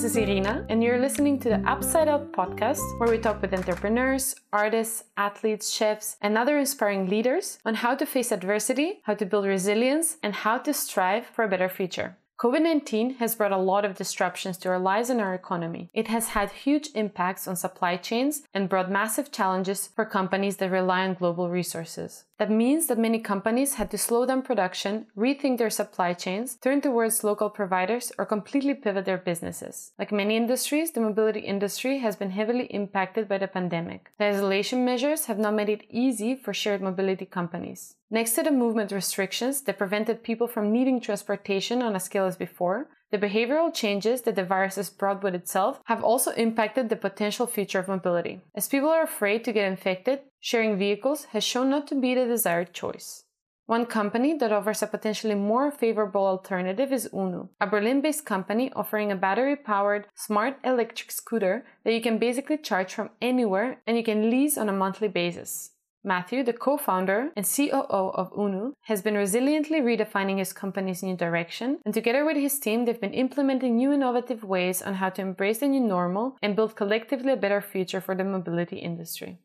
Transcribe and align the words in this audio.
this 0.00 0.12
is 0.12 0.16
Irina, 0.16 0.64
and 0.70 0.82
you're 0.82 0.98
listening 0.98 1.38
to 1.40 1.50
the 1.50 1.62
Upside 1.68 2.08
Out 2.08 2.32
podcast, 2.32 2.80
where 2.98 3.10
we 3.10 3.18
talk 3.18 3.42
with 3.42 3.52
entrepreneurs, 3.52 4.34
artists, 4.50 5.04
athletes, 5.18 5.68
chefs, 5.68 6.16
and 6.22 6.38
other 6.38 6.56
inspiring 6.56 7.06
leaders 7.06 7.58
on 7.66 7.74
how 7.74 7.94
to 7.94 8.06
face 8.06 8.32
adversity, 8.32 9.00
how 9.02 9.12
to 9.12 9.26
build 9.26 9.44
resilience, 9.44 10.16
and 10.22 10.32
how 10.32 10.56
to 10.56 10.72
strive 10.72 11.26
for 11.26 11.44
a 11.44 11.48
better 11.48 11.68
future. 11.68 12.16
COVID 12.40 12.62
19 12.62 13.16
has 13.16 13.34
brought 13.34 13.52
a 13.52 13.58
lot 13.58 13.84
of 13.84 13.96
disruptions 13.96 14.56
to 14.56 14.70
our 14.70 14.78
lives 14.78 15.10
and 15.10 15.20
our 15.20 15.34
economy. 15.34 15.90
It 15.92 16.08
has 16.08 16.28
had 16.28 16.50
huge 16.50 16.88
impacts 16.94 17.46
on 17.46 17.54
supply 17.54 17.98
chains 17.98 18.44
and 18.54 18.66
brought 18.66 18.90
massive 18.90 19.30
challenges 19.30 19.88
for 19.88 20.06
companies 20.06 20.56
that 20.56 20.70
rely 20.70 21.06
on 21.06 21.12
global 21.12 21.50
resources. 21.50 22.24
That 22.38 22.50
means 22.50 22.86
that 22.86 22.96
many 22.96 23.20
companies 23.20 23.74
had 23.74 23.90
to 23.90 23.98
slow 23.98 24.24
down 24.24 24.40
production, 24.40 25.08
rethink 25.14 25.58
their 25.58 25.68
supply 25.68 26.14
chains, 26.14 26.56
turn 26.56 26.80
towards 26.80 27.22
local 27.22 27.50
providers, 27.50 28.10
or 28.16 28.24
completely 28.24 28.72
pivot 28.72 29.04
their 29.04 29.18
businesses. 29.18 29.92
Like 29.98 30.10
many 30.10 30.38
industries, 30.38 30.92
the 30.92 31.02
mobility 31.02 31.40
industry 31.40 31.98
has 31.98 32.16
been 32.16 32.30
heavily 32.30 32.64
impacted 32.70 33.28
by 33.28 33.36
the 33.36 33.48
pandemic. 33.48 34.12
The 34.18 34.24
isolation 34.24 34.82
measures 34.86 35.26
have 35.26 35.38
not 35.38 35.52
made 35.52 35.68
it 35.68 35.84
easy 35.90 36.36
for 36.36 36.54
shared 36.54 36.80
mobility 36.80 37.26
companies. 37.26 37.96
Next 38.12 38.32
to 38.32 38.42
the 38.42 38.50
movement 38.50 38.90
restrictions 38.90 39.60
that 39.62 39.78
prevented 39.78 40.24
people 40.24 40.48
from 40.48 40.72
needing 40.72 41.00
transportation 41.00 41.80
on 41.80 41.94
a 41.94 42.00
scale 42.00 42.26
as 42.26 42.36
before, 42.36 42.88
the 43.12 43.18
behavioral 43.18 43.72
changes 43.72 44.22
that 44.22 44.34
the 44.34 44.42
virus 44.44 44.74
has 44.74 44.90
brought 44.90 45.22
with 45.22 45.32
itself 45.32 45.80
have 45.84 46.02
also 46.02 46.32
impacted 46.32 46.88
the 46.88 46.96
potential 46.96 47.46
future 47.46 47.78
of 47.78 47.86
mobility. 47.86 48.40
As 48.52 48.68
people 48.68 48.88
are 48.88 49.04
afraid 49.04 49.44
to 49.44 49.52
get 49.52 49.70
infected, 49.70 50.22
sharing 50.40 50.76
vehicles 50.76 51.26
has 51.26 51.44
shown 51.44 51.70
not 51.70 51.86
to 51.86 51.94
be 51.94 52.16
the 52.16 52.26
desired 52.26 52.72
choice. 52.72 53.22
One 53.66 53.86
company 53.86 54.36
that 54.38 54.50
offers 54.50 54.82
a 54.82 54.88
potentially 54.88 55.36
more 55.36 55.70
favorable 55.70 56.26
alternative 56.26 56.92
is 56.92 57.08
Unu, 57.12 57.48
a 57.60 57.66
Berlin 57.68 58.00
based 58.00 58.26
company 58.26 58.72
offering 58.74 59.12
a 59.12 59.16
battery 59.16 59.54
powered 59.54 60.08
smart 60.16 60.56
electric 60.64 61.12
scooter 61.12 61.64
that 61.84 61.94
you 61.94 62.00
can 62.00 62.18
basically 62.18 62.58
charge 62.58 62.92
from 62.92 63.10
anywhere 63.22 63.78
and 63.86 63.96
you 63.96 64.02
can 64.02 64.30
lease 64.30 64.58
on 64.58 64.68
a 64.68 64.72
monthly 64.72 65.06
basis. 65.06 65.70
Matthew, 66.02 66.42
the 66.42 66.54
co 66.54 66.78
founder 66.78 67.30
and 67.36 67.44
COO 67.44 68.10
of 68.14 68.32
UNU, 68.32 68.72
has 68.84 69.02
been 69.02 69.16
resiliently 69.16 69.82
redefining 69.82 70.38
his 70.38 70.50
company's 70.50 71.02
new 71.02 71.14
direction, 71.14 71.78
and 71.84 71.92
together 71.92 72.24
with 72.24 72.38
his 72.38 72.58
team, 72.58 72.86
they've 72.86 72.98
been 72.98 73.12
implementing 73.12 73.76
new 73.76 73.92
innovative 73.92 74.42
ways 74.42 74.80
on 74.80 74.94
how 74.94 75.10
to 75.10 75.20
embrace 75.20 75.58
the 75.58 75.68
new 75.68 75.80
normal 75.80 76.38
and 76.40 76.56
build 76.56 76.74
collectively 76.74 77.32
a 77.32 77.36
better 77.36 77.60
future 77.60 78.00
for 78.00 78.14
the 78.14 78.24
mobility 78.24 78.78
industry. 78.78 79.38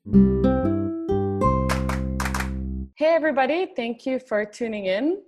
Hey, 2.96 3.14
everybody, 3.14 3.74
thank 3.76 4.06
you 4.06 4.20
for 4.20 4.46
tuning 4.46 4.86
in. 4.86 5.22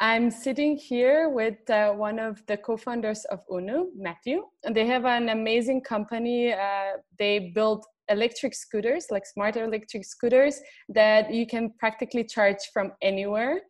I'm 0.00 0.30
sitting 0.30 0.76
here 0.76 1.28
with 1.28 1.68
uh, 1.68 1.90
one 1.90 2.20
of 2.20 2.40
the 2.46 2.56
co-founders 2.56 3.24
of 3.32 3.40
UNU, 3.50 3.90
Matthew, 3.96 4.44
and 4.62 4.76
they 4.76 4.86
have 4.86 5.06
an 5.06 5.30
amazing 5.30 5.80
company. 5.80 6.52
Uh, 6.52 6.98
they 7.18 7.50
build 7.52 7.84
electric 8.08 8.54
scooters, 8.54 9.06
like 9.10 9.26
smarter 9.26 9.64
electric 9.64 10.04
scooters, 10.04 10.60
that 10.88 11.32
you 11.32 11.46
can 11.46 11.72
practically 11.78 12.24
charge 12.24 12.58
from 12.72 12.92
anywhere. 13.02 13.60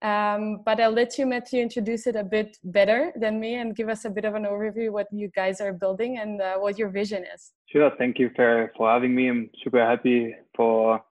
Um, 0.00 0.60
but 0.64 0.80
I'll 0.80 0.92
let 0.92 1.18
you, 1.18 1.26
Matthew, 1.26 1.60
introduce 1.60 2.06
it 2.06 2.14
a 2.14 2.22
bit 2.22 2.56
better 2.62 3.12
than 3.16 3.40
me 3.40 3.54
and 3.54 3.74
give 3.74 3.88
us 3.88 4.04
a 4.04 4.10
bit 4.10 4.24
of 4.24 4.34
an 4.36 4.44
overview 4.44 4.92
what 4.92 5.08
you 5.10 5.28
guys 5.34 5.60
are 5.60 5.72
building 5.72 6.18
and 6.18 6.40
uh, 6.40 6.56
what 6.56 6.78
your 6.78 6.88
vision 6.88 7.24
is. 7.34 7.50
Sure. 7.66 7.90
Thank 7.98 8.18
you 8.18 8.30
for, 8.36 8.72
for 8.76 8.88
having 8.88 9.14
me. 9.14 9.28
I'm 9.28 9.50
super 9.64 9.84
happy 9.84 10.36
for 10.54 11.02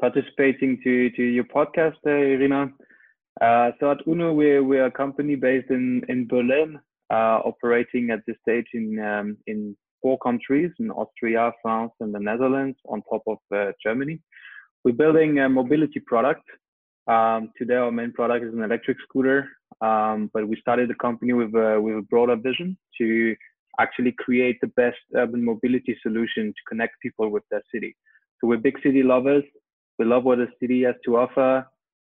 participating 0.00 0.80
to, 0.84 1.10
to 1.10 1.22
your 1.22 1.44
podcast, 1.44 1.96
uh, 2.06 2.10
Irina. 2.10 2.70
Uh, 3.40 3.70
so 3.80 3.90
at 3.90 4.06
UNU, 4.06 4.32
we're, 4.32 4.62
we're 4.62 4.86
a 4.86 4.90
company 4.90 5.34
based 5.34 5.70
in, 5.70 6.02
in 6.08 6.28
Berlin, 6.28 6.78
uh, 7.10 7.40
operating 7.44 8.10
at 8.10 8.20
this 8.26 8.36
stage 8.42 8.66
in, 8.74 8.98
um, 9.00 9.36
in 9.48 9.76
four 10.02 10.18
countries 10.18 10.70
in 10.78 10.90
Austria, 10.90 11.52
France, 11.62 11.92
and 12.00 12.14
the 12.14 12.20
Netherlands 12.20 12.78
on 12.88 13.02
top 13.10 13.22
of 13.26 13.38
uh, 13.54 13.72
Germany. 13.84 14.20
We're 14.84 14.92
building 14.92 15.38
a 15.38 15.48
mobility 15.48 16.00
product. 16.00 16.44
Um, 17.08 17.50
today, 17.58 17.74
our 17.74 17.90
main 17.90 18.12
product 18.12 18.44
is 18.44 18.54
an 18.54 18.62
electric 18.62 18.98
scooter, 19.06 19.48
um, 19.80 20.30
but 20.32 20.46
we 20.46 20.56
started 20.60 20.90
the 20.90 20.94
company 20.94 21.32
with 21.32 21.54
a, 21.54 21.80
with 21.80 21.96
a 21.96 22.02
broader 22.02 22.36
vision 22.36 22.76
to 22.98 23.34
actually 23.80 24.12
create 24.18 24.58
the 24.60 24.66
best 24.68 24.98
urban 25.16 25.44
mobility 25.44 25.96
solution 26.02 26.48
to 26.48 26.62
connect 26.68 27.00
people 27.00 27.30
with 27.30 27.44
their 27.50 27.62
city. 27.72 27.96
So 28.40 28.48
we're 28.48 28.58
big 28.58 28.78
city 28.82 29.02
lovers. 29.02 29.44
We 29.98 30.04
love 30.04 30.24
what 30.24 30.38
the 30.38 30.48
city 30.60 30.82
has 30.84 30.94
to 31.06 31.16
offer, 31.16 31.66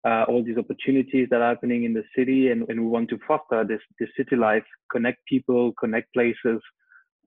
uh, 0.06 0.24
all 0.28 0.42
these 0.42 0.58
opportunities 0.58 1.28
that 1.30 1.40
are 1.40 1.54
happening 1.54 1.84
in 1.84 1.92
the 1.92 2.04
city, 2.16 2.50
and, 2.50 2.64
and 2.68 2.80
we 2.80 2.86
want 2.86 3.10
to 3.10 3.18
foster 3.26 3.64
this, 3.64 3.80
this 3.98 4.08
city 4.16 4.36
life, 4.36 4.64
connect 4.90 5.24
people, 5.26 5.72
connect 5.78 6.12
places, 6.14 6.60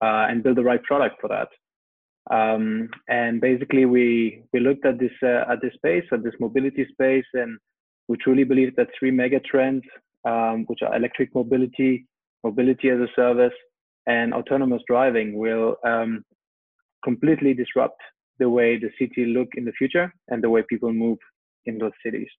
uh, 0.02 0.28
and 0.30 0.44
build 0.44 0.58
the 0.58 0.64
right 0.64 0.84
product 0.84 1.20
for 1.22 1.28
that. 1.28 1.50
Um, 2.32 2.90
and 3.08 3.42
basically, 3.42 3.86
we 3.86 4.44
we 4.54 4.60
looked 4.60 4.86
at 4.86 5.00
this 5.00 5.12
uh, 5.24 5.52
at 5.52 5.62
this 5.62 5.74
space, 5.76 6.06
at 6.12 6.24
this 6.24 6.36
mobility 6.40 6.86
space, 6.92 7.26
and 7.34 7.58
we 8.08 8.18
truly 8.18 8.44
believe 8.44 8.76
that 8.76 8.90
three 8.98 9.12
mega 9.12 9.40
trends, 9.40 9.84
um, 10.26 10.66
which 10.68 10.82
are 10.84 10.96
electric 10.96 11.34
mobility, 11.34 12.06
mobility 12.44 12.90
as 12.90 13.00
a 13.00 13.08
service, 13.16 13.54
and 14.06 14.34
autonomous 14.34 14.84
driving, 14.88 15.38
will 15.38 15.78
um, 15.86 16.24
completely 17.04 17.54
disrupt 17.54 18.00
the 18.38 18.50
way 18.50 18.78
the 18.78 18.92
city 19.00 19.26
look 19.26 19.50
in 19.56 19.66
the 19.66 19.72
future 19.74 20.14
and 20.30 20.44
the 20.44 20.50
way 20.50 20.64
people 20.70 20.94
move 20.94 21.18
in 21.66 21.78
those 21.78 21.92
cities. 22.04 22.30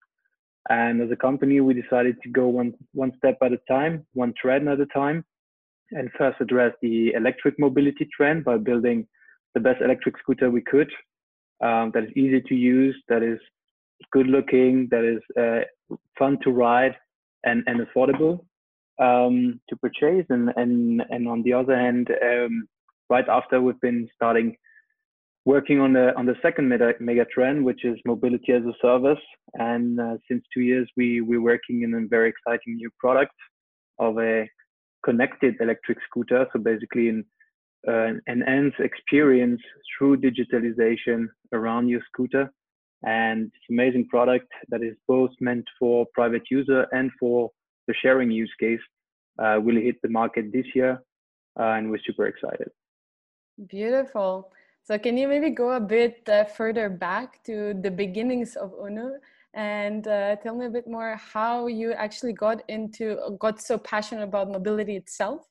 And 0.68 1.00
as 1.02 1.10
a 1.10 1.16
company, 1.16 1.60
we 1.60 1.74
decided 1.74 2.16
to 2.22 2.28
go 2.28 2.46
one 2.48 2.74
one 2.92 3.12
step 3.16 3.38
at 3.42 3.52
a 3.52 3.60
time, 3.68 4.06
one 4.12 4.34
trend 4.40 4.68
at 4.68 4.80
a 4.80 4.86
time, 4.86 5.24
and 5.92 6.10
first 6.16 6.40
address 6.40 6.72
the 6.82 7.12
electric 7.14 7.58
mobility 7.58 8.08
trend 8.16 8.44
by 8.44 8.56
building 8.56 9.06
the 9.54 9.60
best 9.60 9.80
electric 9.82 10.16
scooter 10.18 10.50
we 10.50 10.62
could 10.62 10.90
um, 11.60 11.90
that 11.94 12.04
is 12.04 12.10
easy 12.16 12.40
to 12.40 12.54
use, 12.54 12.96
that 13.08 13.22
is 13.22 13.38
good 14.12 14.26
looking, 14.26 14.88
that 14.90 15.04
is 15.04 15.20
uh, 15.38 15.96
fun 16.18 16.38
to 16.42 16.50
ride 16.50 16.94
and, 17.44 17.62
and 17.66 17.86
affordable 17.86 18.40
um, 19.00 19.60
to 19.68 19.76
purchase. 19.76 20.26
And, 20.30 20.50
and, 20.56 21.02
and 21.10 21.28
on 21.28 21.42
the 21.42 21.52
other 21.52 21.76
hand, 21.76 22.08
um, 22.22 22.66
right 23.08 23.28
after 23.28 23.60
we've 23.60 23.80
been 23.80 24.08
starting 24.14 24.56
working 25.46 25.80
on 25.80 25.92
the 25.94 26.14
on 26.16 26.26
the 26.26 26.34
second 26.42 26.68
mega, 26.68 26.92
mega 27.00 27.24
trend, 27.24 27.64
which 27.64 27.84
is 27.84 27.98
mobility 28.04 28.52
as 28.52 28.62
a 28.62 28.74
service. 28.80 29.22
And 29.54 29.98
uh, 30.00 30.16
since 30.28 30.44
two 30.52 30.60
years, 30.60 30.88
we 30.96 31.22
we're 31.22 31.42
working 31.42 31.82
in 31.82 31.94
a 31.94 32.06
very 32.08 32.28
exciting 32.28 32.76
new 32.76 32.90
product 32.98 33.34
of 33.98 34.18
a 34.18 34.48
connected 35.04 35.54
electric 35.60 35.98
scooter. 36.08 36.46
So 36.52 36.58
basically, 36.58 37.08
an 37.08 37.24
uh, 37.88 38.12
enhanced 38.26 38.80
experience 38.80 39.60
through 39.90 40.18
digitalization 40.18 41.26
around 41.52 41.88
your 41.88 42.00
scooter. 42.12 42.50
And 43.02 43.46
it's 43.46 43.64
an 43.70 43.76
amazing 43.76 44.08
product 44.08 44.48
that 44.68 44.82
is 44.82 44.94
both 45.08 45.30
meant 45.40 45.64
for 45.78 46.06
private 46.14 46.42
user 46.50 46.86
and 46.92 47.10
for 47.18 47.50
the 47.86 47.94
sharing 48.02 48.30
use 48.30 48.52
case. 48.60 48.80
Uh, 49.38 49.58
will 49.58 49.76
hit 49.76 49.96
the 50.02 50.08
market 50.08 50.52
this 50.52 50.66
year, 50.74 51.02
uh, 51.58 51.72
and 51.76 51.90
we're 51.90 52.00
super 52.04 52.26
excited. 52.26 52.68
Beautiful. 53.68 54.52
So, 54.82 54.98
can 54.98 55.16
you 55.16 55.28
maybe 55.28 55.48
go 55.48 55.72
a 55.72 55.80
bit 55.80 56.28
uh, 56.28 56.44
further 56.44 56.90
back 56.90 57.42
to 57.44 57.72
the 57.80 57.90
beginnings 57.90 58.54
of 58.56 58.72
Unu? 58.72 59.16
And 59.54 60.06
uh, 60.06 60.36
tell 60.36 60.56
me 60.56 60.66
a 60.66 60.70
bit 60.70 60.86
more 60.86 61.16
how 61.16 61.66
you 61.66 61.92
actually 61.92 62.32
got 62.32 62.62
into 62.68 63.18
got 63.38 63.60
so 63.60 63.76
passionate 63.78 64.22
about 64.22 64.48
mobility 64.48 64.96
itself 64.96 65.50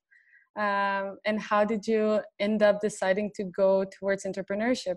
um, 0.56 1.18
and 1.26 1.40
how 1.40 1.64
did 1.64 1.88
you 1.88 2.20
end 2.40 2.64
up 2.64 2.82
deciding 2.82 3.32
to 3.36 3.44
go 3.46 3.86
towards 3.86 4.26
entrepreneurship? 4.26 4.96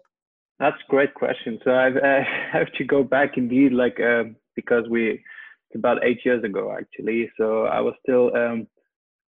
That's 0.58 0.76
a 0.76 0.90
great 0.90 1.14
question. 1.14 1.58
So 1.64 1.74
I've, 1.74 1.96
i 1.96 2.26
have 2.52 2.72
to 2.78 2.84
go 2.84 3.04
back 3.04 3.36
indeed 3.36 3.72
like 3.72 3.98
uh, 4.00 4.24
because 4.56 4.84
we 4.88 5.22
it's 5.70 5.78
about 5.78 6.04
eight 6.04 6.20
years 6.24 6.42
ago 6.44 6.76
actually. 6.78 7.30
So 7.38 7.64
i 7.64 7.80
was 7.80 7.94
still 8.02 8.34
um, 8.36 8.66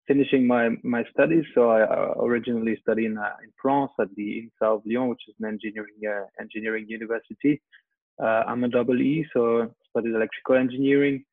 finishing 0.08 0.48
my 0.48 0.70
my 0.84 1.04
studies. 1.14 1.46
So 1.54 1.70
i 1.72 1.82
originally 2.20 2.78
studied 2.82 3.06
in, 3.06 3.18
uh, 3.18 3.38
in 3.44 3.52
france 3.62 3.92
at 4.00 4.10
the 4.16 4.28
INSA 4.42 4.76
of 4.76 4.82
lyon 4.86 5.10
which 5.10 5.24
is 5.28 5.36
an 5.40 5.46
engineering 5.54 6.00
uh, 6.08 6.26
engineering 6.42 6.86
university 6.88 7.62
uh, 8.22 8.44
I'm 8.48 8.64
a 8.64 8.68
double 8.68 9.00
E, 9.02 9.26
so 9.34 9.74
studied 9.90 10.16
electrical 10.16 10.56
engineering. 10.56 11.24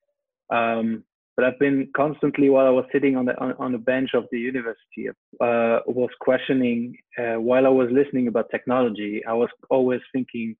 Um, 0.50 1.04
but 1.36 1.44
I've 1.46 1.58
been 1.58 1.88
constantly, 1.96 2.50
while 2.50 2.66
I 2.66 2.70
was 2.70 2.84
sitting 2.92 3.16
on 3.16 3.24
the 3.24 3.40
on, 3.40 3.54
on 3.58 3.72
the 3.72 3.78
bench 3.78 4.10
of 4.14 4.24
the 4.30 4.38
university, 4.38 5.08
uh, 5.08 5.78
was 5.86 6.10
questioning 6.20 6.96
uh, 7.18 7.40
while 7.40 7.66
I 7.66 7.70
was 7.70 7.88
listening 7.90 8.28
about 8.28 8.50
technology. 8.50 9.22
I 9.26 9.32
was 9.32 9.48
always 9.70 10.00
thinking 10.12 10.56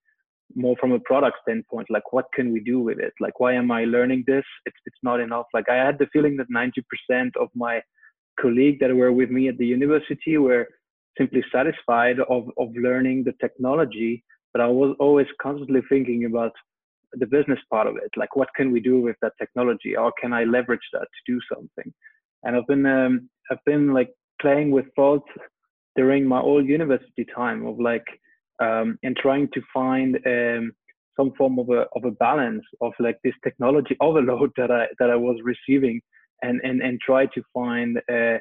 more 0.55 0.77
from 0.81 0.93
a 0.93 1.01
product 1.01 1.39
standpoint, 1.43 1.89
like 1.91 2.13
what 2.13 2.27
can 2.35 2.53
we 2.53 2.61
do 2.61 2.81
with 2.81 2.99
it? 2.99 3.13
Like 3.21 3.41
why 3.41 3.53
am 3.55 3.71
I 3.71 3.85
learning 3.85 4.25
this? 4.27 4.45
It's 4.67 4.77
it's 4.87 5.03
not 5.03 5.21
enough. 5.21 5.47
Like 5.53 5.69
I 5.69 5.77
had 5.77 5.99
the 5.99 6.07
feeling 6.13 6.37
that 6.39 6.51
90% 6.51 7.37
of 7.39 7.49
my 7.55 7.83
colleagues 8.41 8.79
that 8.81 8.95
were 8.95 9.13
with 9.13 9.31
me 9.31 9.49
at 9.49 9.59
the 9.59 9.67
university 9.67 10.39
were 10.39 10.67
simply 11.19 11.45
satisfied 11.53 12.21
of 12.21 12.51
of 12.57 12.75
learning 12.75 13.25
the 13.25 13.35
technology 13.41 14.25
but 14.53 14.61
I 14.61 14.67
was 14.67 14.97
always 14.99 15.27
constantly 15.41 15.81
thinking 15.89 16.25
about 16.25 16.53
the 17.13 17.27
business 17.27 17.59
part 17.71 17.87
of 17.87 17.97
it. 17.97 18.11
Like, 18.17 18.37
what 18.37 18.49
can 18.57 18.71
we 18.71 18.81
do 18.81 19.01
with 19.01 19.17
that 19.23 19.33
technology? 19.39 19.95
How 19.97 20.13
can 20.21 20.33
I 20.33 20.45
leverage 20.45 20.89
that 20.93 21.01
to 21.01 21.33
do 21.33 21.41
something? 21.53 21.93
And 22.45 22.57
I've 22.57 22.67
been, 22.67 22.87
um, 22.87 23.29
I've 23.51 23.65
been 23.67 23.93
like 23.93 24.11
playing 24.41 24.71
with 24.71 24.87
thoughts 24.97 25.29
during 25.97 26.25
my 26.27 26.41
old 26.41 26.67
university 26.67 27.27
time 27.35 27.67
of 27.67 27.79
like 27.81 28.07
um, 28.61 28.99
and 29.03 29.17
trying 29.17 29.49
to 29.55 29.61
find 29.73 30.19
um, 30.27 30.73
some 31.19 31.33
form 31.37 31.59
of 31.59 31.69
a 31.71 31.87
of 31.97 32.05
a 32.05 32.11
balance 32.13 32.65
of 32.81 32.93
like 33.01 33.19
this 33.25 33.35
technology 33.43 33.97
overload 34.01 34.53
that 34.57 34.71
I 34.71 34.87
that 34.99 35.11
I 35.11 35.17
was 35.17 35.39
receiving 35.43 36.01
and 36.43 36.61
and 36.63 36.81
and 36.83 37.01
try 37.01 37.27
to 37.27 37.43
find 37.53 38.01
a 38.11 38.41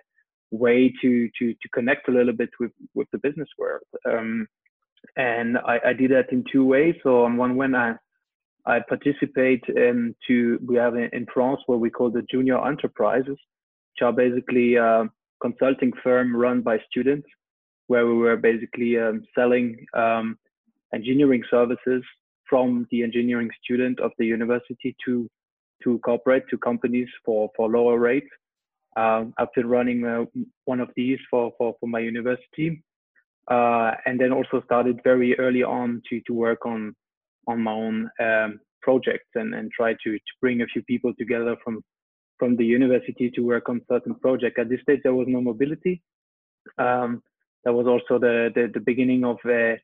way 0.52 0.94
to 1.02 1.30
to 1.40 1.54
to 1.54 1.70
connect 1.74 2.08
a 2.08 2.12
little 2.12 2.34
bit 2.34 2.50
with 2.60 2.72
with 2.94 3.08
the 3.12 3.20
business 3.20 3.50
world 3.58 3.84
um, 4.10 4.48
and 5.16 5.58
I, 5.58 5.80
I 5.88 5.94
did 5.94 6.12
that 6.12 6.32
in 6.32 6.44
two 6.52 6.66
ways 6.66 6.96
so 7.04 7.26
on 7.26 7.38
one 7.38 7.56
when 7.56 7.76
I 7.76 7.96
I 8.66 8.80
participate 8.88 9.64
um, 9.78 10.16
to 10.28 10.60
we 10.66 10.76
have 10.76 10.96
in, 10.96 11.10
in 11.14 11.26
France 11.34 11.62
what 11.66 11.80
we 11.80 11.90
call 11.90 12.10
the 12.12 12.24
junior 12.30 12.66
enterprises 12.66 13.38
which 13.92 14.02
are 14.02 14.14
basically 14.14 14.76
a 14.76 15.10
consulting 15.42 15.92
firm 16.04 16.36
run 16.36 16.62
by 16.62 16.78
students 16.90 17.28
where 17.88 18.06
we 18.06 18.14
were 18.14 18.38
basically 18.38 19.00
um, 19.00 19.24
selling 19.36 19.86
um, 19.96 20.38
engineering 20.94 21.44
services 21.50 22.04
from 22.50 22.88
the 22.92 23.04
engineering 23.04 23.50
student 23.64 24.00
of 24.00 24.12
the 24.18 24.26
university 24.26 24.96
to 25.06 25.30
to 25.84 26.00
corporate 26.00 26.44
to 26.50 26.58
companies 26.58 27.08
for 27.26 27.50
for 27.56 27.70
lower 27.70 27.98
rates. 27.98 28.30
Um, 28.98 29.34
I've 29.38 29.54
been 29.56 29.68
running 29.68 30.06
uh, 30.06 30.26
one 30.66 30.80
of 30.80 30.90
these 30.96 31.20
for 31.30 31.52
for, 31.58 31.76
for 31.80 31.88
my 31.88 32.00
university, 32.00 32.84
uh, 33.50 33.92
and 34.06 34.20
then 34.20 34.32
also 34.32 34.62
started 34.66 35.00
very 35.04 35.38
early 35.40 35.64
on 35.64 36.02
to 36.10 36.22
to 36.28 36.34
work 36.34 36.66
on 36.66 36.96
on 37.48 37.62
my 37.62 37.72
own 37.72 38.10
um, 38.20 38.60
projects 38.82 39.30
and 39.36 39.54
and 39.56 39.72
try 39.72 39.94
to 39.94 40.12
to 40.14 40.34
bring 40.42 40.62
a 40.62 40.68
few 40.68 40.84
people 40.84 41.14
together 41.18 41.56
from 41.64 41.82
from 42.38 42.56
the 42.56 42.66
university 42.66 43.30
to 43.32 43.42
work 43.42 43.68
on 43.68 43.82
certain 43.90 44.16
projects. 44.16 44.58
At 44.60 44.70
this 44.70 44.82
stage, 44.82 45.02
there 45.04 45.14
was 45.14 45.28
no 45.28 45.42
mobility. 45.42 46.02
Um, 46.78 47.22
that 47.66 47.74
was 47.74 47.88
also 47.88 48.20
the 48.20 48.50
the, 48.56 48.70
the 48.74 48.80
beginning 48.80 49.26
of 49.26 49.38
uh, 49.46 49.76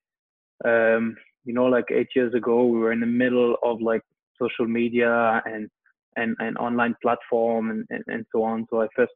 um, 0.67 1.15
you 1.45 1.53
know 1.53 1.65
like 1.65 1.85
eight 1.91 2.09
years 2.15 2.33
ago 2.33 2.65
we 2.65 2.79
were 2.79 2.91
in 2.91 2.99
the 2.99 3.05
middle 3.05 3.55
of 3.63 3.81
like 3.81 4.01
social 4.41 4.67
media 4.67 5.41
and 5.45 5.69
and, 6.17 6.35
and 6.39 6.57
online 6.57 6.95
platform 7.01 7.71
and, 7.71 7.85
and, 7.89 8.03
and 8.07 8.25
so 8.31 8.43
on 8.43 8.65
so 8.69 8.81
i 8.81 8.87
first 8.95 9.11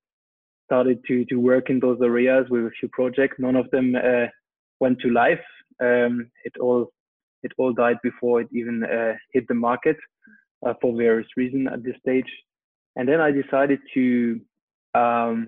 started 0.65 0.99
to 1.07 1.25
to 1.25 1.35
work 1.35 1.69
in 1.69 1.79
those 1.79 1.99
areas 2.01 2.45
with 2.49 2.65
a 2.65 2.71
few 2.79 2.89
projects 2.89 3.37
none 3.39 3.55
of 3.55 3.69
them 3.71 3.95
uh, 3.95 4.25
went 4.79 4.99
to 5.01 5.09
life. 5.09 5.43
Um, 5.81 6.29
it 6.43 6.53
all 6.59 6.91
it 7.43 7.51
all 7.57 7.73
died 7.73 7.97
before 8.03 8.41
it 8.41 8.49
even 8.51 8.83
uh, 8.83 9.13
hit 9.33 9.47
the 9.47 9.53
market 9.53 9.97
uh, 10.65 10.73
for 10.81 10.95
various 10.95 11.27
reasons 11.37 11.69
at 11.71 11.83
this 11.83 11.95
stage. 12.01 12.31
And 12.95 13.07
then 13.07 13.21
i 13.21 13.31
decided 13.31 13.79
to 13.93 14.41
um, 14.93 15.47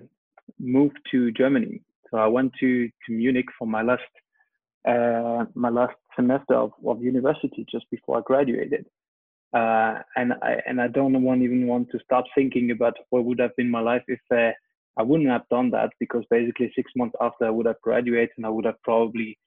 move 0.58 0.92
to 1.10 1.32
germany. 1.32 1.82
So 2.10 2.18
i 2.18 2.26
went 2.26 2.52
to 2.60 2.88
to 2.88 3.12
munich 3.12 3.46
for 3.58 3.66
my 3.66 3.82
last 3.82 4.12
uh, 4.88 5.44
my 5.54 5.68
last 5.68 5.94
semester 6.16 6.54
of, 6.54 6.72
of 6.86 7.02
university 7.02 7.64
just 7.70 7.88
before 7.90 8.18
I 8.18 8.22
graduated. 8.22 8.86
Uh, 9.54 9.98
and 10.16 10.32
I 10.42 10.62
and 10.66 10.80
I 10.80 10.88
don't 10.88 11.22
want 11.22 11.42
even 11.42 11.66
want 11.66 11.90
to 11.90 11.98
start 12.04 12.24
thinking 12.34 12.70
about 12.70 12.94
what 13.10 13.24
would 13.24 13.38
have 13.38 13.54
been 13.56 13.70
my 13.70 13.80
life 13.80 14.02
if 14.08 14.20
uh, 14.34 14.52
I 14.98 15.02
wouldn't 15.02 15.30
have 15.30 15.48
done 15.50 15.70
that 15.70 15.90
because 15.98 16.24
basically 16.30 16.72
six 16.76 16.92
months 16.96 17.16
after 17.20 17.46
I 17.46 17.50
would 17.50 17.66
have 17.66 17.80
graduated 17.82 18.30
and 18.36 18.46
I 18.46 18.50
would 18.50 18.66
have 18.66 18.80
probably 18.82 19.38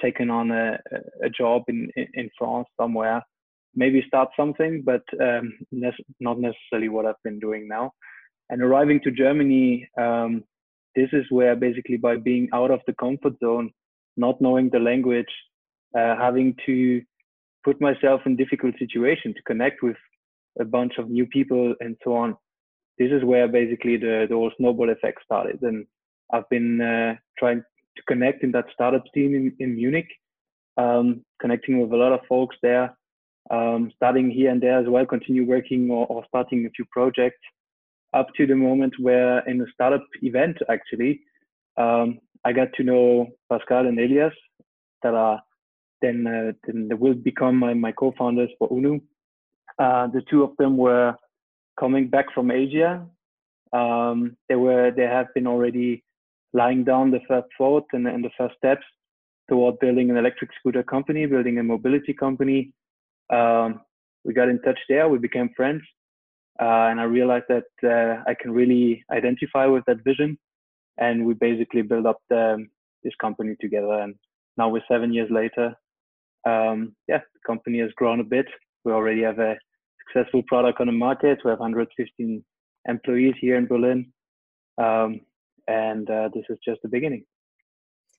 taken 0.00 0.30
on 0.30 0.50
a, 0.50 0.78
a 1.22 1.30
job 1.30 1.62
in, 1.68 1.88
in 2.14 2.30
France 2.38 2.66
somewhere, 2.80 3.22
maybe 3.74 4.02
start 4.06 4.30
something, 4.36 4.82
but 4.84 5.02
um, 5.20 5.52
not 6.20 6.38
necessarily 6.38 6.88
what 6.88 7.06
I've 7.06 7.22
been 7.22 7.38
doing 7.38 7.68
now. 7.68 7.92
And 8.50 8.62
arriving 8.62 9.00
to 9.04 9.10
Germany, 9.10 9.88
um, 9.98 10.44
this 10.96 11.08
is 11.12 11.24
where 11.30 11.56
basically 11.56 11.96
by 11.96 12.16
being 12.16 12.48
out 12.52 12.70
of 12.70 12.80
the 12.86 12.94
comfort 12.94 13.34
zone, 13.42 13.70
not 14.16 14.40
knowing 14.40 14.70
the 14.70 14.78
language, 14.78 15.32
uh, 15.96 16.16
having 16.16 16.56
to 16.66 17.02
put 17.64 17.80
myself 17.80 18.20
in 18.26 18.36
difficult 18.36 18.74
situation 18.78 19.34
to 19.34 19.42
connect 19.42 19.82
with 19.82 19.96
a 20.60 20.64
bunch 20.64 20.94
of 20.98 21.08
new 21.08 21.26
people 21.26 21.74
and 21.80 21.96
so 22.04 22.14
on. 22.14 22.36
This 22.98 23.10
is 23.10 23.24
where 23.24 23.48
basically 23.48 23.96
the, 23.96 24.26
the 24.28 24.34
whole 24.34 24.52
snowball 24.56 24.90
effect 24.90 25.18
started. 25.24 25.60
And 25.62 25.86
I've 26.32 26.48
been 26.48 26.80
uh, 26.80 27.14
trying 27.38 27.62
to 27.96 28.02
connect 28.08 28.42
in 28.42 28.52
that 28.52 28.66
startup 28.72 29.04
scene 29.12 29.34
in, 29.34 29.52
in 29.58 29.76
Munich, 29.76 30.08
um, 30.76 31.24
connecting 31.40 31.80
with 31.80 31.92
a 31.92 31.96
lot 31.96 32.12
of 32.12 32.20
folks 32.28 32.56
there, 32.62 32.96
um, 33.50 33.92
starting 33.96 34.30
here 34.30 34.50
and 34.50 34.60
there 34.60 34.78
as 34.78 34.86
well, 34.88 35.06
continue 35.06 35.44
working 35.44 35.90
or, 35.90 36.06
or 36.06 36.24
starting 36.28 36.66
a 36.66 36.70
few 36.70 36.84
projects 36.90 37.40
up 38.14 38.28
to 38.36 38.46
the 38.46 38.54
moment 38.54 38.94
where 38.98 39.40
in 39.48 39.60
a 39.60 39.66
startup 39.72 40.04
event, 40.22 40.56
actually, 40.70 41.20
um, 41.76 42.20
I 42.44 42.52
got 42.52 42.72
to 42.74 42.84
know 42.84 43.28
Pascal 43.50 43.86
and 43.86 43.98
Elias 43.98 44.34
that 45.02 45.14
are 45.14 45.40
then, 46.00 46.26
uh, 46.26 46.52
then 46.66 46.88
they 46.88 46.94
will 46.94 47.14
become 47.14 47.56
my, 47.56 47.74
my 47.74 47.92
co-founders 47.92 48.50
for 48.58 48.68
Unu. 48.70 49.00
Uh, 49.78 50.06
the 50.08 50.22
two 50.30 50.42
of 50.44 50.56
them 50.58 50.76
were 50.76 51.14
coming 51.78 52.08
back 52.08 52.26
from 52.34 52.50
Asia. 52.50 53.06
Um, 53.72 54.36
they 54.48 54.54
were 54.54 54.92
they 54.96 55.02
have 55.02 55.32
been 55.34 55.46
already 55.46 56.04
lying 56.52 56.84
down 56.84 57.10
the 57.10 57.20
first 57.26 57.48
thought 57.58 57.86
and, 57.92 58.06
and 58.06 58.24
the 58.24 58.30
first 58.38 58.56
steps 58.56 58.86
toward 59.48 59.78
building 59.80 60.10
an 60.10 60.16
electric 60.16 60.50
scooter 60.58 60.82
company, 60.82 61.26
building 61.26 61.58
a 61.58 61.62
mobility 61.62 62.14
company. 62.14 62.72
Um, 63.30 63.80
we 64.24 64.32
got 64.32 64.48
in 64.48 64.62
touch 64.62 64.78
there. 64.88 65.08
We 65.08 65.18
became 65.18 65.50
friends, 65.56 65.82
uh, 66.60 66.88
and 66.90 67.00
I 67.00 67.04
realized 67.04 67.46
that 67.48 67.70
uh, 67.82 68.22
I 68.30 68.34
can 68.34 68.52
really 68.52 69.04
identify 69.10 69.66
with 69.66 69.84
that 69.86 70.04
vision 70.04 70.38
and 70.98 71.26
we 71.26 71.34
basically 71.34 71.82
built 71.82 72.06
up 72.06 72.18
the, 72.30 72.66
this 73.02 73.14
company 73.20 73.56
together. 73.60 74.00
And 74.00 74.14
now 74.56 74.68
we're 74.68 74.82
seven 74.88 75.12
years 75.12 75.30
later. 75.30 75.74
Um, 76.46 76.94
yeah, 77.08 77.18
the 77.18 77.40
company 77.46 77.80
has 77.80 77.90
grown 77.96 78.20
a 78.20 78.24
bit. 78.24 78.46
We 78.84 78.92
already 78.92 79.22
have 79.22 79.38
a 79.38 79.56
successful 80.14 80.42
product 80.46 80.80
on 80.80 80.86
the 80.86 80.92
market. 80.92 81.38
We 81.44 81.50
have 81.50 81.60
115 81.60 82.44
employees 82.88 83.34
here 83.40 83.56
in 83.56 83.66
Berlin, 83.66 84.12
um, 84.78 85.20
and 85.68 86.08
uh, 86.10 86.28
this 86.34 86.44
is 86.48 86.58
just 86.64 86.82
the 86.82 86.88
beginning. 86.88 87.24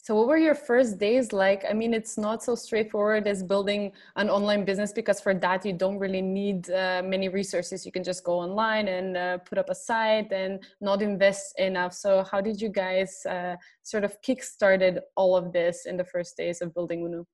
So, 0.03 0.15
what 0.15 0.27
were 0.27 0.37
your 0.37 0.53
first 0.53 0.99
days 0.99 1.33
like? 1.33 1.65
I 1.67 1.73
mean, 1.73 1.91
it's 1.91 2.15
not 2.15 2.43
so 2.43 2.53
straightforward 2.53 3.27
as 3.27 3.41
building 3.41 3.91
an 4.17 4.29
online 4.29 4.63
business 4.63 4.91
because 4.91 5.19
for 5.19 5.33
that, 5.33 5.65
you 5.65 5.73
don't 5.73 5.97
really 5.97 6.21
need 6.21 6.69
uh, 6.69 7.01
many 7.03 7.27
resources. 7.27 7.87
You 7.87 7.91
can 7.91 8.03
just 8.03 8.23
go 8.23 8.33
online 8.33 8.87
and 8.87 9.17
uh, 9.17 9.37
put 9.39 9.57
up 9.57 9.69
a 9.69 9.75
site 9.75 10.31
and 10.31 10.63
not 10.79 11.01
invest 11.01 11.59
enough. 11.59 11.93
So, 11.93 12.23
how 12.23 12.39
did 12.39 12.61
you 12.61 12.69
guys 12.69 13.25
uh, 13.27 13.55
sort 13.81 14.03
of 14.03 14.21
kickstarted 14.21 14.99
all 15.15 15.35
of 15.35 15.51
this 15.51 15.87
in 15.87 15.97
the 15.97 16.05
first 16.05 16.37
days 16.37 16.61
of 16.61 16.73
building 16.75 17.01
Unu? 17.01 17.25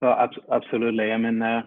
Oh, 0.00 0.28
absolutely. 0.52 1.10
I 1.10 1.16
mean, 1.16 1.42
uh, 1.42 1.62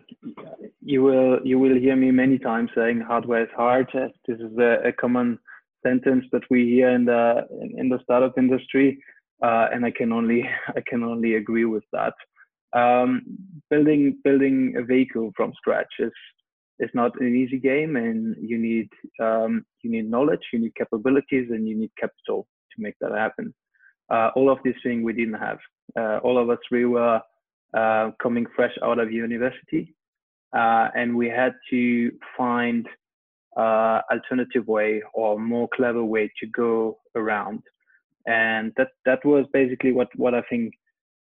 you 0.81 1.03
will 1.03 1.39
you 1.43 1.59
will 1.59 1.77
hear 1.77 1.97
me 1.97 2.11
many 2.11 2.37
times 2.37 2.69
saying 2.75 3.01
hardware 3.01 3.43
is 3.43 3.49
hard. 3.55 3.89
This 3.93 4.39
is 4.39 4.57
a, 4.57 4.87
a 4.87 4.93
common 4.93 5.37
sentence 5.85 6.25
that 6.31 6.43
we 6.49 6.65
hear 6.65 6.89
in 6.91 7.05
the 7.05 7.45
in 7.77 7.89
the 7.89 7.99
startup 8.03 8.37
industry 8.37 8.99
uh, 9.41 9.67
and 9.73 9.85
I 9.85 9.91
can 9.91 10.11
only 10.11 10.43
I 10.67 10.81
can 10.87 11.03
only 11.03 11.35
agree 11.35 11.65
with 11.65 11.83
that. 11.93 12.13
Um, 12.73 13.23
building 13.69 14.17
building 14.23 14.75
a 14.77 14.83
vehicle 14.83 15.31
from 15.35 15.53
scratch 15.55 15.93
is 15.99 16.11
is 16.79 16.89
not 16.93 17.19
an 17.19 17.35
easy 17.35 17.59
game, 17.59 17.95
and 17.95 18.35
you 18.41 18.57
need 18.57 18.89
um, 19.21 19.65
you 19.81 19.91
need 19.91 20.09
knowledge, 20.09 20.41
you 20.53 20.59
need 20.59 20.75
capabilities, 20.75 21.49
and 21.49 21.67
you 21.67 21.77
need 21.77 21.91
capital 21.99 22.47
to 22.75 22.81
make 22.81 22.95
that 23.01 23.11
happen. 23.11 23.53
Uh, 24.09 24.29
all 24.35 24.49
of 24.49 24.59
these 24.63 24.75
things 24.83 25.03
we 25.03 25.13
didn't 25.13 25.35
have. 25.39 25.57
Uh, 25.97 26.17
all 26.23 26.37
of 26.37 26.49
us 26.49 26.59
we 26.71 26.85
were 26.85 27.19
uh, 27.77 28.11
coming 28.21 28.45
fresh 28.55 28.73
out 28.83 28.99
of 28.99 29.11
university, 29.11 29.93
uh, 30.55 30.89
and 30.95 31.15
we 31.15 31.27
had 31.27 31.53
to 31.69 32.11
find 32.37 32.87
uh, 33.57 34.01
alternative 34.11 34.67
way 34.67 35.01
or 35.13 35.39
more 35.39 35.67
clever 35.75 36.03
way 36.03 36.31
to 36.39 36.47
go 36.47 36.97
around 37.15 37.61
and 38.25 38.71
that 38.77 38.89
that 39.05 39.23
was 39.25 39.45
basically 39.53 39.91
what 39.91 40.07
what 40.15 40.33
I 40.33 40.41
think 40.49 40.73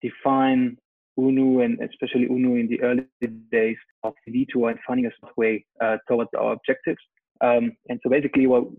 defined 0.02 0.78
UNU 1.18 1.62
and 1.62 1.80
especially 1.82 2.28
UNU 2.28 2.56
in 2.56 2.68
the 2.68 2.82
early 2.82 3.06
days 3.52 3.78
of 4.04 4.14
V2 4.30 4.70
and 4.70 4.80
finding 4.88 5.06
a 5.08 5.12
way 5.36 5.66
uh, 5.82 5.98
towards 6.08 6.30
our 6.38 6.54
objectives. 6.54 7.02
Um, 7.42 7.72
and 7.90 8.00
so 8.04 8.10
basically, 8.10 8.46
well, 8.46 8.72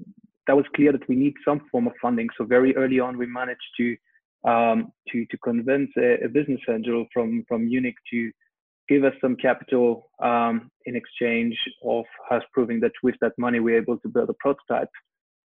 that 0.46 0.56
was 0.56 0.64
clear 0.74 0.92
that 0.92 1.08
we 1.08 1.16
need 1.16 1.34
some 1.44 1.62
form 1.70 1.88
of 1.88 1.94
funding. 2.00 2.28
So 2.38 2.44
very 2.44 2.76
early 2.76 3.00
on, 3.00 3.18
we 3.18 3.26
managed 3.26 3.60
to 3.78 3.96
um, 4.44 4.92
to 5.10 5.26
to 5.26 5.38
convince 5.38 5.90
a, 5.96 6.24
a, 6.24 6.28
business 6.28 6.60
angel 6.68 7.06
from 7.12 7.44
from 7.48 7.66
Munich 7.66 7.96
to 8.12 8.30
give 8.88 9.04
us 9.04 9.14
some 9.20 9.36
capital 9.36 10.10
um, 10.22 10.70
in 10.86 10.96
exchange 10.96 11.56
of 11.84 12.04
us 12.30 12.42
proving 12.52 12.80
that 12.80 12.92
with 13.02 13.16
that 13.20 13.32
money 13.36 13.60
we're 13.60 13.80
able 13.80 13.98
to 13.98 14.08
build 14.08 14.30
a 14.30 14.34
prototype 14.34 14.90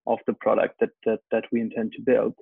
of 0.06 0.18
the 0.26 0.34
product 0.34 0.74
that 0.80 0.90
that, 1.04 1.20
that 1.30 1.44
we 1.52 1.60
intend 1.60 1.92
to 1.92 2.02
build. 2.02 2.34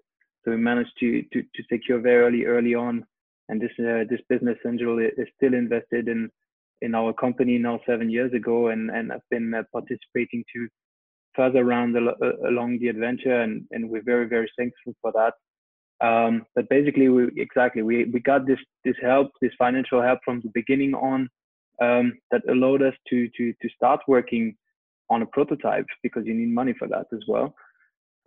So 0.45 0.51
we 0.51 0.57
managed 0.57 0.93
to 1.01 1.23
to, 1.33 1.43
to 1.43 1.63
secure 1.71 2.01
very 2.01 2.25
early 2.25 2.45
early 2.47 2.75
on, 2.75 3.05
and 3.49 3.61
this 3.61 3.73
uh, 3.79 4.05
this 4.09 4.21
business 4.29 4.59
angel 4.67 4.99
is 4.99 5.29
still 5.37 5.55
invested 5.55 6.09
in 6.09 6.31
in 6.83 6.95
our 6.95 7.13
company 7.13 7.59
now 7.59 7.79
seven 7.87 8.11
years 8.11 8.33
ago, 8.33 8.69
and 8.69 8.91
and 8.91 9.13
I've 9.13 9.29
been 9.31 9.55
uh, 9.55 9.63
participating 9.73 10.45
to 10.55 10.69
further 11.37 11.61
around 11.61 11.93
the, 11.93 12.01
uh, 12.01 12.49
along 12.49 12.79
the 12.81 12.89
adventure, 12.89 13.43
and, 13.43 13.65
and 13.71 13.89
we're 13.89 14.03
very 14.03 14.27
very 14.29 14.51
thankful 14.59 14.95
for 15.01 15.13
that. 15.13 15.35
Um, 16.01 16.47
but 16.55 16.69
basically, 16.69 17.09
we 17.09 17.29
exactly 17.37 17.83
we 17.83 18.05
we 18.05 18.21
got 18.21 18.47
this 18.47 18.59
this 18.85 18.97
help, 19.03 19.31
this 19.41 19.53
financial 19.59 20.03
help 20.03 20.21
from 20.25 20.41
the 20.41 20.51
beginning 20.55 20.95
on, 20.95 21.29
um, 21.83 22.19
that 22.31 22.43
allowed 22.49 22.83
us 22.83 22.95
to 23.09 23.29
to 23.37 23.53
to 23.61 23.69
start 23.77 24.01
working 24.09 24.57
on 25.11 25.23
a 25.23 25.27
prototype 25.27 25.87
because 26.03 26.25
you 26.25 26.35
need 26.35 26.55
money 26.55 26.75
for 26.79 26.89
that 26.89 27.07
as 27.13 27.21
well. 27.27 27.55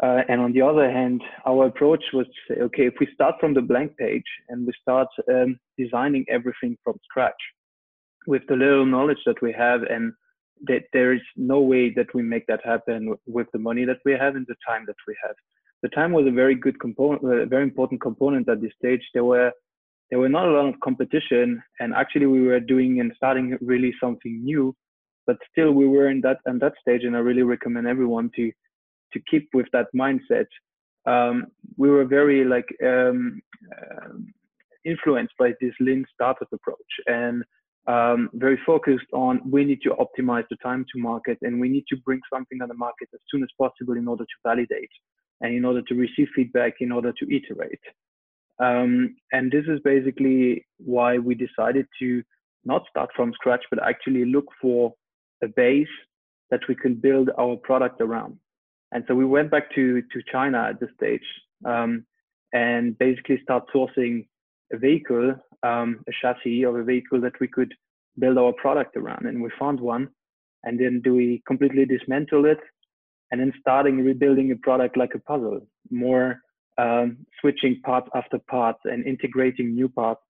Uh, 0.01 0.21
and 0.27 0.41
on 0.41 0.51
the 0.53 0.61
other 0.61 0.91
hand, 0.91 1.21
our 1.45 1.67
approach 1.67 2.03
was 2.13 2.25
to 2.25 2.53
say, 2.53 2.61
okay, 2.61 2.87
if 2.87 2.95
we 2.99 3.07
start 3.13 3.35
from 3.39 3.53
the 3.53 3.61
blank 3.61 3.95
page 3.97 4.23
and 4.49 4.65
we 4.65 4.73
start 4.81 5.07
um, 5.29 5.57
designing 5.77 6.25
everything 6.29 6.75
from 6.83 6.99
scratch 7.03 7.41
with 8.25 8.41
the 8.47 8.55
little 8.55 8.85
knowledge 8.85 9.19
that 9.25 9.41
we 9.41 9.51
have, 9.53 9.83
and 9.83 10.13
that 10.67 10.83
there 10.93 11.13
is 11.13 11.21
no 11.35 11.59
way 11.59 11.89
that 11.93 12.13
we 12.13 12.21
make 12.21 12.45
that 12.47 12.65
happen 12.65 13.15
with 13.27 13.47
the 13.53 13.59
money 13.59 13.85
that 13.85 13.99
we 14.05 14.13
have 14.13 14.35
and 14.35 14.45
the 14.47 14.55
time 14.67 14.83
that 14.87 14.95
we 15.07 15.15
have. 15.23 15.35
The 15.83 15.89
time 15.89 16.13
was 16.13 16.25
a 16.25 16.31
very 16.31 16.55
good 16.55 16.79
component, 16.79 17.23
a 17.23 17.45
very 17.45 17.63
important 17.63 18.01
component 18.01 18.47
at 18.49 18.61
this 18.61 18.71
stage. 18.79 19.01
There 19.13 19.25
were 19.25 19.51
there 20.09 20.19
were 20.19 20.29
not 20.29 20.47
a 20.47 20.51
lot 20.51 20.69
of 20.73 20.79
competition, 20.79 21.61
and 21.79 21.93
actually 21.93 22.27
we 22.27 22.41
were 22.41 22.59
doing 22.59 22.99
and 23.01 23.11
starting 23.15 23.57
really 23.61 23.93
something 23.99 24.43
new, 24.43 24.75
but 25.27 25.37
still 25.51 25.71
we 25.71 25.87
were 25.87 26.09
in 26.09 26.21
that 26.21 26.37
in 26.47 26.59
that 26.59 26.73
stage. 26.81 27.03
And 27.03 27.15
I 27.15 27.19
really 27.19 27.43
recommend 27.43 27.87
everyone 27.87 28.31
to 28.37 28.51
to 29.11 29.19
keep 29.29 29.49
with 29.53 29.67
that 29.73 29.87
mindset. 29.93 30.47
Um, 31.05 31.47
we 31.77 31.89
were 31.89 32.05
very 32.05 32.45
like 32.45 32.69
um, 32.81 33.41
uh, 33.75 34.13
influenced 34.85 35.33
by 35.37 35.51
this 35.59 35.73
lean 35.81 36.05
startup 36.13 36.47
approach 36.53 36.93
and 37.07 37.43
um, 37.87 38.29
very 38.33 38.57
focused 38.65 39.11
on 39.13 39.41
we 39.49 39.65
need 39.65 39.81
to 39.81 39.95
optimize 40.03 40.45
the 40.49 40.55
time 40.63 40.85
to 40.93 41.01
market 41.01 41.37
and 41.41 41.59
we 41.59 41.67
need 41.67 41.83
to 41.89 41.97
bring 42.05 42.21
something 42.33 42.61
on 42.61 42.69
the 42.69 42.73
market 42.73 43.09
as 43.13 43.19
soon 43.29 43.43
as 43.43 43.49
possible 43.57 43.97
in 43.97 44.07
order 44.07 44.23
to 44.23 44.37
validate 44.47 44.89
and 45.43 45.53
in 45.53 45.65
order 45.65 45.81
to 45.83 45.93
receive 45.93 46.27
feedback 46.35 46.75
in 46.79 46.91
order 46.91 47.11
to 47.11 47.35
iterate. 47.35 47.79
Um, 48.59 49.15
and 49.31 49.51
this 49.51 49.65
is 49.67 49.79
basically 49.83 50.65
why 50.77 51.17
we 51.17 51.35
decided 51.35 51.85
to 51.99 52.23
not 52.65 52.83
start 52.89 53.09
from 53.15 53.33
scratch, 53.33 53.63
but 53.69 53.85
actually 53.85 54.25
look 54.25 54.45
for 54.61 54.93
a 55.43 55.47
base 55.47 55.95
that 56.49 56.61
we 56.69 56.75
can 56.75 56.95
build 56.95 57.29
our 57.37 57.57
product 57.57 57.99
around. 57.99 58.37
And 58.93 59.03
so 59.07 59.15
we 59.15 59.25
went 59.25 59.51
back 59.51 59.73
to, 59.75 60.01
to 60.01 60.21
China 60.31 60.67
at 60.69 60.79
this 60.79 60.89
stage 60.95 61.25
um, 61.65 62.05
and 62.53 62.97
basically 62.97 63.39
start 63.43 63.65
sourcing 63.75 64.27
a 64.71 64.77
vehicle, 64.77 65.35
um, 65.63 66.03
a 66.07 66.11
chassis 66.21 66.63
of 66.63 66.75
a 66.75 66.83
vehicle 66.83 67.19
that 67.21 67.37
we 67.41 67.47
could 67.47 67.73
build 68.17 68.37
our 68.37 68.53
product 68.53 68.95
around. 68.95 69.25
And 69.25 69.41
we 69.41 69.49
found 69.59 69.79
one. 69.79 70.07
And 70.63 70.79
then 70.79 71.01
do 71.03 71.15
we 71.15 71.43
completely 71.45 71.85
dismantle 71.85 72.45
it 72.45 72.59
and 73.33 73.41
then 73.41 73.51
starting 73.59 74.05
rebuilding 74.05 74.51
a 74.51 74.55
product 74.57 74.95
like 74.95 75.15
a 75.15 75.19
puzzle, 75.19 75.59
more 75.89 76.39
um, 76.77 77.17
switching 77.41 77.81
parts 77.81 78.07
after 78.13 78.37
parts 78.47 78.77
and 78.83 79.07
integrating 79.07 79.73
new 79.73 79.89
parts 79.89 80.21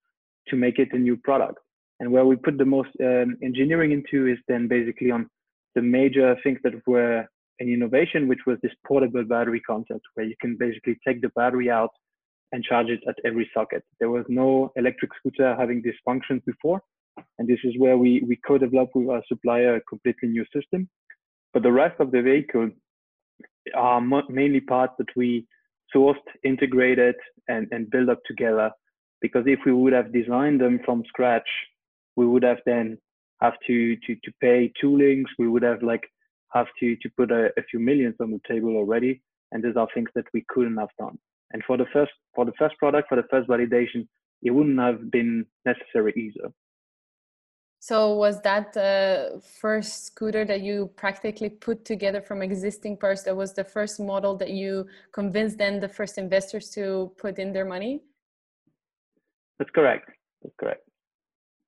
to 0.47 0.55
make 0.55 0.79
it 0.79 0.87
a 0.93 0.97
new 0.97 1.17
product. 1.17 1.59
And 1.99 2.13
where 2.13 2.25
we 2.25 2.37
put 2.37 2.57
the 2.57 2.63
most 2.63 2.91
um, 3.01 3.35
engineering 3.43 3.91
into 3.91 4.27
is 4.27 4.37
then 4.47 4.69
basically 4.69 5.11
on 5.11 5.29
the 5.75 5.81
major 5.81 6.37
things 6.43 6.59
that 6.63 6.75
were 6.87 7.27
an 7.59 7.67
innovation, 7.67 8.29
which 8.29 8.45
was 8.47 8.57
this 8.63 8.71
portable 8.87 9.25
battery 9.25 9.59
concept, 9.59 10.05
where 10.13 10.25
you 10.25 10.35
can 10.39 10.55
basically 10.57 10.97
take 11.05 11.21
the 11.21 11.31
battery 11.35 11.69
out 11.69 11.91
and 12.53 12.63
charge 12.63 12.87
it 12.87 13.01
at 13.05 13.15
every 13.25 13.51
socket. 13.53 13.83
There 13.99 14.11
was 14.11 14.23
no 14.29 14.71
electric 14.77 15.11
scooter 15.17 15.57
having 15.59 15.81
these 15.81 15.99
functions 16.05 16.41
before. 16.45 16.81
And 17.37 17.49
this 17.49 17.59
is 17.65 17.73
where 17.77 17.97
we, 17.97 18.23
we 18.25 18.37
co-developed 18.47 18.95
with 18.95 19.09
our 19.09 19.23
supplier 19.27 19.75
a 19.75 19.81
completely 19.81 20.29
new 20.29 20.45
system. 20.55 20.87
But 21.53 21.63
the 21.63 21.71
rest 21.71 21.99
of 21.99 22.11
the 22.11 22.21
vehicle 22.21 22.71
are 23.75 24.01
mainly 24.29 24.59
parts 24.59 24.93
that 24.97 25.15
we 25.15 25.45
sourced, 25.95 26.15
integrated, 26.43 27.15
and, 27.47 27.67
and 27.71 27.89
built 27.89 28.09
up 28.09 28.19
together. 28.25 28.71
Because 29.21 29.43
if 29.45 29.59
we 29.65 29.73
would 29.73 29.93
have 29.93 30.13
designed 30.13 30.59
them 30.59 30.79
from 30.85 31.03
scratch, 31.07 31.47
we 32.15 32.25
would 32.25 32.43
have 32.43 32.59
then 32.65 32.97
have 33.41 33.53
to 33.67 33.95
to 33.97 34.15
to 34.15 34.31
pay 34.41 34.71
toolings. 34.81 35.25
We 35.39 35.47
would 35.47 35.63
have 35.63 35.81
like 35.81 36.03
have 36.53 36.67
to 36.79 36.95
to 36.97 37.09
put 37.17 37.31
a, 37.31 37.45
a 37.57 37.63
few 37.69 37.79
millions 37.79 38.15
on 38.19 38.31
the 38.31 38.41
table 38.47 38.75
already, 38.75 39.21
and 39.51 39.63
these 39.63 39.77
are 39.77 39.87
things 39.93 40.09
that 40.15 40.25
we 40.33 40.45
couldn't 40.49 40.77
have 40.77 40.89
done. 40.99 41.17
And 41.51 41.63
for 41.65 41.77
the 41.77 41.85
first 41.93 42.11
for 42.35 42.45
the 42.45 42.53
first 42.59 42.77
product, 42.77 43.09
for 43.09 43.15
the 43.15 43.27
first 43.29 43.47
validation, 43.47 44.07
it 44.41 44.51
wouldn't 44.51 44.79
have 44.79 45.09
been 45.09 45.45
necessary 45.65 46.13
either. 46.17 46.51
So 47.83 48.15
was 48.15 48.39
that 48.43 48.71
the 48.71 49.41
first 49.59 50.05
scooter 50.05 50.45
that 50.45 50.61
you 50.61 50.89
practically 50.95 51.49
put 51.49 51.83
together 51.83 52.21
from 52.21 52.41
existing 52.41 52.95
parts? 52.95 53.23
That 53.23 53.35
was 53.35 53.51
the 53.53 53.65
first 53.65 53.99
model 53.99 54.37
that 54.37 54.51
you 54.51 54.87
convinced 55.11 55.57
then 55.57 55.81
the 55.81 55.89
first 55.89 56.17
investors 56.17 56.69
to 56.75 57.11
put 57.17 57.39
in 57.39 57.51
their 57.51 57.65
money? 57.65 57.99
That's 59.59 59.71
correct. 59.71 60.09
That's 60.41 60.55
correct. 60.57 60.87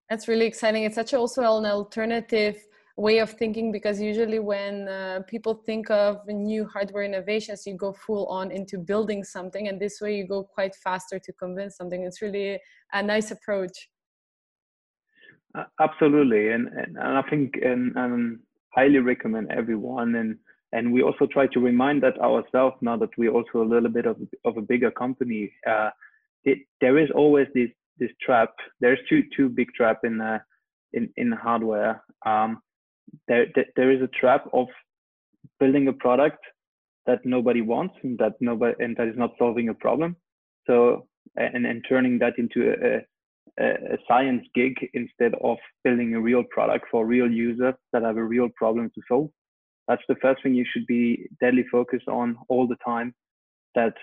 That's 0.09 0.29
really 0.29 0.45
exciting. 0.45 0.85
It's 0.85 0.95
such 0.95 1.13
also 1.13 1.41
an 1.41 1.65
alternative 1.65 2.65
way 2.95 3.17
of 3.17 3.31
thinking 3.31 3.73
because 3.73 3.99
usually 3.99 4.39
when 4.39 4.87
uh, 4.87 5.19
people 5.27 5.53
think 5.65 5.91
of 5.91 6.25
new 6.27 6.65
hardware 6.65 7.03
innovations, 7.03 7.67
you 7.67 7.75
go 7.75 7.91
full 7.91 8.25
on 8.27 8.51
into 8.51 8.77
building 8.77 9.21
something, 9.21 9.67
and 9.67 9.81
this 9.81 9.99
way 9.99 10.15
you 10.15 10.25
go 10.25 10.45
quite 10.45 10.75
faster 10.75 11.19
to 11.19 11.33
convince 11.33 11.75
something. 11.75 12.03
It's 12.03 12.21
really 12.21 12.57
a 12.93 13.03
nice 13.03 13.31
approach. 13.31 13.89
Absolutely, 15.79 16.49
and, 16.51 16.67
and, 16.67 16.97
and 16.97 17.17
I 17.17 17.21
think 17.29 17.55
and, 17.61 17.95
and 17.95 18.39
highly 18.73 18.99
recommend 18.99 19.51
everyone 19.51 20.15
and 20.15 20.37
and 20.73 20.91
we 20.91 21.01
also 21.01 21.25
try 21.25 21.47
to 21.47 21.59
remind 21.59 22.03
that 22.03 22.19
ourselves 22.19 22.75
now 22.81 22.97
that 22.97 23.17
we're 23.17 23.31
also 23.31 23.61
a 23.61 23.71
little 23.71 23.89
bit 23.89 24.05
of, 24.05 24.17
of 24.43 24.57
a 24.57 24.61
bigger 24.61 24.91
company. 24.91 25.49
Uh, 25.65 25.89
it, 26.43 26.59
there 26.81 26.97
is 26.97 27.09
always 27.15 27.47
this 27.53 27.69
this 27.97 28.11
trap. 28.21 28.53
There's 28.81 28.99
two 29.07 29.23
two 29.35 29.47
big 29.47 29.69
trap 29.73 29.99
in 30.03 30.19
uh, 30.19 30.39
in 30.91 31.09
in 31.15 31.31
hardware. 31.31 32.03
Um, 32.25 32.61
there, 33.27 33.45
there 33.55 33.65
there 33.77 33.91
is 33.91 34.01
a 34.01 34.07
trap 34.19 34.49
of 34.51 34.67
building 35.59 35.87
a 35.87 35.93
product 35.93 36.43
that 37.05 37.25
nobody 37.25 37.61
wants 37.61 37.95
and 38.03 38.17
that 38.17 38.33
nobody 38.41 38.75
and 38.83 38.97
that 38.97 39.07
is 39.07 39.17
not 39.17 39.31
solving 39.39 39.69
a 39.69 39.73
problem. 39.73 40.17
So 40.67 41.07
and 41.37 41.65
and 41.65 41.85
turning 41.87 42.19
that 42.19 42.37
into 42.37 42.71
a, 42.71 42.97
a 43.59 43.97
science 44.07 44.45
gig 44.53 44.73
instead 44.93 45.33
of 45.41 45.57
building 45.83 46.13
a 46.13 46.19
real 46.19 46.43
product 46.49 46.85
for 46.91 47.05
real 47.05 47.29
users 47.31 47.73
that 47.93 48.03
have 48.03 48.17
a 48.17 48.23
real 48.23 48.49
problem 48.55 48.91
to 48.93 49.01
solve. 49.07 49.29
That's 49.87 50.01
the 50.09 50.15
first 50.21 50.43
thing 50.43 50.55
you 50.55 50.65
should 50.71 50.87
be 50.87 51.27
deadly 51.39 51.65
focused 51.71 52.07
on 52.07 52.37
all 52.49 52.67
the 52.67 52.77
time. 52.83 53.13
That 53.75 53.93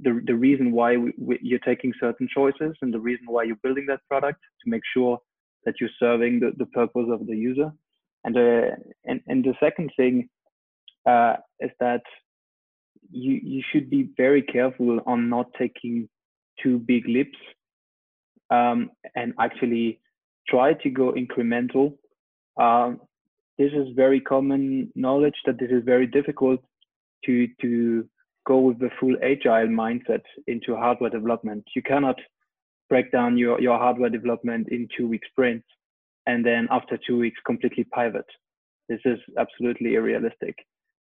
the, 0.00 0.20
the 0.26 0.34
reason 0.34 0.72
why 0.72 0.96
we, 0.96 1.12
we, 1.18 1.38
you're 1.42 1.60
taking 1.60 1.92
certain 2.00 2.28
choices 2.32 2.76
and 2.82 2.92
the 2.92 3.00
reason 3.00 3.26
why 3.26 3.44
you're 3.44 3.56
building 3.62 3.86
that 3.88 4.00
product 4.08 4.40
to 4.62 4.70
make 4.70 4.82
sure 4.92 5.18
that 5.64 5.74
you're 5.80 5.90
serving 5.98 6.40
the, 6.40 6.52
the 6.58 6.66
purpose 6.66 7.06
of 7.10 7.26
the 7.26 7.36
user. 7.36 7.72
And, 8.24 8.36
uh, 8.36 8.76
and, 9.04 9.20
and 9.26 9.44
the 9.44 9.54
second 9.60 9.90
thing 9.96 10.28
uh, 11.06 11.36
is 11.60 11.70
that 11.80 12.02
you, 13.10 13.40
you 13.42 13.62
should 13.72 13.90
be 13.90 14.10
very 14.16 14.42
careful 14.42 15.00
on 15.06 15.28
not 15.28 15.46
taking 15.58 16.08
too 16.62 16.78
big 16.78 17.06
leaps 17.08 17.38
um, 18.54 18.90
and 19.14 19.32
actually 19.40 20.00
try 20.48 20.74
to 20.74 20.90
go 20.90 21.12
incremental. 21.12 21.86
Um, 22.60 23.00
this 23.58 23.72
is 23.72 23.88
very 23.94 24.20
common 24.20 24.90
knowledge 24.94 25.38
that 25.46 25.58
this 25.58 25.70
is 25.70 25.82
very 25.84 26.06
difficult 26.06 26.60
to 27.24 27.48
to 27.62 28.08
go 28.46 28.58
with 28.58 28.78
the 28.78 28.90
full 29.00 29.16
agile 29.22 29.68
mindset 29.82 30.22
into 30.46 30.76
hardware 30.76 31.10
development. 31.10 31.64
You 31.74 31.82
cannot 31.82 32.18
break 32.90 33.10
down 33.10 33.38
your, 33.38 33.60
your 33.60 33.78
hardware 33.78 34.10
development 34.10 34.68
in 34.70 34.88
two 34.96 35.08
week 35.08 35.22
sprints 35.30 35.66
and 36.26 36.44
then 36.44 36.68
after 36.70 36.98
two 37.06 37.18
weeks 37.18 37.40
completely 37.46 37.84
pivot. 37.94 38.26
This 38.88 39.00
is 39.06 39.18
absolutely 39.38 39.96
unrealistic. 39.96 40.54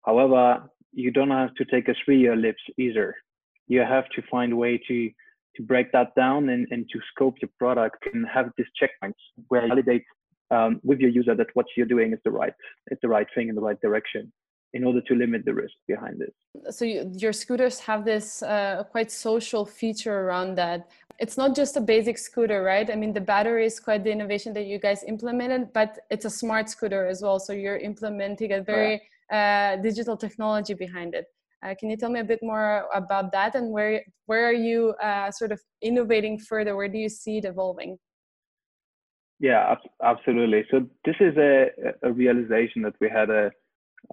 However, 0.05 0.69
you 0.91 1.11
don't 1.11 1.31
have 1.31 1.53
to 1.55 1.65
take 1.65 1.87
a 1.87 1.95
three 2.05 2.19
year 2.19 2.35
leap 2.35 2.55
either. 2.77 3.15
You 3.67 3.79
have 3.81 4.07
to 4.15 4.21
find 4.29 4.53
a 4.53 4.55
way 4.55 4.79
to 4.87 5.09
to 5.55 5.63
break 5.63 5.91
that 5.91 6.15
down 6.15 6.49
and, 6.49 6.67
and 6.71 6.89
to 6.91 6.99
scope 7.11 7.35
your 7.41 7.49
product 7.59 8.05
and 8.13 8.25
have 8.27 8.51
these 8.57 8.67
checkpoints 8.81 9.21
where 9.47 9.63
you 9.63 9.69
validate 9.69 10.03
um, 10.51 10.79
with 10.83 10.99
your 10.99 11.09
user 11.09 11.35
that 11.35 11.47
what 11.53 11.65
you're 11.75 11.85
doing 11.85 12.13
is 12.13 12.19
the 12.23 12.31
right 12.31 12.53
it's 12.87 13.01
the 13.01 13.07
right 13.07 13.27
thing 13.33 13.49
in 13.49 13.55
the 13.55 13.61
right 13.61 13.79
direction 13.81 14.31
in 14.73 14.83
order 14.83 15.01
to 15.01 15.13
limit 15.15 15.45
the 15.45 15.53
risk 15.53 15.75
behind 15.87 16.19
this. 16.19 16.75
So 16.75 16.83
you, 16.83 17.11
your 17.15 17.31
scooters 17.31 17.79
have 17.79 18.05
this 18.05 18.41
uh, 18.41 18.83
quite 18.91 19.11
social 19.11 19.65
feature 19.65 20.21
around 20.21 20.55
that. 20.55 20.89
It's 21.19 21.37
not 21.37 21.55
just 21.55 21.77
a 21.77 21.81
basic 21.81 22.17
scooter, 22.17 22.63
right? 22.63 22.89
I 22.89 22.95
mean, 22.95 23.13
the 23.13 23.21
battery 23.21 23.67
is 23.67 23.79
quite 23.79 24.03
the 24.03 24.11
innovation 24.11 24.51
that 24.55 24.65
you 24.65 24.79
guys 24.79 25.03
implemented, 25.03 25.71
but 25.73 25.99
it's 26.09 26.25
a 26.25 26.29
smart 26.29 26.69
scooter 26.69 27.05
as 27.05 27.21
well. 27.21 27.39
So 27.39 27.53
you're 27.53 27.77
implementing 27.77 28.53
a 28.53 28.61
very 28.61 29.01
uh, 29.31 29.75
digital 29.77 30.17
technology 30.17 30.73
behind 30.73 31.13
it. 31.13 31.27
Uh, 31.63 31.73
can 31.79 31.89
you 31.89 31.97
tell 31.97 32.09
me 32.09 32.19
a 32.19 32.23
bit 32.23 32.39
more 32.41 32.87
about 32.93 33.31
that 33.31 33.55
and 33.55 33.71
where 33.71 34.03
where 34.25 34.45
are 34.47 34.53
you 34.53 34.93
uh, 35.01 35.31
sort 35.31 35.51
of 35.51 35.61
innovating 35.81 36.37
further? 36.37 36.75
Where 36.75 36.89
do 36.89 36.97
you 36.97 37.09
see 37.09 37.37
it 37.37 37.45
evolving? 37.45 37.97
Yeah, 39.39 39.75
absolutely. 40.03 40.65
So 40.71 40.87
this 41.05 41.15
is 41.19 41.35
a, 41.37 41.67
a 42.03 42.11
realization 42.11 42.81
that 42.83 42.95
we 43.01 43.09
had 43.09 43.29
a, 43.29 43.51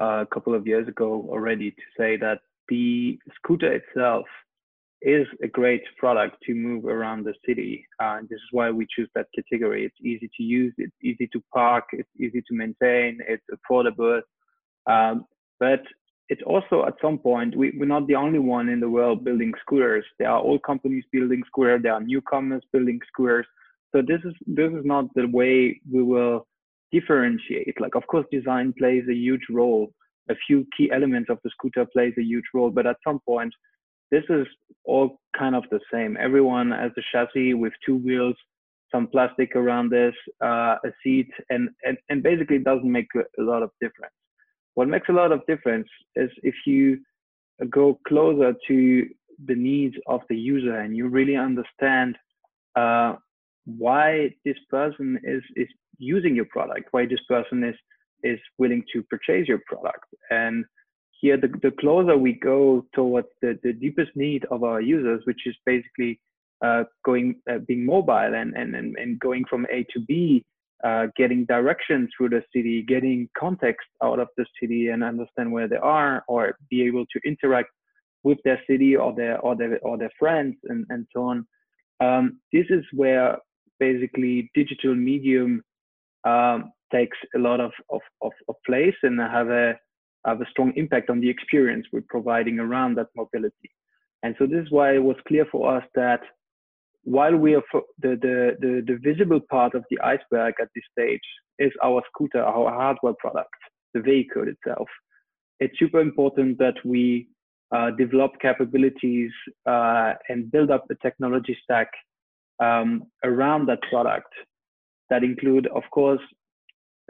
a 0.00 0.26
couple 0.32 0.54
of 0.54 0.66
years 0.66 0.88
ago 0.88 1.26
already 1.28 1.70
to 1.70 1.82
say 1.98 2.16
that 2.16 2.40
the 2.68 3.18
scooter 3.36 3.72
itself 3.72 4.26
is 5.02 5.26
a 5.42 5.48
great 5.48 5.82
product 5.98 6.36
to 6.44 6.54
move 6.54 6.84
around 6.84 7.24
the 7.24 7.34
city. 7.46 7.86
Uh, 8.00 8.18
this 8.22 8.36
is 8.36 8.48
why 8.50 8.70
we 8.70 8.86
choose 8.94 9.08
that 9.14 9.26
category. 9.34 9.84
It's 9.84 10.00
easy 10.00 10.30
to 10.36 10.42
use, 10.42 10.74
it's 10.78 10.96
easy 11.02 11.28
to 11.32 11.42
park, 11.54 11.84
it's 11.92 12.10
easy 12.18 12.42
to 12.42 12.54
maintain, 12.54 13.18
it's 13.26 13.44
affordable. 13.54 14.20
Um, 14.86 15.24
but 15.58 15.82
it's 16.30 16.42
also 16.46 16.84
at 16.86 16.94
some 17.02 17.18
point, 17.18 17.56
we, 17.56 17.72
we're 17.76 17.86
not 17.86 18.06
the 18.06 18.14
only 18.14 18.38
one 18.38 18.68
in 18.68 18.78
the 18.78 18.88
world 18.88 19.24
building 19.24 19.52
scooters. 19.60 20.04
There 20.20 20.30
are 20.30 20.40
old 20.40 20.62
companies 20.62 21.04
building 21.12 21.42
scooters, 21.48 21.82
there 21.82 21.92
are 21.92 22.00
newcomers 22.00 22.62
building 22.72 23.00
scooters. 23.12 23.46
So 23.92 24.00
this 24.00 24.20
is 24.24 24.32
this 24.46 24.70
is 24.70 24.84
not 24.84 25.06
the 25.16 25.26
way 25.26 25.80
we 25.92 26.04
will 26.04 26.46
differentiate. 26.92 27.80
Like 27.80 27.96
of 27.96 28.06
course 28.06 28.26
design 28.30 28.72
plays 28.78 29.02
a 29.10 29.14
huge 29.14 29.46
role. 29.50 29.92
A 30.30 30.36
few 30.46 30.64
key 30.76 30.88
elements 30.92 31.28
of 31.30 31.38
the 31.42 31.50
scooter 31.50 31.84
plays 31.92 32.14
a 32.16 32.22
huge 32.22 32.44
role, 32.54 32.70
but 32.70 32.86
at 32.86 32.98
some 33.04 33.18
point 33.26 33.52
this 34.12 34.22
is 34.28 34.46
all 34.84 35.18
kind 35.36 35.56
of 35.56 35.64
the 35.72 35.80
same. 35.92 36.16
Everyone 36.20 36.70
has 36.70 36.92
a 36.96 37.02
chassis 37.10 37.54
with 37.54 37.72
two 37.84 37.96
wheels, 37.96 38.36
some 38.92 39.08
plastic 39.08 39.56
around 39.56 39.90
this, 39.90 40.14
uh, 40.44 40.76
a 40.84 40.92
seat, 41.02 41.30
and, 41.48 41.70
and, 41.84 41.98
and 42.08 42.22
basically 42.22 42.56
it 42.56 42.64
doesn't 42.64 42.90
make 42.90 43.08
a 43.16 43.42
lot 43.42 43.64
of 43.64 43.70
difference. 43.80 44.14
What 44.74 44.88
makes 44.88 45.08
a 45.08 45.12
lot 45.12 45.32
of 45.32 45.44
difference 45.46 45.88
is 46.16 46.30
if 46.42 46.54
you 46.66 47.00
go 47.68 47.98
closer 48.06 48.54
to 48.68 49.06
the 49.46 49.54
needs 49.54 49.96
of 50.06 50.20
the 50.28 50.36
user 50.36 50.76
and 50.80 50.96
you 50.96 51.08
really 51.08 51.36
understand 51.36 52.16
uh, 52.76 53.14
why 53.64 54.34
this 54.44 54.56
person 54.68 55.18
is 55.24 55.42
is 55.56 55.68
using 55.98 56.34
your 56.34 56.46
product, 56.46 56.88
why 56.92 57.06
this 57.06 57.20
person 57.28 57.64
is 57.64 57.76
is 58.22 58.38
willing 58.58 58.84
to 58.92 59.02
purchase 59.04 59.48
your 59.48 59.60
product, 59.66 60.04
and 60.30 60.64
here 61.20 61.36
the, 61.36 61.48
the 61.62 61.70
closer 61.78 62.16
we 62.16 62.32
go 62.32 62.84
towards 62.94 63.28
the, 63.42 63.58
the 63.62 63.72
deepest 63.72 64.10
need 64.14 64.44
of 64.50 64.64
our 64.64 64.80
users, 64.80 65.22
which 65.26 65.46
is 65.46 65.54
basically 65.66 66.18
uh, 66.62 66.84
going 67.04 67.36
uh, 67.50 67.58
being 67.66 67.84
mobile 67.84 68.34
and, 68.34 68.54
and, 68.54 68.74
and, 68.74 68.96
and 68.96 69.18
going 69.20 69.44
from 69.48 69.66
A 69.70 69.84
to 69.92 70.00
B, 70.00 70.44
uh, 70.84 71.06
getting 71.16 71.44
direction 71.44 72.08
through 72.16 72.30
the 72.30 72.42
city, 72.54 72.82
getting 72.82 73.28
context 73.38 73.86
out 74.02 74.18
of 74.18 74.28
the 74.36 74.46
city 74.60 74.88
and 74.88 75.04
understand 75.04 75.52
where 75.52 75.68
they 75.68 75.76
are, 75.76 76.24
or 76.28 76.56
be 76.70 76.82
able 76.82 77.04
to 77.06 77.20
interact 77.26 77.68
with 78.22 78.38
their 78.44 78.60
city 78.68 78.96
or 78.96 79.14
their 79.14 79.38
or 79.40 79.56
their 79.56 79.78
or 79.80 79.96
their 79.98 80.10
friends 80.18 80.56
and, 80.64 80.86
and 80.88 81.06
so 81.14 81.22
on. 81.22 81.46
Um, 82.00 82.40
this 82.52 82.66
is 82.70 82.84
where 82.92 83.36
basically 83.78 84.50
digital 84.54 84.94
medium 84.94 85.62
um, 86.24 86.72
takes 86.92 87.16
a 87.34 87.38
lot 87.38 87.60
of, 87.60 87.72
of, 87.90 88.00
of, 88.22 88.32
of 88.48 88.54
place 88.66 88.94
and 89.02 89.18
have 89.20 89.48
a 89.48 89.74
have 90.26 90.40
a 90.40 90.50
strong 90.50 90.72
impact 90.76 91.08
on 91.08 91.20
the 91.20 91.28
experience 91.30 91.86
we're 91.92 92.02
providing 92.08 92.58
around 92.58 92.96
that 92.96 93.06
mobility. 93.16 93.70
And 94.22 94.34
so 94.38 94.46
this 94.46 94.62
is 94.62 94.70
why 94.70 94.94
it 94.94 95.02
was 95.02 95.16
clear 95.26 95.46
for 95.50 95.74
us 95.74 95.84
that 95.94 96.20
while 97.04 97.36
we 97.36 97.54
are 97.54 97.62
the, 98.00 98.18
the, 98.20 98.56
the, 98.60 98.82
the 98.86 98.98
visible 99.02 99.40
part 99.50 99.74
of 99.74 99.84
the 99.90 99.98
iceberg 100.00 100.54
at 100.60 100.68
this 100.74 100.84
stage 100.92 101.20
is 101.58 101.72
our 101.82 102.02
scooter, 102.12 102.42
our 102.42 102.70
hardware 102.70 103.14
product, 103.18 103.54
the 103.94 104.00
vehicle 104.00 104.44
itself. 104.46 104.88
It's 105.60 105.78
super 105.78 106.00
important 106.00 106.58
that 106.58 106.74
we 106.84 107.28
uh, 107.72 107.90
develop 107.92 108.32
capabilities 108.40 109.30
uh, 109.66 110.14
and 110.28 110.50
build 110.50 110.70
up 110.70 110.86
the 110.88 110.96
technology 111.02 111.56
stack 111.62 111.88
um, 112.60 113.04
around 113.24 113.66
that 113.66 113.80
product 113.90 114.32
that 115.08 115.24
include, 115.24 115.66
of 115.68 115.82
course, 115.92 116.20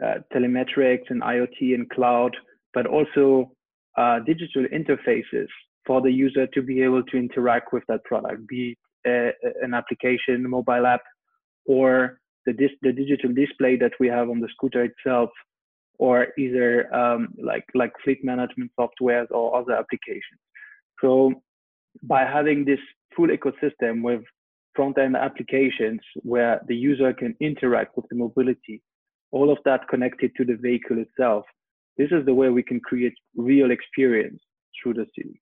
uh, 0.03 0.15
telemetrics 0.33 1.09
and 1.09 1.21
IoT 1.21 1.75
and 1.75 1.89
cloud, 1.89 2.35
but 2.73 2.85
also 2.85 3.51
uh, 3.97 4.19
digital 4.19 4.65
interfaces 4.73 5.47
for 5.85 6.01
the 6.01 6.11
user 6.11 6.47
to 6.47 6.61
be 6.61 6.81
able 6.81 7.03
to 7.03 7.17
interact 7.17 7.73
with 7.73 7.83
that 7.87 8.03
product, 8.03 8.47
be 8.47 8.77
an 9.05 9.73
application, 9.73 10.45
a 10.45 10.49
mobile 10.49 10.85
app, 10.85 11.01
or 11.65 12.19
the, 12.45 12.53
dis- 12.53 12.71
the 12.81 12.91
digital 12.91 13.31
display 13.33 13.75
that 13.77 13.93
we 13.99 14.07
have 14.07 14.29
on 14.29 14.39
the 14.39 14.49
scooter 14.55 14.83
itself, 14.83 15.29
or 15.99 16.27
either 16.37 16.93
um, 16.95 17.29
like 17.37 17.65
like 17.75 17.93
fleet 18.03 18.23
management 18.23 18.71
softwares 18.79 19.29
or 19.31 19.55
other 19.55 19.73
applications. 19.73 20.41
So 20.99 21.33
by 22.03 22.25
having 22.25 22.65
this 22.65 22.79
full 23.15 23.27
ecosystem 23.27 24.01
with 24.01 24.21
front-end 24.75 25.15
applications 25.15 25.99
where 26.23 26.61
the 26.67 26.75
user 26.75 27.13
can 27.13 27.35
interact 27.39 27.97
with 27.97 28.05
the 28.09 28.15
mobility, 28.15 28.81
all 29.31 29.51
of 29.51 29.57
that 29.65 29.87
connected 29.89 30.31
to 30.37 30.45
the 30.45 30.55
vehicle 30.55 30.97
itself, 30.97 31.45
this 31.97 32.09
is 32.11 32.25
the 32.25 32.33
way 32.33 32.49
we 32.49 32.63
can 32.63 32.79
create 32.79 33.13
real 33.35 33.69
experience 33.71 34.41
through 34.81 34.93
the 34.93 35.05
city. 35.15 35.41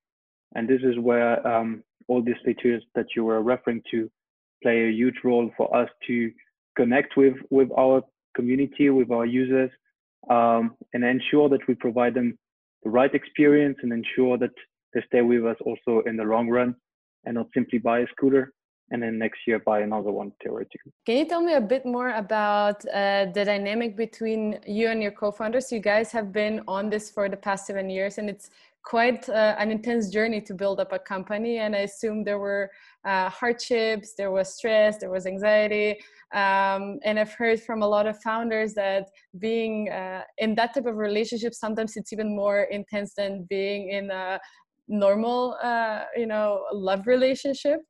And 0.54 0.68
this 0.68 0.82
is 0.82 0.98
where 0.98 1.46
um, 1.46 1.82
all 2.10 2.22
these 2.22 2.42
features 2.44 2.82
that 2.96 3.06
you 3.14 3.24
were 3.24 3.42
referring 3.42 3.82
to 3.92 4.10
play 4.62 4.88
a 4.88 4.92
huge 5.00 5.18
role 5.24 5.48
for 5.56 5.74
us 5.80 5.88
to 6.08 6.30
connect 6.76 7.16
with, 7.16 7.36
with 7.50 7.70
our 7.78 8.02
community, 8.34 8.90
with 8.90 9.10
our 9.10 9.26
users, 9.26 9.70
um, 10.28 10.76
and 10.92 11.04
ensure 11.04 11.48
that 11.48 11.66
we 11.68 11.74
provide 11.74 12.14
them 12.14 12.36
the 12.82 12.90
right 12.90 13.14
experience 13.14 13.78
and 13.82 13.92
ensure 13.92 14.36
that 14.38 14.54
they 14.92 15.02
stay 15.06 15.22
with 15.22 15.44
us 15.46 15.56
also 15.64 16.02
in 16.06 16.16
the 16.16 16.24
long 16.24 16.48
run 16.48 16.74
and 17.24 17.34
not 17.36 17.46
simply 17.54 17.78
buy 17.78 18.00
a 18.00 18.06
scooter 18.14 18.52
and 18.90 19.02
then 19.02 19.18
next 19.18 19.40
year 19.46 19.58
buy 19.60 19.80
another 19.80 20.10
one 20.10 20.32
theoretically. 20.42 20.92
Can 21.06 21.16
you 21.18 21.26
tell 21.26 21.40
me 21.40 21.54
a 21.54 21.60
bit 21.60 21.86
more 21.86 22.10
about 22.10 22.84
uh, 22.86 23.26
the 23.36 23.44
dynamic 23.44 23.96
between 23.96 24.58
you 24.66 24.88
and 24.88 25.00
your 25.00 25.12
co-founders? 25.12 25.70
You 25.70 25.78
guys 25.78 26.10
have 26.10 26.32
been 26.32 26.62
on 26.66 26.90
this 26.90 27.08
for 27.08 27.28
the 27.28 27.36
past 27.36 27.66
seven 27.66 27.88
years, 27.88 28.18
and 28.18 28.28
it's 28.28 28.50
quite 28.82 29.28
uh, 29.28 29.54
an 29.58 29.70
intense 29.70 30.08
journey 30.08 30.40
to 30.40 30.54
build 30.54 30.80
up 30.80 30.92
a 30.92 30.98
company. 30.98 31.58
And 31.58 31.76
I 31.76 31.80
assume 31.80 32.24
there 32.24 32.38
were 32.38 32.70
uh, 33.04 33.28
hardships, 33.28 34.14
there 34.16 34.30
was 34.30 34.54
stress, 34.54 34.98
there 34.98 35.10
was 35.10 35.26
anxiety. 35.26 35.98
Um, 36.32 36.98
and 37.04 37.18
I've 37.18 37.32
heard 37.34 37.60
from 37.60 37.82
a 37.82 37.88
lot 37.88 38.06
of 38.06 38.20
founders 38.22 38.74
that 38.74 39.08
being 39.38 39.90
uh, 39.90 40.22
in 40.38 40.54
that 40.54 40.74
type 40.74 40.86
of 40.86 40.96
relationship 40.96 41.54
sometimes 41.54 41.96
it's 41.96 42.12
even 42.12 42.34
more 42.34 42.62
intense 42.64 43.14
than 43.16 43.46
being 43.48 43.90
in 43.90 44.10
a 44.10 44.38
normal, 44.88 45.56
uh, 45.62 46.04
you 46.16 46.26
know, 46.26 46.64
love 46.72 47.06
relationship. 47.06 47.80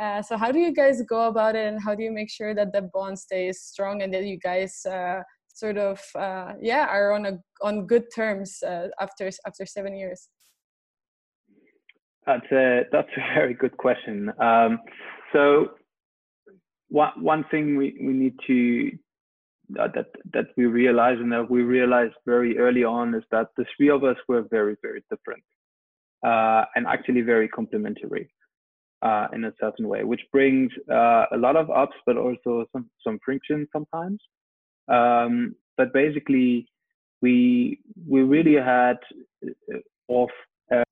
Uh, 0.00 0.22
so 0.22 0.36
how 0.36 0.50
do 0.50 0.58
you 0.58 0.72
guys 0.72 1.02
go 1.02 1.28
about 1.28 1.54
it 1.54 1.66
and 1.66 1.82
how 1.82 1.94
do 1.94 2.02
you 2.02 2.10
make 2.10 2.30
sure 2.30 2.54
that 2.54 2.72
the 2.72 2.82
bond 2.94 3.18
stays 3.18 3.60
strong 3.60 4.02
and 4.02 4.12
that 4.14 4.24
you 4.24 4.38
guys 4.38 4.80
uh, 4.86 5.20
sort 5.52 5.76
of 5.76 6.00
yeah 6.62 6.86
are 6.88 7.12
on 7.12 7.26
a 7.26 7.38
on 7.60 7.86
good 7.86 8.04
terms 8.14 8.62
after 8.98 9.30
after 9.46 9.66
seven 9.66 9.94
years 9.94 10.28
that's 12.26 12.50
a 12.52 12.82
that's 12.92 13.08
a 13.16 13.34
very 13.34 13.54
good 13.54 13.76
question 13.76 14.32
um, 14.40 14.78
so 15.32 15.70
one 16.88 17.12
one 17.22 17.44
thing 17.50 17.76
we, 17.76 17.96
we 18.00 18.12
need 18.12 18.34
to 18.46 18.90
uh, 19.80 19.88
that 19.94 20.06
that 20.32 20.46
we 20.56 20.66
realize 20.66 21.18
and 21.18 21.32
that 21.32 21.48
we 21.50 21.62
realized 21.62 22.14
very 22.26 22.58
early 22.58 22.84
on 22.84 23.14
is 23.14 23.22
that 23.30 23.48
the 23.56 23.64
three 23.76 23.90
of 23.90 24.04
us 24.04 24.16
were 24.28 24.42
very 24.50 24.76
very 24.82 25.02
different 25.10 25.42
and 26.22 26.86
actually 26.86 27.22
very 27.22 27.48
complementary 27.48 28.30
uh, 29.02 29.28
in 29.32 29.44
a 29.44 29.52
certain 29.60 29.88
way, 29.88 30.04
which 30.04 30.20
brings 30.32 30.70
uh, 30.90 31.24
a 31.32 31.36
lot 31.36 31.56
of 31.56 31.70
ups, 31.70 31.96
but 32.06 32.16
also 32.16 32.66
some 32.72 32.88
some 33.02 33.18
friction 33.24 33.66
sometimes. 33.72 34.20
Um, 34.88 35.54
but 35.76 35.92
basically, 35.92 36.66
we 37.22 37.80
we 38.06 38.22
really 38.22 38.54
had 38.54 38.98
uh, 39.46 39.78
of 40.08 40.28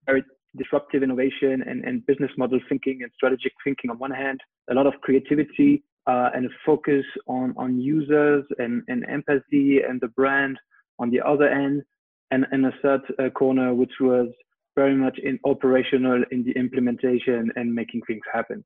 very 0.06 0.24
disruptive 0.56 1.02
innovation 1.02 1.62
and, 1.66 1.84
and 1.84 2.04
business 2.06 2.30
model 2.36 2.58
thinking 2.68 3.00
and 3.02 3.12
strategic 3.14 3.52
thinking 3.64 3.90
on 3.90 3.98
one 3.98 4.10
hand, 4.10 4.40
a 4.70 4.74
lot 4.74 4.86
of 4.86 4.94
creativity 5.02 5.82
uh, 6.06 6.30
and 6.34 6.46
a 6.46 6.48
focus 6.64 7.04
on 7.26 7.54
on 7.56 7.80
users 7.80 8.44
and, 8.58 8.82
and 8.88 9.04
empathy 9.08 9.80
and 9.86 10.00
the 10.00 10.08
brand 10.08 10.58
on 10.98 11.10
the 11.10 11.20
other 11.20 11.48
end, 11.48 11.82
and, 12.30 12.46
and 12.50 12.66
a 12.66 12.72
third 12.82 13.00
uh, 13.18 13.30
corner 13.30 13.74
which 13.74 13.92
was 14.00 14.28
very 14.74 14.94
much 14.94 15.18
in 15.22 15.38
operational 15.44 16.22
in 16.30 16.44
the 16.44 16.52
implementation 16.52 17.50
and 17.56 17.74
making 17.74 18.00
things 18.06 18.22
happen. 18.32 18.64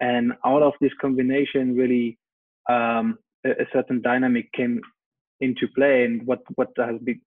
And 0.00 0.32
out 0.44 0.62
of 0.62 0.74
this 0.80 0.92
combination, 1.00 1.76
really, 1.76 2.18
um, 2.68 3.18
a, 3.46 3.50
a, 3.50 3.66
certain 3.72 4.02
dynamic 4.02 4.52
came 4.52 4.80
into 5.40 5.66
play, 5.76 6.04
and 6.04 6.26
what 6.26 6.40
what 6.56 6.68
has 6.76 6.96
been, 7.02 7.20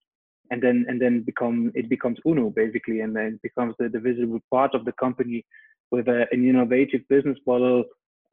and 0.52 0.62
then 0.62 0.86
and 0.88 1.02
then 1.02 1.22
become 1.22 1.72
it 1.76 1.90
becomes 1.90 2.18
Unu 2.26 2.54
basically, 2.54 3.02
and 3.02 3.16
then 3.16 3.26
it 3.36 3.42
becomes 3.42 3.76
the, 3.80 3.90
visible 4.00 4.40
part 4.52 4.74
of 4.76 4.86
the 4.86 4.94
company 4.94 5.46
with 5.92 6.08
a, 6.08 6.26
an 6.32 6.48
innovative 6.48 7.02
business 7.10 7.38
model, 7.46 7.84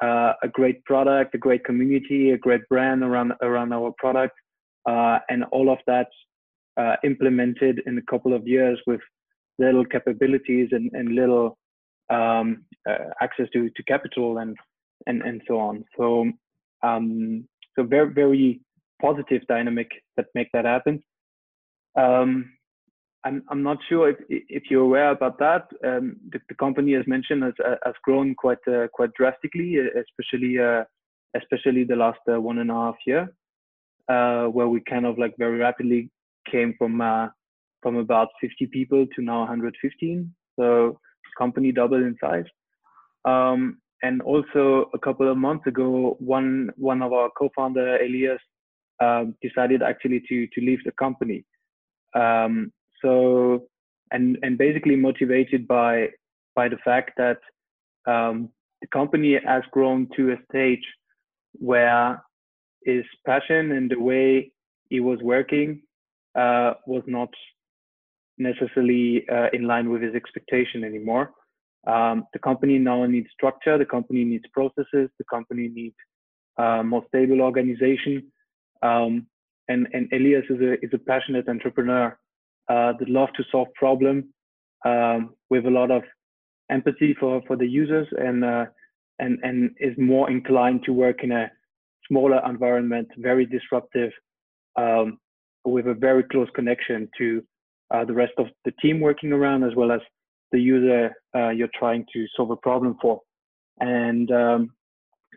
uh, 0.03 0.33
a 0.43 0.49
great 0.49 0.85
product, 0.85 1.35
a 1.35 1.39
great 1.39 1.65
community, 1.65 2.31
a 2.31 2.39
great 2.39 2.63
brand 2.69 3.03
around 3.03 3.33
around 3.43 3.73
our 3.73 3.93
product, 3.99 4.35
uh, 4.89 5.19
and 5.29 5.45
all 5.53 5.71
of 5.71 5.79
that 5.87 6.09
uh, 6.77 6.97
implemented 7.05 7.83
in 7.87 7.99
a 7.99 8.03
couple 8.11 8.35
of 8.35 8.47
years 8.47 8.81
with 8.87 9.01
little 9.59 9.85
capabilities 9.85 10.69
and, 10.73 10.91
and 10.93 11.15
little 11.15 11.59
um, 12.11 12.65
uh, 12.89 13.11
access 13.21 13.47
to, 13.53 13.71
to 13.77 13.83
capital 13.85 14.39
and, 14.39 14.57
and, 15.07 15.23
and 15.23 15.43
so 15.47 15.59
on. 15.59 15.85
So, 15.97 16.31
um, 16.83 17.47
so 17.77 17.85
very, 17.85 18.13
very 18.13 18.61
positive 19.01 19.43
dynamic 19.49 19.91
that 20.17 20.27
make 20.35 20.49
that 20.53 20.65
happen. 20.65 21.03
Um, 21.97 22.53
I'm 23.25 23.43
I'm 23.49 23.63
not 23.63 23.79
sure 23.89 24.11
if 24.11 24.17
if 24.29 24.65
you're 24.71 24.83
aware 24.83 25.11
about 25.11 25.39
that. 25.39 25.69
Um, 25.85 26.17
the, 26.31 26.41
the, 26.49 26.55
company, 26.55 26.95
as 26.95 27.07
mentioned, 27.07 27.43
has 27.45 27.55
has 27.85 27.95
grown 28.03 28.35
quite 28.35 28.67
uh, 28.67 28.89
quite 28.93 29.13
drastically, 29.15 29.77
especially 29.79 30.59
uh, 30.59 30.85
especially 31.37 31.85
the 31.85 31.97
last 31.97 32.21
uh, 32.33 32.41
one 32.41 32.59
and 32.59 32.71
a 32.71 32.75
half 32.75 32.97
year, 33.07 33.33
uh, 34.09 34.47
where 34.47 34.69
we 34.69 34.81
kind 34.81 35.07
of 35.07 35.19
like 35.19 35.35
very 35.39 35.59
rapidly 35.59 36.11
came 36.51 36.75
from 36.79 37.01
uh, 37.01 37.29
from 37.83 37.97
about 37.97 38.29
50 38.41 38.67
people 38.67 39.07
to 39.15 39.23
now 39.23 39.41
115. 39.41 40.35
So 40.59 40.99
company 41.39 41.73
doubled 41.73 42.03
in 42.03 42.17
size. 42.21 42.45
Um, 43.25 43.79
and 44.03 44.21
also 44.23 44.91
a 44.95 44.99
couple 44.99 45.31
of 45.31 45.37
months 45.37 45.67
ago, 45.67 46.17
one 46.19 46.71
one 46.77 47.03
of 47.03 47.13
our 47.13 47.31
co-founder 47.39 47.97
Elias 47.99 48.41
um, 49.01 49.35
decided 49.41 49.83
actually 49.83 50.21
to 50.29 50.47
to 50.49 50.61
leave 50.61 50.81
the 50.85 50.93
company. 50.93 51.45
Um, 52.15 52.73
so 53.03 53.67
and 54.11 54.39
and 54.43 54.59
basically 54.59 54.97
motivated 54.97 55.67
by 55.67 56.09
by 56.55 56.69
the 56.69 56.79
fact 56.85 57.13
that 57.17 57.39
um, 58.07 58.51
the 58.81 58.89
company 58.89 59.39
has 59.45 59.63
grown 59.71 60.09
to 60.17 60.33
a 60.33 60.37
stage 60.51 60.85
where 61.55 62.23
his 62.85 63.05
passion 63.27 63.73
and 63.73 63.91
the 63.91 63.99
way 63.99 64.51
he 64.89 65.01
was 65.01 65.19
working 65.23 65.83
uh, 66.35 66.75
was 66.87 67.03
not 67.07 67.31
necessarily 68.39 69.27
uh, 69.29 69.49
in 69.53 69.67
line 69.67 69.91
with 69.91 70.03
his 70.03 70.15
expectation 70.15 70.85
anymore. 70.85 71.31
Um, 71.87 72.27
the 72.33 72.39
company 72.39 72.79
now 72.79 73.05
needs 73.07 73.29
structure. 73.33 73.79
The 73.79 73.85
company 73.85 74.25
needs 74.25 74.45
processes. 74.53 75.11
The 75.19 75.25
company 75.31 75.69
needs 75.69 75.97
uh, 76.59 76.83
more 76.83 77.05
stable 77.09 77.41
organization. 77.41 78.31
Um, 78.83 79.27
and, 79.69 79.87
and 79.93 80.09
Elias 80.13 80.45
is 80.51 80.61
a, 80.61 80.73
is 80.85 80.91
a 80.93 80.99
passionate 80.99 81.49
entrepreneur 81.49 82.17
uh, 82.69 82.93
that 82.99 83.09
loves 83.09 83.33
to 83.37 83.45
solve 83.51 83.69
problems 83.75 84.25
um, 84.85 85.35
with 85.51 85.67
a 85.67 85.71
lot 85.71 85.91
of 85.91 86.03
empathy 86.71 87.15
for, 87.19 87.43
for 87.47 87.57
the 87.57 87.67
users 87.67 88.09
and, 88.19 88.45
uh, 88.45 88.65
and, 89.19 89.39
and 89.43 89.71
is 89.81 89.95
more 89.99 90.31
inclined 90.31 90.83
to 90.85 90.93
work 90.93 91.23
in 91.23 91.33
a 91.33 91.51
smaller 92.09 92.41
environment, 92.49 93.09
very 93.19 93.47
disruptive, 93.47 94.11
um, 94.77 95.19
with 95.65 95.87
a 95.87 95.95
very 95.95 96.25
close 96.25 96.49
connection 96.55 97.09
to 97.17 97.43
uh, 97.93 98.05
the 98.05 98.13
rest 98.13 98.33
of 98.39 98.47
the 98.65 98.73
team 98.83 99.01
working 99.01 99.33
around 99.33 99.63
as 99.63 99.75
well 99.77 99.93
as 99.93 100.01
the 100.51 100.59
user 100.59 101.13
uh, 101.37 101.51
you're 101.51 101.69
trying 101.79 102.05
to 102.13 102.27
solve 102.37 102.51
a 102.51 102.57
problem 102.57 102.97
for. 103.01 103.21
And 103.81 104.31
um, 104.31 104.71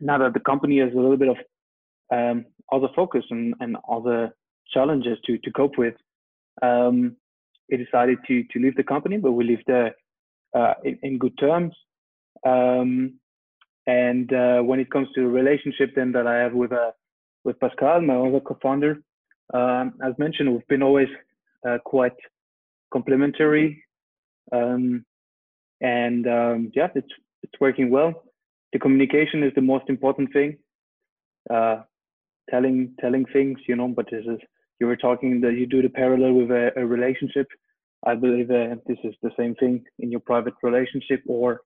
now 0.02 0.18
that 0.18 0.34
the 0.34 0.40
company 0.40 0.80
has 0.80 0.92
a 0.94 0.96
little 0.96 1.18
bit 1.18 1.30
of 1.30 1.38
um, 2.12 2.46
other 2.72 2.88
focus 2.96 3.24
and, 3.30 3.54
and 3.60 3.78
other 3.89 4.36
challenges 4.74 5.18
to, 5.26 5.38
to 5.39 5.52
cope 5.52 5.78
with, 5.78 5.96
um, 6.62 7.15
he 7.70 7.78
decided 7.78 8.18
to, 8.28 8.44
to 8.52 8.60
leave 8.60 8.76
the 8.76 8.84
company, 8.84 9.18
but 9.18 9.32
we 9.32 9.44
live 9.44 9.60
there 9.68 9.96
uh, 10.56 10.74
in, 10.84 10.98
in, 11.04 11.18
good 11.18 11.38
terms. 11.38 11.74
Um, 12.46 13.15
and 13.88 14.32
uh, 14.34 14.62
when 14.62 14.80
it 14.80 14.91
comes 14.91 15.08
to 15.15 15.22
the 15.22 15.28
relationship 15.28 15.94
then 15.96 16.12
that 16.13 16.28
I 16.28 16.38
have 16.38 16.54
with 16.54 16.72
uh, 16.72 16.91
with 17.44 17.60
Pascal, 17.60 18.02
my 18.02 18.15
other 18.15 18.39
co-founder, 18.39 18.98
um, 19.54 19.94
as 20.04 20.13
mentioned, 20.18 20.52
we've 20.52 20.68
been 20.68 20.82
always 20.82 21.10
uh, 21.68 21.78
quite 21.86 22.13
complementary 22.91 23.84
um, 24.52 25.06
and 25.82 26.28
um, 26.28 26.72
yeah, 26.76 26.88
it's 26.96 27.08
it's 27.44 27.54
working 27.60 27.89
well. 27.89 28.24
The 28.74 28.80
communication 28.80 29.44
is 29.44 29.54
the 29.56 29.62
most 29.62 29.86
important 29.89 30.32
thing. 30.34 30.58
Uh, 31.50 31.82
telling 32.50 32.94
telling 33.00 33.26
things, 33.34 33.60
you 33.68 33.76
know. 33.76 33.88
But 33.88 34.08
this 34.12 34.26
is 34.26 34.40
you 34.80 34.88
were 34.88 34.98
talking 34.98 35.42
that 35.42 35.54
you 35.54 35.66
do 35.66 35.82
the 35.82 35.90
parallel 35.90 36.34
with 36.34 36.52
a, 36.52 36.72
a 36.78 36.86
relationship. 36.86 37.48
I 38.06 38.16
believe 38.16 38.52
uh, 38.52 38.76
this 38.86 38.98
is 39.04 39.16
the 39.24 39.32
same 39.38 39.56
thing 39.56 39.84
in 40.00 40.12
your 40.12 40.20
private 40.22 40.54
relationship 40.64 41.22
or 41.28 41.62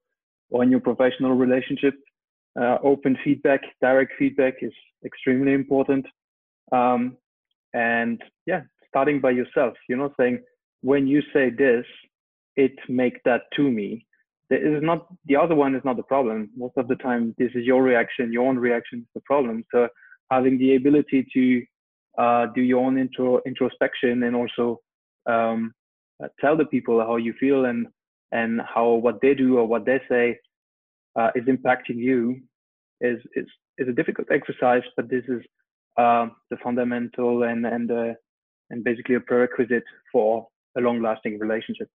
or 0.49 0.63
in 0.63 0.71
your 0.71 0.79
professional 0.79 1.33
relationship. 1.33 1.93
Uh, 2.59 2.77
open 2.83 3.17
feedback, 3.23 3.61
direct 3.81 4.13
feedback 4.17 4.55
is 4.61 4.73
extremely 5.05 5.53
important. 5.53 6.05
Um, 6.71 7.17
and 7.73 8.21
yeah, 8.45 8.61
starting 8.87 9.21
by 9.21 9.31
yourself, 9.31 9.75
you 9.87 9.95
know, 9.95 10.13
saying 10.19 10.39
when 10.81 11.07
you 11.07 11.21
say 11.33 11.49
this, 11.49 11.85
it 12.55 12.73
make 12.87 13.21
that 13.23 13.43
to 13.55 13.69
me. 13.69 14.05
It 14.49 14.63
is 14.63 14.81
not 14.81 15.07
the 15.25 15.35
other 15.35 15.55
one 15.55 15.75
is 15.75 15.85
not 15.85 15.97
the 15.97 16.03
problem. 16.03 16.49
Most 16.57 16.73
of 16.77 16.87
the 16.87 16.95
time, 16.95 17.35
this 17.37 17.51
is 17.53 17.65
your 17.65 17.83
reaction. 17.83 18.33
Your 18.33 18.47
own 18.47 18.57
reaction 18.57 18.99
is 18.99 19.07
the 19.13 19.21
problem. 19.21 19.63
So 19.71 19.87
having 20.29 20.57
the 20.57 20.75
ability 20.75 21.25
to 21.33 21.63
uh, 22.17 22.47
do 22.53 22.61
your 22.61 22.85
own 22.85 22.97
intro 22.97 23.41
introspection 23.45 24.23
and 24.23 24.35
also 24.35 24.79
um, 25.25 25.73
uh, 26.23 26.27
tell 26.39 26.57
the 26.57 26.65
people 26.65 26.99
how 26.99 27.15
you 27.15 27.33
feel 27.39 27.65
and 27.65 27.87
and 28.31 28.61
how 28.61 28.91
what 28.91 29.19
they 29.21 29.33
do 29.33 29.57
or 29.57 29.65
what 29.65 29.85
they 29.85 29.99
say 30.09 30.37
uh, 31.15 31.31
is 31.35 31.45
impacting 31.45 31.97
you 31.97 32.39
is 33.01 33.19
is 33.35 33.45
is 33.77 33.87
a 33.87 33.93
difficult 33.93 34.27
exercise. 34.31 34.83
But 34.95 35.09
this 35.09 35.23
is 35.27 35.41
uh, 35.97 36.27
the 36.49 36.57
fundamental 36.63 37.43
and 37.43 37.65
and 37.65 37.91
uh, 37.91 38.13
and 38.69 38.83
basically 38.83 39.15
a 39.15 39.19
prerequisite 39.19 39.83
for 40.11 40.47
a 40.77 40.81
long 40.81 41.01
lasting 41.01 41.39
relationship. 41.39 41.89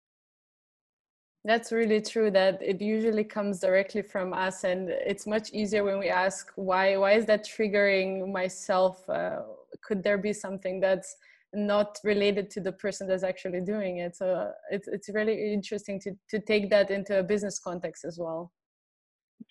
That's 1.43 1.71
really 1.71 2.01
true 2.01 2.29
that 2.31 2.61
it 2.61 2.79
usually 2.81 3.23
comes 3.23 3.59
directly 3.59 4.03
from 4.03 4.31
us 4.31 4.63
and 4.63 4.89
it's 4.89 5.25
much 5.25 5.49
easier 5.51 5.83
when 5.83 5.97
we 5.97 6.07
ask 6.07 6.51
why 6.55 6.97
why 6.97 7.13
is 7.13 7.25
that 7.25 7.45
triggering 7.45 8.31
myself? 8.31 9.09
Uh, 9.09 9.39
could 9.81 10.03
there 10.03 10.19
be 10.19 10.33
something 10.33 10.79
that's 10.79 11.15
not 11.53 11.97
related 12.03 12.51
to 12.51 12.61
the 12.61 12.71
person 12.71 13.07
that's 13.07 13.23
actually 13.23 13.59
doing 13.61 13.97
it? 13.97 14.15
So 14.15 14.51
it's 14.69 14.87
it's 14.87 15.09
really 15.09 15.53
interesting 15.53 15.99
to 16.01 16.11
to 16.29 16.39
take 16.39 16.69
that 16.69 16.91
into 16.91 17.17
a 17.17 17.23
business 17.23 17.57
context 17.57 18.05
as 18.05 18.19
well. 18.19 18.51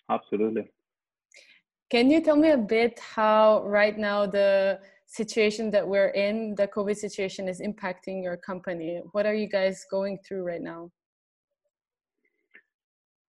Absolutely. 0.09 0.71
Can 1.89 2.09
you 2.09 2.21
tell 2.21 2.37
me 2.37 2.51
a 2.51 2.57
bit 2.57 3.01
how 3.01 3.63
right 3.65 3.97
now 3.97 4.25
the 4.25 4.79
situation 5.07 5.69
that 5.71 5.85
we're 5.85 6.13
in 6.15 6.55
the 6.55 6.69
covid 6.69 6.95
situation 6.95 7.49
is 7.49 7.59
impacting 7.59 8.23
your 8.23 8.37
company? 8.37 9.01
What 9.11 9.25
are 9.25 9.35
you 9.35 9.49
guys 9.49 9.85
going 9.91 10.19
through 10.25 10.43
right 10.43 10.61
now 10.61 10.89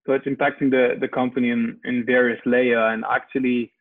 so 0.07 0.13
it's 0.13 0.27
impacting 0.27 0.71
the, 0.71 0.97
the 1.01 1.09
company 1.09 1.51
in, 1.51 1.79
in 1.85 2.05
various 2.05 2.41
layer 2.45 2.89
and 2.89 3.05
actually 3.11 3.73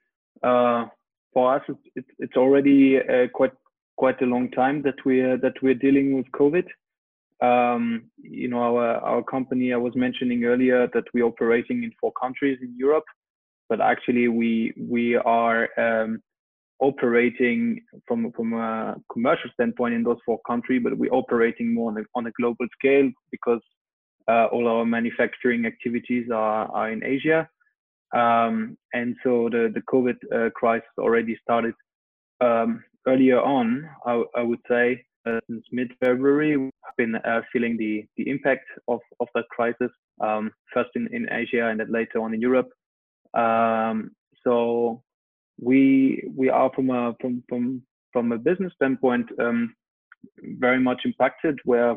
uh, 0.44 0.86
for 1.34 1.56
us 1.56 1.64
it's, 1.96 2.08
it's 2.20 2.36
already 2.36 2.98
uh, 2.98 3.28
quite 3.34 3.52
quite 3.98 4.22
a 4.22 4.26
long 4.26 4.50
time 4.52 4.82
that 4.82 4.96
we're 5.06 5.38
that 5.38 5.54
we're 5.62 5.76
dealing 5.76 6.16
with 6.16 6.26
COVID. 6.32 6.68
Um, 7.50 8.06
you 8.18 8.48
know 8.48 8.62
our 8.70 8.88
our 9.12 9.24
company 9.24 9.74
I 9.74 9.78
was 9.78 9.96
mentioning 9.96 10.44
earlier 10.46 10.88
that 10.94 11.06
we're 11.14 11.26
operating 11.34 11.84
in 11.84 11.92
four 12.00 12.12
countries 12.24 12.60
in 12.62 12.76
Europe, 12.78 13.10
but 13.70 13.80
actually 13.82 14.28
we 14.28 14.74
we 14.78 15.16
are 15.16 15.70
um, 15.86 16.22
operating 16.80 17.82
from 18.08 18.32
from 18.36 18.54
a 18.54 18.96
commercial 19.14 19.50
standpoint 19.54 19.94
in 19.94 20.04
those 20.04 20.22
four 20.26 20.40
countries, 20.48 20.82
but 20.84 20.98
we're 20.98 21.20
operating 21.24 21.74
more 21.74 21.92
on 21.92 21.98
a, 21.98 22.04
on 22.16 22.28
a 22.28 22.32
global 22.40 22.68
scale 22.78 23.10
because 23.32 23.62
uh, 23.62 23.81
all 24.28 24.68
our 24.68 24.86
manufacturing 24.86 25.66
activities 25.66 26.30
are, 26.32 26.72
are 26.72 26.92
in 26.92 27.04
Asia. 27.04 27.50
Um, 28.14 28.78
and 28.94 29.16
so 29.24 29.50
the, 29.50 29.72
the 29.74 29.82
COVID 29.82 30.18
uh, 30.34 30.50
crisis 30.52 30.90
already 30.98 31.38
started 31.42 31.74
um, 32.42 32.84
earlier 33.08 33.40
on, 33.42 33.90
I, 34.06 34.24
I 34.36 34.42
would 34.42 34.60
say, 34.68 35.04
uh, 35.26 35.40
since 35.48 35.64
mid-February, 35.72 36.58
we've 36.58 36.72
been 36.98 37.16
uh, 37.16 37.42
feeling 37.54 37.78
the, 37.78 38.06
the 38.18 38.30
impact 38.30 38.66
of, 38.88 39.00
of 39.20 39.28
that 39.36 39.48
crisis, 39.50 39.92
um, 40.20 40.52
first 40.74 40.90
in, 40.96 41.08
in 41.14 41.32
Asia 41.32 41.68
and 41.68 41.80
then 41.80 41.92
later 41.92 42.20
on 42.20 42.34
in 42.34 42.42
Europe. 42.42 42.70
Um, 43.34 44.12
so 44.44 45.04
we 45.60 46.28
we 46.36 46.50
are 46.50 46.72
from 46.76 46.90
a 46.90 47.16
from 47.22 47.44
from 47.48 47.84
from 48.12 48.32
a 48.32 48.38
business 48.38 48.74
standpoint 48.76 49.28
um, 49.40 49.76
very 50.60 50.80
much 50.80 51.02
impacted, 51.06 51.60
where 51.64 51.96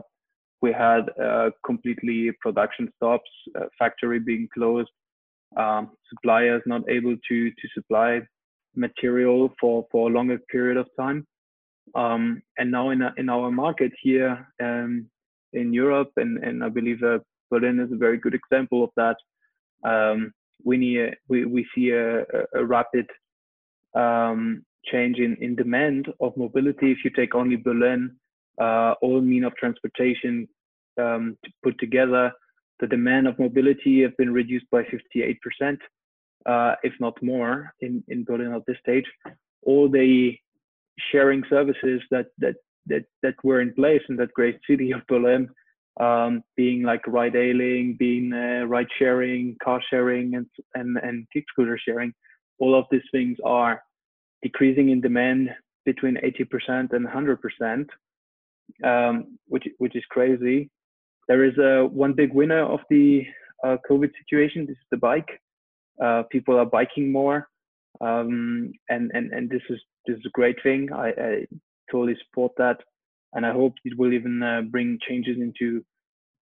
we 0.65 0.73
had 0.73 1.05
uh, 1.23 1.51
completely 1.71 2.21
production 2.45 2.87
stops, 2.97 3.31
uh, 3.59 3.67
factory 3.79 4.19
being 4.31 4.49
closed, 4.57 4.95
um, 5.63 5.83
suppliers 6.11 6.63
not 6.65 6.83
able 6.97 7.17
to 7.29 7.37
to 7.61 7.67
supply 7.77 8.11
material 8.87 9.41
for 9.61 9.75
for 9.91 10.03
a 10.09 10.15
longer 10.17 10.39
period 10.55 10.79
of 10.79 10.89
time. 11.03 11.21
Um, 12.03 12.23
and 12.59 12.69
now 12.77 12.87
in 12.95 13.01
in 13.21 13.29
our 13.37 13.51
market 13.65 13.93
here 14.07 14.33
um, 14.67 14.93
in 15.61 15.67
Europe, 15.83 16.13
and 16.23 16.33
and 16.47 16.57
I 16.67 16.71
believe 16.79 17.03
uh, 17.03 17.19
Berlin 17.51 17.79
is 17.85 17.93
a 17.93 18.05
very 18.07 18.19
good 18.25 18.37
example 18.41 18.81
of 18.87 18.91
that. 19.01 19.19
Um, 19.93 20.19
we 20.69 20.75
need 20.85 20.99
we 21.31 21.39
we 21.55 21.63
see 21.75 21.87
a, 21.91 22.09
a 22.61 22.63
rapid 22.77 23.07
um, 24.03 24.65
change 24.91 25.17
in 25.27 25.33
in 25.45 25.63
demand 25.65 26.03
of 26.25 26.43
mobility. 26.45 26.89
If 26.91 27.01
you 27.05 27.11
take 27.11 27.35
only 27.35 27.59
Berlin, 27.69 28.03
uh, 28.65 28.93
all 29.05 29.21
mean 29.21 29.45
of 29.45 29.55
transportation 29.57 30.49
um, 30.99 31.37
to 31.45 31.51
put 31.63 31.79
together, 31.79 32.33
the 32.81 32.87
demand 32.87 33.27
of 33.27 33.39
mobility 33.39 34.03
have 34.03 34.17
been 34.17 34.33
reduced 34.33 34.67
by 34.71 34.83
58%, 34.83 35.79
uh, 36.47 36.75
if 36.83 36.93
not 37.01 37.21
more, 37.23 37.73
in, 37.81 38.03
in 38.09 38.25
Berlin 38.25 38.53
at 38.53 38.63
this 38.67 38.79
stage. 38.81 39.05
All 39.63 39.89
the 39.89 40.37
sharing 41.11 41.43
services 41.49 42.03
that, 42.11 42.27
that 42.39 42.57
that 42.87 43.05
that 43.23 43.35
were 43.43 43.61
in 43.61 43.73
place 43.75 44.03
in 44.09 44.17
that 44.17 44.33
great 44.35 44.59
city 44.69 44.93
of 44.93 45.07
Berlin, 45.09 45.49
um, 46.01 46.43
being 46.57 46.83
like 46.83 47.07
ride 47.07 47.35
hailing, 47.35 47.97
being 47.99 48.33
uh, 48.33 48.65
ride 48.67 48.89
sharing, 48.99 49.57
car 49.63 49.81
sharing, 49.91 50.35
and 50.35 50.47
and 50.75 50.99
and 50.99 51.27
kick 51.33 51.45
scooter 51.51 51.79
sharing, 51.79 52.13
all 52.59 52.79
of 52.79 52.87
these 52.91 53.09
things 53.13 53.39
are 53.45 53.83
decreasing 54.43 54.91
in 54.91 55.01
demand 55.01 55.51
between 55.87 56.17
80% 56.17 56.93
and 56.93 57.07
100%, 57.07 57.89
um, 58.85 59.39
which 59.47 59.67
which 59.79 59.97
is 59.97 60.05
crazy. 60.11 60.71
There 61.29 61.45
is 61.45 61.57
a 61.59 61.87
one 61.87 62.13
big 62.13 62.35
winner 62.35 62.63
of 62.63 62.81
the 62.91 63.23
uh, 63.65 63.77
COVID 63.89 64.11
situation. 64.19 64.67
This 64.67 64.77
is 64.77 64.89
the 64.91 64.97
bike. 64.99 65.29
Uh, 66.03 66.25
people 66.31 66.59
are 66.59 66.67
biking 66.67 67.11
more, 67.11 67.49
um, 68.01 68.73
and 68.89 69.11
and 69.15 69.33
and 69.33 69.49
this 69.49 69.63
is 69.71 69.81
this 70.07 70.17
is 70.17 70.27
a 70.27 70.31
great 70.31 70.57
thing. 70.63 70.89
I, 70.93 71.09
I 71.09 71.47
totally 71.91 72.17
support 72.27 72.53
that, 72.59 72.79
and 73.33 73.47
I 73.47 73.53
hope 73.53 73.75
it 73.85 73.97
will 73.97 74.13
even 74.13 74.43
uh, 74.43 74.63
bring 74.63 74.99
changes 75.09 75.37
into 75.39 75.85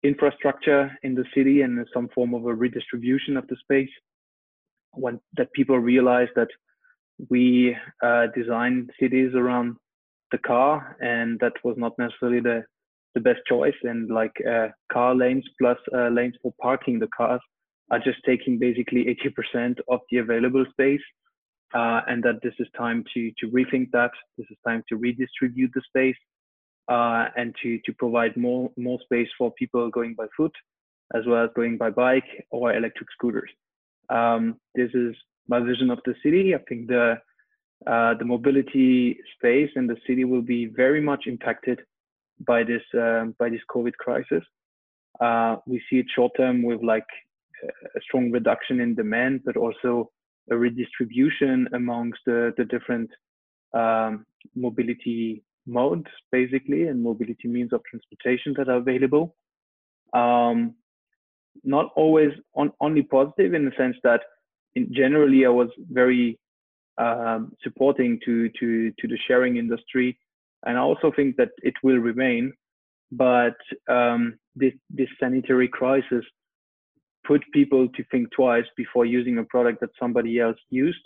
infrastructure 0.04 0.92
in 1.04 1.14
the 1.14 1.26
city 1.36 1.62
and 1.62 1.86
some 1.94 2.08
form 2.16 2.34
of 2.34 2.46
a 2.46 2.54
redistribution 2.54 3.36
of 3.36 3.48
the 3.48 3.58
space. 3.62 3.90
When 4.94 5.20
that 5.38 5.52
people 5.54 5.78
realize 5.78 6.30
that 6.36 6.48
we 7.30 7.76
uh, 8.02 8.28
design 8.36 8.88
cities 9.00 9.32
around 9.36 9.76
the 10.32 10.38
car, 10.38 10.96
and 11.02 11.40
that 11.42 11.54
was 11.64 11.76
not 11.78 11.98
necessarily 11.98 12.40
the 12.40 12.64
the 13.16 13.22
best 13.22 13.40
choice. 13.48 13.76
And 13.84 14.10
like 14.10 14.34
uh, 14.50 14.68
car 14.92 15.16
lanes 15.16 15.46
plus 15.60 15.78
uh, 15.94 16.10
lanes 16.10 16.36
for 16.42 16.54
parking 16.62 17.00
the 17.00 17.10
cars 17.16 17.42
are 17.92 18.00
just 18.00 18.20
taking 18.26 18.60
basically 18.60 19.06
80% 19.56 19.80
of 19.88 20.00
the 20.12 20.18
available 20.18 20.66
space. 20.72 21.02
Uh, 21.74 22.02
and 22.08 22.24
that 22.24 22.40
this 22.42 22.54
is 22.58 22.68
time 22.76 23.04
to 23.14 23.32
to 23.38 23.48
rethink 23.52 23.92
that. 23.92 24.10
This 24.40 24.48
is 24.50 24.58
time 24.66 24.84
to 24.90 24.96
redistribute 24.96 25.70
the 25.76 25.82
space 25.88 26.16
uh, 26.90 27.26
and 27.38 27.56
to 27.62 27.80
to 27.86 27.94
provide 27.94 28.36
more 28.36 28.72
more 28.76 29.00
space 29.04 29.28
for 29.38 29.52
people 29.54 29.90
going 29.92 30.16
by 30.16 30.26
foot, 30.36 30.52
as 31.14 31.24
well 31.28 31.44
as 31.44 31.52
going 31.56 31.78
by 31.78 31.92
bike 31.92 32.28
or 32.50 32.74
electric 32.74 33.08
scooters. 33.12 33.52
Um, 34.10 34.58
this 34.74 34.90
is 34.96 35.16
my 35.48 35.60
vision 35.60 35.92
of 35.92 36.00
the 36.06 36.16
city. 36.24 36.56
I 36.56 36.60
think 36.68 36.88
the 36.88 37.18
uh, 37.86 38.14
the 38.16 38.26
mobility 38.26 39.20
space 39.36 39.70
in 39.76 39.88
the 39.88 39.98
city 40.08 40.26
will 40.26 40.42
be 40.42 40.66
very 40.66 41.02
much 41.02 41.26
impacted 41.28 41.80
by 42.46 42.64
this 42.64 42.82
um, 42.94 43.36
by 43.40 43.50
this 43.50 43.62
COVID 43.70 43.94
crisis. 43.94 44.44
Uh, 45.20 45.58
we 45.66 45.82
see 45.90 45.98
it 45.98 46.06
short 46.16 46.32
term 46.38 46.64
with 46.64 46.82
like 46.82 47.06
a 47.64 48.02
strong 48.02 48.32
reduction 48.32 48.80
in 48.80 48.96
demand, 48.96 49.42
but 49.46 49.58
also 49.58 50.10
a 50.52 50.58
redistribution 50.58 51.68
amongst 51.74 52.20
the, 52.26 52.54
the 52.58 52.66
different 52.66 53.10
um, 53.74 54.26
mobility 54.56 55.44
modes, 55.68 56.08
basically, 56.32 56.88
and 56.88 57.04
mobility 57.04 57.48
means 57.48 57.74
of 57.74 57.82
transportation 57.90 58.54
that 58.58 58.70
are 58.70 58.78
available. 58.78 59.36
Um, 60.14 60.76
not 61.64 61.92
always 61.96 62.32
on, 62.56 62.72
only 62.80 63.04
positive 63.04 63.54
in 63.54 63.66
the 63.66 63.72
sense 63.78 63.98
that 64.04 64.22
in 64.76 64.94
generally 64.94 65.46
I 65.46 65.50
was 65.50 65.70
very 65.92 66.40
um, 66.98 67.54
supporting 67.64 68.20
to 68.26 68.50
to 68.60 68.92
to 68.92 69.08
the 69.08 69.18
sharing 69.28 69.58
industry, 69.58 70.18
and 70.66 70.78
I 70.78 70.82
also 70.82 71.12
think 71.16 71.36
that 71.38 71.50
it 71.64 71.74
will 71.84 71.98
remain. 71.98 72.54
But 73.12 73.58
um, 73.90 74.38
this 74.56 74.74
this 74.90 75.10
sanitary 75.20 75.68
crisis 75.68 76.24
put 77.26 77.42
people 77.54 77.88
to 77.90 78.04
think 78.12 78.28
twice 78.32 78.66
before 78.78 79.06
using 79.06 79.38
a 79.38 79.44
product 79.46 79.82
that 79.82 79.90
somebody 80.00 80.40
else 80.40 80.58
used, 80.70 81.06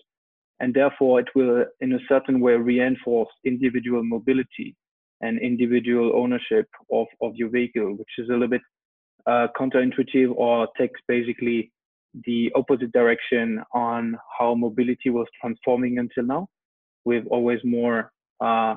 and 0.59 0.73
therefore 0.73 1.19
it 1.19 1.29
will, 1.35 1.65
in 1.81 1.93
a 1.93 2.05
certain 2.09 2.39
way, 2.39 2.53
reinforce 2.53 3.29
individual 3.45 4.03
mobility 4.03 4.75
and 5.21 5.39
individual 5.39 6.11
ownership 6.15 6.67
of 6.91 7.07
of 7.21 7.35
your 7.35 7.49
vehicle, 7.49 7.95
which 7.95 8.13
is 8.17 8.27
a 8.29 8.33
little 8.33 8.47
bit 8.47 8.61
uh, 9.25 9.47
counterintuitive 9.57 10.31
or 10.35 10.67
takes 10.77 10.99
basically 11.07 11.71
the 12.25 12.51
opposite 12.55 12.91
direction 12.91 13.61
on 13.73 14.17
how 14.37 14.53
mobility 14.53 15.09
was 15.09 15.27
transforming 15.39 15.97
until 15.99 16.23
now, 16.23 16.47
with 17.05 17.23
always 17.31 17.59
more 17.63 18.11
uh, 18.41 18.75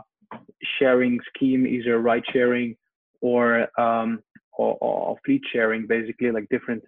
sharing 0.78 1.18
scheme, 1.34 1.66
either 1.66 1.98
ride 2.00 2.24
sharing 2.32 2.76
or, 3.20 3.68
um, 3.80 4.22
or, 4.56 4.76
or 4.80 5.16
fleet 5.24 5.42
sharing, 5.52 5.86
basically 5.86 6.30
like 6.30 6.48
different 6.48 6.82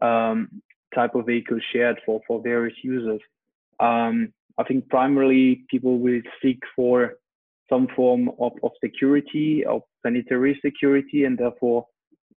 um, 0.00 0.48
type 0.94 1.14
of 1.14 1.26
vehicles 1.26 1.62
shared 1.72 1.98
for 2.04 2.20
for 2.26 2.40
various 2.42 2.76
users. 2.82 3.20
Um, 3.80 4.32
I 4.58 4.64
think 4.64 4.88
primarily 4.88 5.64
people 5.70 5.98
will 5.98 6.20
seek 6.42 6.60
for 6.74 7.14
some 7.70 7.86
form 7.94 8.30
of, 8.40 8.52
of 8.62 8.72
security, 8.82 9.64
of 9.64 9.82
sanitary 10.04 10.58
security, 10.64 11.24
and 11.24 11.38
therefore 11.38 11.86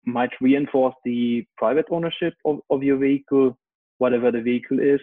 might 0.05 0.31
reinforce 0.41 0.95
the 1.05 1.45
private 1.57 1.85
ownership 1.89 2.33
of, 2.45 2.59
of 2.69 2.83
your 2.83 2.97
vehicle, 2.97 3.57
whatever 3.97 4.31
the 4.31 4.41
vehicle 4.41 4.79
is. 4.79 4.99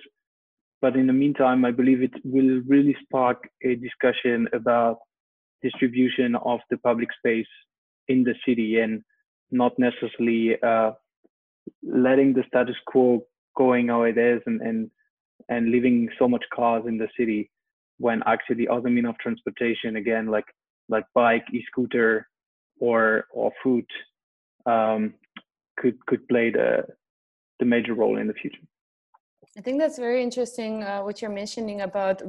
But 0.81 0.96
in 0.96 1.07
the 1.07 1.12
meantime, 1.12 1.64
I 1.64 1.72
believe 1.72 2.03
it 2.03 2.14
will 2.24 2.61
really 2.66 2.96
spark 3.03 3.48
a 3.64 3.74
discussion 3.77 4.48
about 4.53 4.98
distribution 5.62 6.35
of 6.37 6.61
the 6.71 6.79
public 6.79 7.09
space 7.18 7.47
in 8.09 8.25
the 8.25 8.35
city 8.47 8.79
and 8.81 9.03
not 9.51 9.79
necessarily 9.79 10.57
uh, 10.62 10.92
letting 11.83 12.33
the 12.33 12.44
status 12.49 12.77
quo 12.87 13.25
going 13.57 13.88
how 13.88 14.03
it 14.03 14.16
is 14.16 14.40
and, 14.47 14.61
and 14.61 14.90
and 15.49 15.71
leaving 15.71 16.09
so 16.18 16.29
much 16.29 16.44
cars 16.55 16.85
in 16.87 16.99
the 16.99 17.09
city 17.18 17.51
when 17.99 18.23
actually 18.27 18.68
other 18.68 18.90
mean 18.90 19.07
of 19.07 19.18
transportation 19.18 19.97
again 19.97 20.27
like 20.27 20.44
like 20.88 21.05
bike 21.14 21.44
e-scooter 21.53 22.29
or 22.81 23.27
or 23.33 23.53
foot 23.62 23.87
um, 24.66 25.14
could 25.77 26.05
could 26.07 26.27
play 26.29 26.51
the 26.51 26.85
the 27.59 27.64
major 27.64 27.94
role 27.94 28.18
in 28.18 28.27
the 28.27 28.35
future. 28.35 28.62
I 29.56 29.61
think 29.61 29.78
that's 29.80 29.98
very 29.98 30.22
interesting 30.22 30.82
uh, 30.82 31.00
what 31.00 31.20
you're 31.20 31.30
mentioning 31.30 31.80
about 31.80 32.22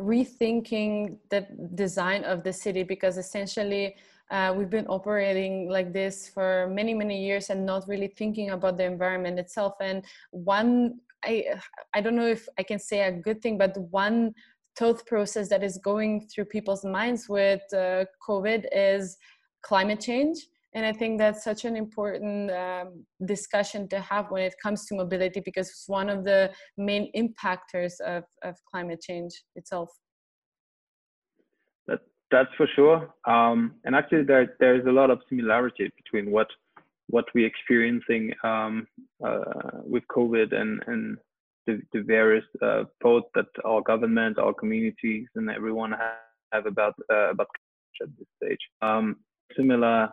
rethinking 0.00 1.16
the 1.30 1.46
design 1.74 2.24
of 2.24 2.42
the 2.42 2.52
city 2.52 2.82
because 2.82 3.16
essentially 3.16 3.94
uh, 4.30 4.52
we've 4.56 4.70
been 4.70 4.86
operating 4.88 5.68
like 5.68 5.92
this 5.92 6.28
for 6.28 6.68
many 6.72 6.94
many 6.94 7.24
years 7.24 7.50
and 7.50 7.64
not 7.64 7.86
really 7.86 8.08
thinking 8.08 8.50
about 8.50 8.76
the 8.76 8.84
environment 8.84 9.38
itself. 9.38 9.74
And 9.80 10.04
one, 10.30 11.00
I 11.24 11.60
I 11.94 12.00
don't 12.00 12.16
know 12.16 12.26
if 12.26 12.48
I 12.58 12.62
can 12.62 12.78
say 12.78 13.02
a 13.02 13.12
good 13.12 13.40
thing, 13.40 13.56
but 13.58 13.76
one 13.90 14.34
thought 14.76 15.06
process 15.06 15.48
that 15.50 15.62
is 15.62 15.78
going 15.78 16.26
through 16.26 16.46
people's 16.46 16.84
minds 16.84 17.28
with 17.28 17.62
uh, 17.72 18.06
COVID 18.26 18.66
is 18.72 19.16
climate 19.62 20.00
change 20.00 20.38
and 20.74 20.84
i 20.84 20.92
think 20.92 21.18
that's 21.18 21.42
such 21.44 21.64
an 21.64 21.76
important 21.76 22.50
um, 22.50 23.04
discussion 23.24 23.88
to 23.88 24.00
have 24.00 24.30
when 24.30 24.42
it 24.42 24.54
comes 24.62 24.86
to 24.86 24.94
mobility 24.94 25.40
because 25.40 25.68
it's 25.68 25.88
one 25.88 26.08
of 26.08 26.24
the 26.24 26.50
main 26.76 27.10
impactors 27.16 28.00
of, 28.00 28.24
of 28.42 28.56
climate 28.70 29.00
change 29.00 29.32
itself. 29.56 29.90
That, 31.86 32.00
that's 32.30 32.54
for 32.56 32.66
sure. 32.74 33.14
Um, 33.26 33.74
and 33.84 33.94
actually 33.94 34.24
there, 34.24 34.56
there's 34.60 34.86
a 34.86 34.92
lot 34.92 35.10
of 35.10 35.20
similarity 35.28 35.90
between 35.96 36.30
what 36.30 36.48
what 37.08 37.26
we're 37.34 37.46
experiencing 37.46 38.32
um, 38.44 38.86
uh, 39.24 39.82
with 39.84 40.02
covid 40.08 40.54
and 40.54 40.82
and 40.86 41.18
the, 41.66 41.80
the 41.92 42.00
various 42.00 42.44
uh, 42.62 42.84
thoughts 43.02 43.28
that 43.34 43.46
our 43.64 43.82
government 43.82 44.38
our 44.38 44.54
communities 44.54 45.26
and 45.34 45.50
everyone 45.50 45.92
have, 45.92 46.16
have 46.52 46.66
about 46.66 46.94
uh, 47.12 47.30
about 47.30 47.48
at 48.02 48.08
this 48.18 48.26
stage. 48.42 48.58
Um, 48.82 49.16
similar 49.56 50.08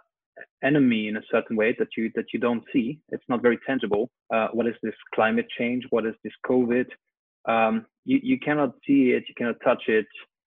enemy 0.63 1.07
in 1.07 1.17
a 1.17 1.21
certain 1.31 1.55
way 1.55 1.75
that 1.79 1.89
you 1.97 2.11
that 2.15 2.25
you 2.33 2.39
don't 2.39 2.63
see. 2.73 2.99
It's 3.09 3.23
not 3.29 3.41
very 3.41 3.59
tangible. 3.67 4.09
Uh, 4.33 4.47
what 4.53 4.67
is 4.67 4.75
this 4.81 4.95
climate 5.13 5.47
change? 5.57 5.85
What 5.89 6.05
is 6.05 6.15
this 6.23 6.33
COVID? 6.45 6.85
Um, 7.47 7.85
you 8.05 8.19
you 8.21 8.39
cannot 8.39 8.73
see 8.85 9.11
it, 9.11 9.23
you 9.27 9.35
cannot 9.37 9.57
touch 9.63 9.83
it, 9.87 10.07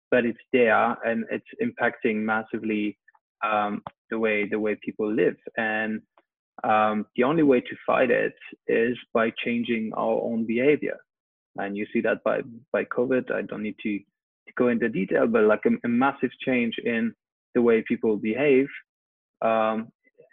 but 0.09 0.25
it's 0.25 0.39
there 0.53 0.97
and 1.05 1.25
it's 1.31 1.45
impacting 1.61 2.17
massively 2.17 2.97
um, 3.45 3.81
the 4.09 4.19
way 4.19 4.47
the 4.47 4.59
way 4.59 4.77
people 4.83 5.11
live. 5.11 5.35
And 5.57 6.01
um, 6.63 7.05
the 7.15 7.23
only 7.23 7.43
way 7.43 7.61
to 7.61 7.75
fight 7.85 8.11
it 8.11 8.35
is 8.67 8.97
by 9.13 9.31
changing 9.43 9.91
our 9.95 10.21
own 10.21 10.45
behavior. 10.45 10.97
And 11.57 11.75
you 11.75 11.85
see 11.93 12.01
that 12.01 12.23
by 12.23 12.41
by 12.71 12.85
COVID. 12.85 13.31
I 13.31 13.41
don't 13.43 13.63
need 13.63 13.77
to, 13.83 13.99
to 13.99 14.53
go 14.57 14.67
into 14.69 14.89
detail, 14.89 15.27
but 15.27 15.43
like 15.43 15.65
a, 15.65 15.71
a 15.85 15.89
massive 15.89 16.31
change 16.45 16.75
in 16.83 17.13
the 17.53 17.61
way 17.61 17.83
people 17.87 18.15
behave 18.17 18.67
um, 19.41 19.89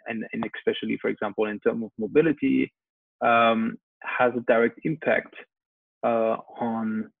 and, 0.07 0.23
and 0.33 0.43
especially, 0.57 0.97
for 1.01 1.09
example, 1.09 1.45
in 1.45 1.59
terms 1.59 1.83
of 1.83 1.91
mobility, 1.97 2.71
um, 3.21 3.77
has 4.01 4.31
a 4.35 4.41
direct 4.41 4.79
impact 4.83 5.33
uh, 6.03 6.37
on 6.59 7.11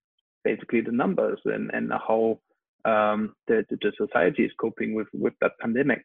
basically 0.43 0.81
the 0.81 0.91
numbers 0.91 1.39
and, 1.45 1.69
and 1.73 1.91
how 1.91 2.39
um, 2.85 3.33
the, 3.47 3.65
the 3.69 3.91
society 3.97 4.43
is 4.43 4.51
coping 4.59 4.93
with, 4.93 5.07
with 5.13 5.33
that 5.41 5.51
pandemic. 5.61 6.01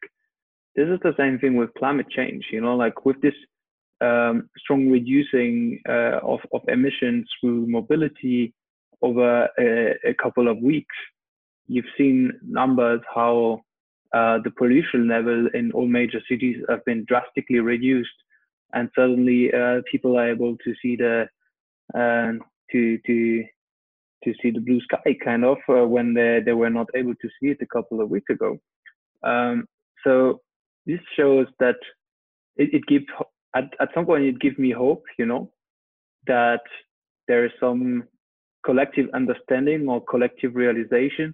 This 0.75 0.87
is 0.89 0.99
the 1.03 1.13
same 1.17 1.39
thing 1.39 1.55
with 1.55 1.73
climate 1.77 2.09
change, 2.09 2.45
you 2.51 2.59
know, 2.59 2.75
like 2.75 3.05
with 3.05 3.21
this 3.21 3.33
um, 4.01 4.49
strong 4.57 4.89
reducing 4.89 5.79
uh, 5.87 6.19
of, 6.21 6.39
of 6.53 6.61
emissions 6.67 7.27
through 7.39 7.65
mobility 7.67 8.53
over 9.01 9.47
a, 9.57 9.95
a, 10.09 10.13
couple 10.21 10.49
of 10.49 10.57
weeks, 10.57 10.95
you've 11.67 11.85
seen 11.97 12.33
numbers 12.45 13.01
how 13.13 13.61
uh, 14.15 14.37
the 14.45 14.51
pollution 14.59 15.07
level 15.07 15.47
in 15.53 15.71
all 15.73 15.87
major 15.87 16.21
cities 16.29 16.57
have 16.69 16.83
been 16.85 17.05
drastically 17.05 17.59
reduced, 17.59 18.17
and 18.73 18.89
suddenly 18.95 19.41
uh, 19.53 19.81
people 19.91 20.17
are 20.17 20.31
able 20.31 20.55
to 20.65 20.73
see 20.81 20.95
the 20.95 21.27
uh, 21.93 22.31
to 22.71 22.97
to 23.07 23.43
to 24.23 24.33
see 24.41 24.51
the 24.51 24.65
blue 24.67 24.81
sky 24.81 25.15
kind 25.23 25.43
of 25.43 25.57
uh, 25.69 25.85
when 25.95 26.13
they 26.13 26.39
they 26.45 26.53
were 26.53 26.69
not 26.79 26.87
able 26.95 27.15
to 27.21 27.29
see 27.37 27.49
it 27.53 27.57
a 27.61 27.73
couple 27.75 28.01
of 28.01 28.09
weeks 28.09 28.29
ago. 28.29 28.57
Um, 29.23 29.67
so 30.05 30.41
this 30.85 30.99
shows 31.17 31.47
that 31.59 31.79
it, 32.55 32.69
it 32.73 32.85
gives 32.87 33.05
at, 33.55 33.65
at 33.79 33.89
some 33.93 34.05
point 34.05 34.23
it 34.23 34.39
gives 34.39 34.57
me 34.57 34.71
hope, 34.71 35.03
you 35.17 35.25
know, 35.25 35.51
that 36.27 36.61
there 37.27 37.45
is 37.45 37.51
some 37.59 38.03
collective 38.65 39.07
understanding 39.13 39.87
or 39.87 40.03
collective 40.03 40.55
realization. 40.55 41.33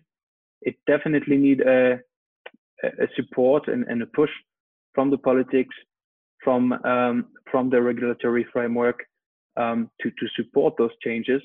It 0.62 0.76
definitely 0.88 1.38
need 1.38 1.62
a, 1.62 2.00
a 2.84 3.08
support 3.16 3.68
and, 3.68 3.86
and 3.88 4.02
a 4.02 4.06
push 4.08 4.30
from 4.94 5.10
the 5.10 5.18
politics, 5.18 5.76
from 6.44 6.74
um, 6.86 7.28
from 7.50 7.70
the 7.70 7.82
regulatory 7.82 8.46
framework 8.52 9.00
um, 9.58 9.90
to 10.02 10.10
to 10.10 10.28
support 10.36 10.76
those 10.78 10.92
changes. 11.04 11.42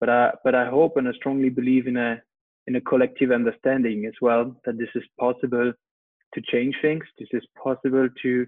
But 0.00 0.08
I 0.10 0.32
but 0.44 0.54
I 0.54 0.66
hope 0.68 0.96
and 0.96 1.08
I 1.08 1.12
strongly 1.12 1.48
believe 1.48 1.86
in 1.86 1.96
a 1.96 2.20
in 2.66 2.76
a 2.76 2.80
collective 2.80 3.32
understanding 3.32 4.06
as 4.06 4.14
well 4.20 4.54
that 4.64 4.78
this 4.78 4.88
is 4.94 5.02
possible 5.18 5.72
to 6.34 6.40
change 6.50 6.74
things. 6.80 7.04
This 7.18 7.28
is 7.32 7.42
possible 7.62 8.08
to 8.22 8.46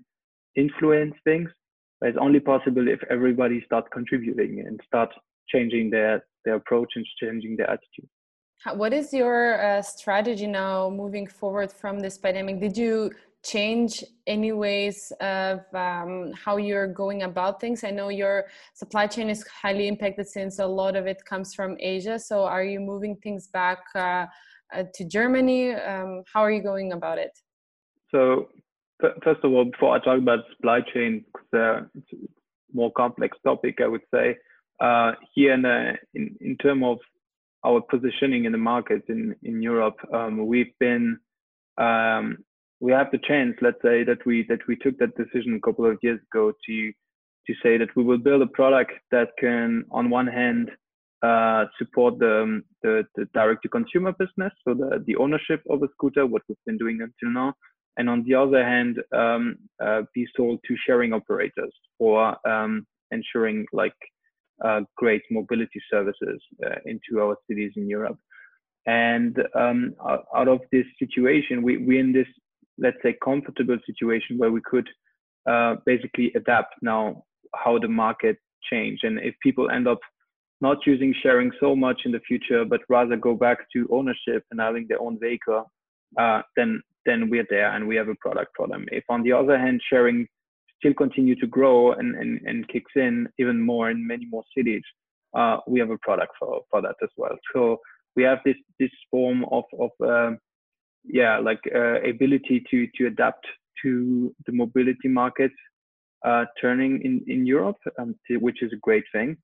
influence 0.57 1.15
things. 1.25 1.51
But 2.01 2.11
it's 2.11 2.19
only 2.21 2.41
possible 2.41 2.89
if 2.89 3.01
everybody 3.11 3.63
starts 3.65 3.89
contributing 3.93 4.65
and 4.67 4.81
start 4.87 5.11
changing 5.49 5.91
their 5.91 6.25
their 6.45 6.57
approach 6.57 6.93
and 6.97 7.07
changing 7.21 7.57
their 7.57 7.71
attitude. 7.71 8.09
What 8.75 8.93
is 8.93 9.13
your 9.13 9.63
uh, 9.63 9.83
strategy 9.83 10.47
now 10.47 10.89
moving 10.89 11.27
forward 11.27 11.71
from 11.71 12.01
this 12.01 12.17
pandemic? 12.17 12.61
Did 12.61 12.77
you 12.77 13.11
change 13.45 14.03
any 14.27 14.53
ways 14.53 15.13
of 15.21 15.61
um, 15.75 16.33
how 16.33 16.57
you're 16.57 16.87
going 16.87 17.25
about 17.25 17.61
things? 17.61 17.85
I 17.85 17.91
know 17.91 18.09
your 18.09 18.47
supply 18.73 19.07
chain 19.07 19.29
is 19.29 19.47
highly 19.47 19.87
impacted 19.87 20.27
since 20.27 20.59
a 20.59 20.67
lot 20.67 20.97
of 20.97 21.07
it 21.07 21.23
comes 21.27 21.55
from 21.55 21.77
Asia. 21.79 22.19
So 22.19 22.45
are 22.45 22.65
you 22.65 22.81
moving 22.81 23.17
things 23.17 23.49
back 23.49 23.81
uh, 23.95 24.27
uh, 24.75 24.85
to 24.95 25.05
Germany? 25.05 25.75
Um, 25.75 26.23
how 26.33 26.41
are 26.41 26.51
you 26.51 26.63
going 26.63 26.93
about 26.93 27.19
it? 27.19 27.39
So 28.11 28.49
first 29.23 29.41
of 29.45 29.53
all, 29.53 29.67
before 29.67 29.95
I 29.95 29.99
talk 29.99 30.19
about 30.19 30.41
supply 30.57 30.81
chain, 30.93 31.25
because 31.27 31.49
uh, 31.53 31.87
it's 31.95 32.13
a 32.15 32.27
more 32.73 32.91
complex 32.93 33.37
topic, 33.45 33.81
I 33.83 33.89
would 33.89 34.03
say 34.13 34.37
uh, 34.81 35.13
here 35.35 35.53
in, 35.53 35.63
the, 35.63 35.95
in 36.15 36.37
in 36.41 36.57
terms 36.57 36.83
of 36.85 36.99
our 37.65 37.81
positioning 37.81 38.45
in 38.45 38.53
the 38.53 38.59
market 38.59 39.03
in 39.09 39.35
in 39.43 39.63
Europe, 39.63 39.99
um, 40.13 40.47
we've 40.47 40.75
been 40.79 41.19
um, 41.79 42.39
we 42.81 42.93
have 42.93 43.11
the 43.11 43.19
chance, 43.27 43.57
let's 43.61 43.83
say, 43.83 44.05
that 44.05 44.25
we 44.27 44.45
that 44.49 44.67
we 44.69 44.77
took 44.77 44.99
that 44.99 45.17
decision 45.17 45.55
a 45.55 45.61
couple 45.67 45.87
of 45.87 45.99
years 46.03 46.21
ago 46.33 46.53
to 46.67 46.93
to 47.47 47.55
say 47.63 47.77
that 47.79 47.95
we 47.97 48.03
will 48.03 48.19
build 48.19 48.43
a 48.43 48.47
product 48.47 48.93
that 49.11 49.29
can, 49.39 49.85
on 49.91 50.09
one 50.09 50.27
hand, 50.27 50.71
uh, 51.23 51.67
support 51.79 52.19
the, 52.19 52.63
the, 52.83 53.05
the 53.17 53.27
direct 53.35 53.63
to 53.63 53.69
consumer 53.69 54.13
business, 54.13 54.53
so 54.67 54.75
the 54.75 55.03
the 55.07 55.17
ownership 55.17 55.63
of 55.71 55.83
a 55.83 55.89
scooter, 55.95 56.27
what 56.27 56.43
we've 56.49 56.67
been 56.67 56.79
doing 56.79 57.01
until 57.01 57.33
now, 57.33 57.55
and 57.97 58.09
on 58.11 58.25
the 58.25 58.35
other 58.35 58.63
hand, 58.65 59.01
um, 59.13 59.57
uh, 59.83 60.03
be 60.15 60.27
sold 60.37 60.59
to 60.67 60.75
sharing 60.87 61.13
operators 61.13 61.73
for 61.99 62.37
um, 62.47 62.87
ensuring 63.11 63.65
like 63.73 63.95
uh, 64.65 64.81
great 64.97 65.23
mobility 65.31 65.81
services 65.91 66.41
uh, 66.65 66.77
into 66.87 67.21
our 67.21 67.37
cities 67.49 67.73
in 67.77 67.89
Europe. 67.89 68.19
And 68.87 69.37
um, 69.55 69.95
out 70.37 70.49
of 70.49 70.61
this 70.71 70.85
situation, 70.99 71.63
we 71.63 71.79
we 71.79 71.99
in 71.99 72.13
this 72.13 72.27
let's 72.79 72.99
say 73.03 73.17
comfortable 73.25 73.79
situation 73.87 74.37
where 74.37 74.51
we 74.51 74.61
could 74.65 74.89
uh, 75.49 75.77
basically 75.87 76.33
adapt 76.35 76.75
now 76.83 77.23
how 77.55 77.79
the 77.79 77.89
market 77.89 78.37
change 78.71 79.01
and 79.05 79.19
if 79.21 79.35
people 79.43 79.71
end 79.71 79.87
up 79.87 80.01
not 80.61 80.79
using 80.87 81.15
sharing 81.23 81.53
so 81.61 81.77
much 81.77 82.01
in 82.05 82.11
the 82.11 82.21
future 82.27 82.65
but 82.65 82.81
rather 82.89 83.17
go 83.17 83.35
back 83.35 83.59
to 83.73 83.87
ownership 83.93 84.43
and 84.51 84.61
having 84.61 84.87
their 84.89 85.01
own 85.01 85.19
vehicle 85.21 85.71
uh, 86.19 86.41
then 86.57 86.83
then 87.07 87.29
we're 87.29 87.47
there 87.51 87.73
and 87.73 87.87
we 87.87 87.97
have 87.97 88.09
a 88.09 88.15
product 88.17 88.53
for 88.57 88.67
them. 88.67 88.87
If 88.91 89.05
on 89.09 89.23
the 89.23 89.33
other 89.33 89.59
hand, 89.59 89.81
sharing 89.91 90.27
still 90.85 90.95
continue 90.95 91.35
to 91.37 91.47
grow 91.47 91.93
and, 91.93 92.15
and, 92.15 92.41
and 92.47 92.69
kicks 92.69 92.93
in 92.97 93.27
even 93.39 93.59
more 93.61 93.91
in 93.91 94.07
many 94.07 94.27
more 94.27 94.45
cities, 94.57 94.83
uh, 95.35 95.57
we 95.67 95.81
have 95.81 95.91
a 95.91 95.99
product 95.99 96.33
for, 96.39 96.61
for 96.71 96.83
that 96.83 96.97
as 97.03 97.09
well. 97.17 97.37
So 97.55 97.79
we 98.17 98.23
have 98.23 98.39
this 98.45 98.57
this 98.79 98.91
form 99.11 99.45
of 99.51 99.65
of 99.81 99.91
uh, 100.07 100.37
yeah 101.05 101.39
like 101.39 101.61
uh, 101.75 102.01
ability 102.03 102.65
to 102.71 102.87
to 102.97 103.07
adapt 103.07 103.45
to 103.83 104.35
the 104.47 104.53
mobility 104.53 105.09
market 105.09 105.51
uh, 106.25 106.45
turning 106.61 107.03
in 107.03 107.25
in 107.27 107.47
Europe, 107.47 107.81
um, 107.99 108.15
to, 108.27 108.37
which 108.37 108.63
is 108.63 108.73
a 108.73 108.81
great 108.83 109.05
thing. 109.13 109.37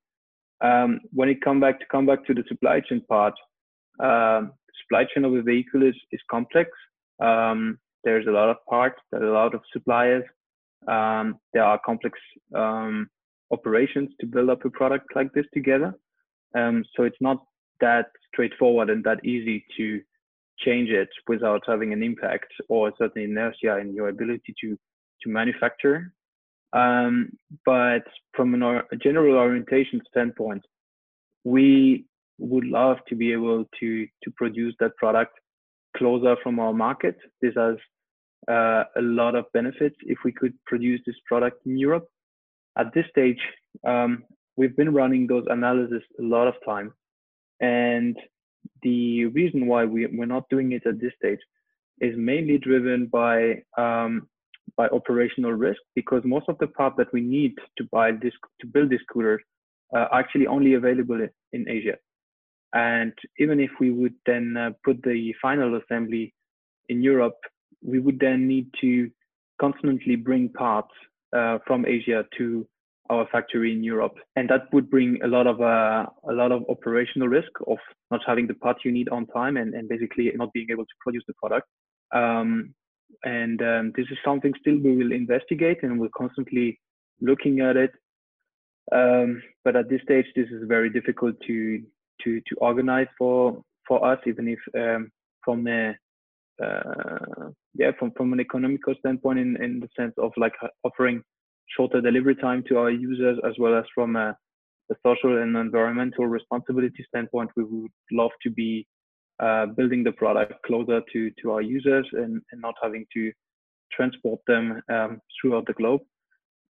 Um, 0.60 1.00
when 1.12 1.28
it 1.28 1.42
come 1.42 1.58
back 1.58 1.80
to 1.80 1.86
come 1.90 2.06
back 2.06 2.24
to 2.26 2.34
the 2.34 2.44
supply 2.48 2.80
chain 2.80 3.02
part, 3.08 3.34
um, 3.98 4.52
supply 4.82 5.04
chain 5.12 5.24
of 5.24 5.34
a 5.34 5.42
vehicle 5.42 5.82
is 5.82 5.96
is 6.12 6.20
complex. 6.30 6.70
Um, 7.20 7.78
there's 8.04 8.26
a 8.26 8.30
lot 8.30 8.48
of 8.48 8.56
parts, 8.68 9.00
a 9.14 9.18
lot 9.18 9.54
of 9.54 9.62
suppliers. 9.72 10.24
Um, 10.88 11.38
there 11.52 11.64
are 11.64 11.80
complex 11.84 12.18
um, 12.54 13.08
operations 13.50 14.10
to 14.20 14.26
build 14.26 14.50
up 14.50 14.64
a 14.64 14.70
product 14.70 15.14
like 15.14 15.32
this 15.32 15.46
together. 15.52 15.94
Um, 16.54 16.84
so 16.96 17.04
it's 17.04 17.20
not 17.20 17.38
that 17.80 18.06
straightforward 18.32 18.90
and 18.90 19.04
that 19.04 19.24
easy 19.24 19.64
to 19.76 20.00
change 20.58 20.90
it 20.90 21.08
without 21.26 21.62
having 21.66 21.92
an 21.92 22.02
impact 22.02 22.52
or 22.68 22.92
certain 22.98 23.22
inertia 23.22 23.78
in 23.78 23.94
your 23.94 24.08
ability 24.08 24.54
to 24.60 24.76
to 25.22 25.28
manufacture. 25.28 26.12
Um, 26.72 27.30
but 27.66 28.04
from 28.34 28.54
an, 28.54 28.62
a 28.62 28.96
general 29.02 29.36
orientation 29.36 30.00
standpoint, 30.08 30.62
we 31.44 32.06
would 32.38 32.64
love 32.64 32.98
to 33.08 33.14
be 33.14 33.32
able 33.32 33.64
to 33.80 34.06
to 34.22 34.30
produce 34.36 34.74
that 34.80 34.96
product 34.96 35.32
closer 35.96 36.36
from 36.42 36.58
our 36.58 36.72
market. 36.72 37.16
This 37.42 37.54
has 37.56 37.76
uh, 38.48 38.84
a 38.96 39.02
lot 39.02 39.34
of 39.34 39.44
benefits 39.52 39.96
if 40.02 40.18
we 40.24 40.32
could 40.32 40.54
produce 40.66 41.00
this 41.06 41.16
product 41.26 41.64
in 41.66 41.76
Europe. 41.76 42.08
At 42.78 42.92
this 42.94 43.04
stage, 43.10 43.40
um, 43.86 44.24
we've 44.56 44.76
been 44.76 44.92
running 44.92 45.26
those 45.26 45.44
analyses 45.48 46.02
a 46.18 46.22
lot 46.22 46.46
of 46.48 46.54
time. 46.64 46.92
And 47.60 48.16
the 48.82 49.26
reason 49.26 49.66
why 49.66 49.84
we, 49.84 50.06
we're 50.06 50.26
not 50.26 50.48
doing 50.48 50.72
it 50.72 50.86
at 50.86 51.00
this 51.00 51.12
stage 51.22 51.40
is 52.00 52.14
mainly 52.16 52.58
driven 52.58 53.06
by 53.06 53.62
um, 53.76 54.28
by 54.76 54.86
operational 54.88 55.52
risk 55.52 55.80
because 55.94 56.22
most 56.24 56.46
of 56.48 56.56
the 56.58 56.66
parts 56.68 56.96
that 56.96 57.12
we 57.12 57.20
need 57.20 57.52
to 57.76 57.84
buy 57.90 58.12
this 58.12 58.32
to 58.60 58.66
build 58.66 58.88
this 58.88 59.00
scooter 59.02 59.40
uh, 59.94 60.06
are 60.10 60.20
actually 60.20 60.46
only 60.46 60.74
available 60.74 61.20
in 61.52 61.68
Asia. 61.68 61.96
And 62.72 63.12
even 63.38 63.58
if 63.60 63.70
we 63.80 63.90
would 63.90 64.14
then 64.26 64.56
uh, 64.56 64.70
put 64.84 65.02
the 65.02 65.34
final 65.42 65.78
assembly 65.80 66.32
in 66.88 67.02
Europe, 67.02 67.38
we 67.82 67.98
would 67.98 68.18
then 68.20 68.46
need 68.46 68.68
to 68.80 69.10
constantly 69.60 70.16
bring 70.16 70.48
parts 70.48 70.92
uh, 71.36 71.58
from 71.66 71.86
Asia 71.86 72.24
to 72.38 72.66
our 73.10 73.26
factory 73.32 73.72
in 73.72 73.82
Europe, 73.82 74.14
and 74.36 74.48
that 74.48 74.72
would 74.72 74.88
bring 74.88 75.18
a 75.24 75.26
lot 75.26 75.46
of 75.46 75.60
uh, 75.60 76.06
a 76.28 76.32
lot 76.32 76.52
of 76.52 76.64
operational 76.68 77.28
risk 77.28 77.50
of 77.66 77.78
not 78.10 78.20
having 78.26 78.46
the 78.46 78.54
parts 78.54 78.80
you 78.84 78.92
need 78.92 79.08
on 79.08 79.26
time 79.26 79.56
and, 79.56 79.74
and 79.74 79.88
basically 79.88 80.30
not 80.34 80.52
being 80.52 80.68
able 80.70 80.84
to 80.84 80.94
produce 81.00 81.24
the 81.26 81.34
product. 81.34 81.66
Um, 82.12 82.74
and 83.24 83.60
um, 83.62 83.92
this 83.96 84.06
is 84.10 84.18
something 84.24 84.52
still 84.60 84.78
we 84.78 84.96
will 84.96 85.12
investigate 85.12 85.82
and 85.82 86.00
we're 86.00 86.16
constantly 86.16 86.78
looking 87.20 87.60
at 87.60 87.76
it. 87.76 87.90
Um, 88.92 89.42
but 89.64 89.76
at 89.76 89.88
this 89.88 90.02
stage, 90.02 90.26
this 90.34 90.48
is 90.48 90.62
very 90.66 90.90
difficult 90.90 91.34
to 91.46 91.82
to 92.22 92.40
to 92.40 92.56
organize 92.58 93.08
for 93.18 93.62
for 93.86 94.04
us, 94.04 94.18
even 94.26 94.48
if 94.48 94.60
um, 94.74 95.10
from 95.44 95.66
a 95.66 95.94
uh, 96.62 97.50
yeah 97.74 97.90
from 97.98 98.12
from 98.16 98.32
an 98.32 98.40
economical 98.40 98.94
standpoint, 98.98 99.38
in 99.38 99.62
in 99.62 99.80
the 99.80 99.88
sense 99.98 100.14
of 100.18 100.32
like 100.36 100.52
offering 100.84 101.22
shorter 101.76 102.00
delivery 102.00 102.34
time 102.36 102.64
to 102.68 102.78
our 102.78 102.90
users, 102.90 103.38
as 103.46 103.54
well 103.58 103.74
as 103.78 103.84
from 103.94 104.16
a, 104.16 104.36
a 104.90 104.94
social 105.06 105.40
and 105.42 105.56
environmental 105.56 106.26
responsibility 106.26 107.04
standpoint, 107.08 107.50
we 107.56 107.64
would 107.64 107.92
love 108.10 108.32
to 108.42 108.50
be 108.50 108.86
uh, 109.40 109.66
building 109.66 110.02
the 110.04 110.12
product 110.12 110.54
closer 110.66 111.00
to 111.12 111.30
to 111.42 111.52
our 111.52 111.62
users 111.62 112.06
and, 112.12 112.42
and 112.52 112.60
not 112.60 112.74
having 112.82 113.06
to 113.14 113.32
transport 113.92 114.40
them 114.46 114.80
um, 114.92 115.20
throughout 115.40 115.66
the 115.66 115.72
globe. 115.74 116.00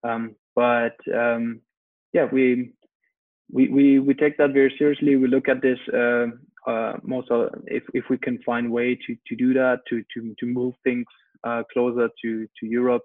Um, 0.04 0.34
but 0.54 0.96
um, 1.14 1.60
yeah, 2.12 2.26
we 2.30 2.72
we, 3.50 3.68
we, 3.68 3.98
we 3.98 4.14
take 4.14 4.36
that 4.38 4.52
very 4.52 4.74
seriously. 4.78 5.16
We 5.16 5.28
look 5.28 5.48
at 5.48 5.62
this 5.62 5.78
uh, 5.88 6.26
uh, 6.66 6.94
most 7.02 7.30
of, 7.30 7.50
if, 7.66 7.82
if 7.94 8.04
we 8.10 8.18
can 8.18 8.38
find 8.44 8.70
way 8.70 8.94
to, 8.94 9.16
to 9.26 9.36
do 9.36 9.54
that, 9.54 9.80
to, 9.88 10.02
to, 10.14 10.34
to 10.38 10.46
move 10.46 10.74
things 10.84 11.06
uh, 11.44 11.62
closer 11.72 12.08
to, 12.22 12.46
to 12.60 12.66
Europe. 12.66 13.04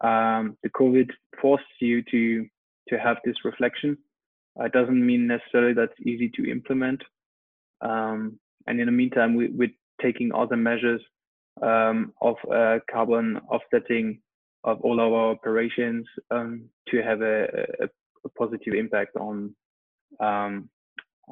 Um, 0.00 0.56
the 0.62 0.70
COVID 0.70 1.10
forces 1.40 1.66
you 1.80 2.02
to, 2.10 2.46
to 2.88 2.98
have 2.98 3.18
this 3.24 3.36
reflection. 3.44 3.96
it 4.60 4.72
doesn't 4.72 5.06
mean 5.06 5.26
necessarily 5.26 5.74
that's 5.74 5.98
easy 6.04 6.30
to 6.36 6.50
implement. 6.50 7.02
Um, 7.80 8.38
and 8.66 8.80
in 8.80 8.86
the 8.86 8.92
meantime, 8.92 9.34
we, 9.34 9.48
we're 9.48 9.72
taking 10.00 10.32
other 10.34 10.56
measures 10.56 11.00
um, 11.60 12.12
of 12.20 12.36
uh, 12.52 12.78
carbon 12.90 13.40
offsetting 13.48 14.20
of 14.64 14.80
all 14.82 15.00
our 15.00 15.32
operations 15.32 16.06
um, 16.30 16.64
to 16.88 17.02
have 17.02 17.20
a, 17.20 17.44
a, 17.80 17.88
a, 18.24 18.28
positive 18.38 18.74
impact 18.74 19.16
on 19.16 19.54
um, 20.20 20.68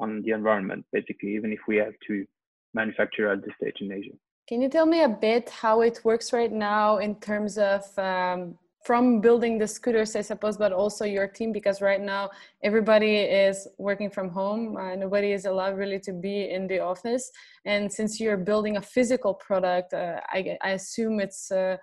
on 0.01 0.21
the 0.23 0.31
environment, 0.31 0.85
basically, 0.91 1.35
even 1.35 1.53
if 1.53 1.59
we 1.67 1.77
have 1.77 1.93
to 2.07 2.25
manufacture 2.73 3.31
at 3.31 3.43
this 3.43 3.53
stage 3.59 3.77
in 3.81 3.91
Asia. 3.91 4.15
Can 4.47 4.61
you 4.61 4.69
tell 4.69 4.85
me 4.85 5.03
a 5.03 5.09
bit 5.09 5.49
how 5.49 5.81
it 5.81 6.01
works 6.03 6.33
right 6.33 6.51
now 6.51 6.97
in 6.97 7.15
terms 7.15 7.57
of 7.57 7.83
um, 7.97 8.57
from 8.83 9.21
building 9.21 9.59
the 9.59 9.67
scooters, 9.67 10.15
I 10.15 10.21
suppose, 10.21 10.57
but 10.57 10.71
also 10.71 11.05
your 11.05 11.27
team, 11.27 11.51
because 11.51 11.81
right 11.81 12.01
now 12.01 12.31
everybody 12.63 13.17
is 13.17 13.67
working 13.77 14.09
from 14.09 14.29
home. 14.29 14.75
Uh, 14.75 14.95
nobody 14.95 15.33
is 15.33 15.45
allowed 15.45 15.77
really 15.77 15.99
to 15.99 16.13
be 16.13 16.49
in 16.49 16.65
the 16.67 16.79
office. 16.79 17.31
And 17.65 17.91
since 17.91 18.19
you're 18.19 18.37
building 18.37 18.77
a 18.77 18.81
physical 18.81 19.35
product, 19.35 19.93
uh, 19.93 20.19
I, 20.29 20.57
I, 20.63 20.71
assume 20.71 21.19
it's 21.19 21.51
uh, 21.51 21.77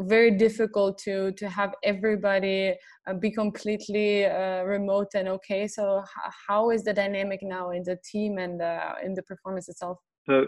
very 0.00 0.30
difficult 0.30 0.98
to 0.98 1.32
to 1.32 1.48
have 1.48 1.74
everybody 1.82 2.74
uh, 3.06 3.14
be 3.14 3.30
completely 3.30 4.24
uh, 4.26 4.62
remote 4.62 5.08
and 5.14 5.28
okay. 5.28 5.66
So 5.66 6.02
how 6.48 6.70
is 6.70 6.84
the 6.84 6.92
dynamic 6.92 7.40
now 7.42 7.70
in 7.70 7.82
the 7.82 7.98
team 8.10 8.38
and 8.38 8.60
uh, 8.60 8.94
in 9.04 9.14
the 9.14 9.22
performance 9.22 9.68
itself? 9.68 9.98
So 10.26 10.46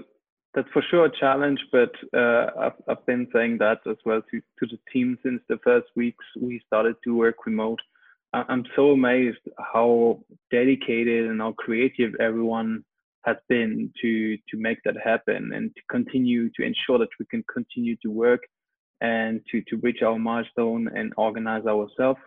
that's 0.55 0.69
for 0.73 0.83
sure 0.91 1.07
a 1.07 1.11
challenge, 1.19 1.61
but 1.73 1.93
uh, 2.15 2.47
I've, 2.59 2.73
I've 2.89 3.07
been 3.07 3.27
saying 3.33 3.59
that 3.59 3.81
as 3.89 3.97
well 4.05 4.21
to, 4.31 4.41
to 4.41 4.67
the 4.67 4.79
team 4.93 5.19
since 5.23 5.41
the 5.49 5.59
first 5.65 5.87
weeks 5.97 6.25
we 6.39 6.61
started 6.67 6.97
to 7.05 7.17
work 7.17 7.47
remote. 7.47 7.81
I'm 8.35 8.65
so 8.77 8.93
amazed 8.93 9.45
how 9.59 10.21
dedicated 10.51 11.31
and 11.31 11.41
how 11.41 11.53
creative 11.53 12.15
everyone 12.19 12.83
has 13.25 13.37
been 13.49 13.93
to 14.01 14.37
to 14.37 14.57
make 14.57 14.79
that 14.85 14.97
happen 15.03 15.53
and 15.55 15.71
to 15.75 15.83
continue 15.91 16.49
to 16.57 16.63
ensure 16.63 16.99
that 16.99 17.11
we 17.21 17.27
can 17.27 17.45
continue 17.53 17.97
to 18.03 18.11
work 18.11 18.41
and 19.03 19.41
to 19.51 19.61
to 19.69 19.77
reach 19.83 20.01
our 20.03 20.19
milestone 20.19 20.89
and 20.97 21.13
organize 21.17 21.67
ourselves. 21.67 22.21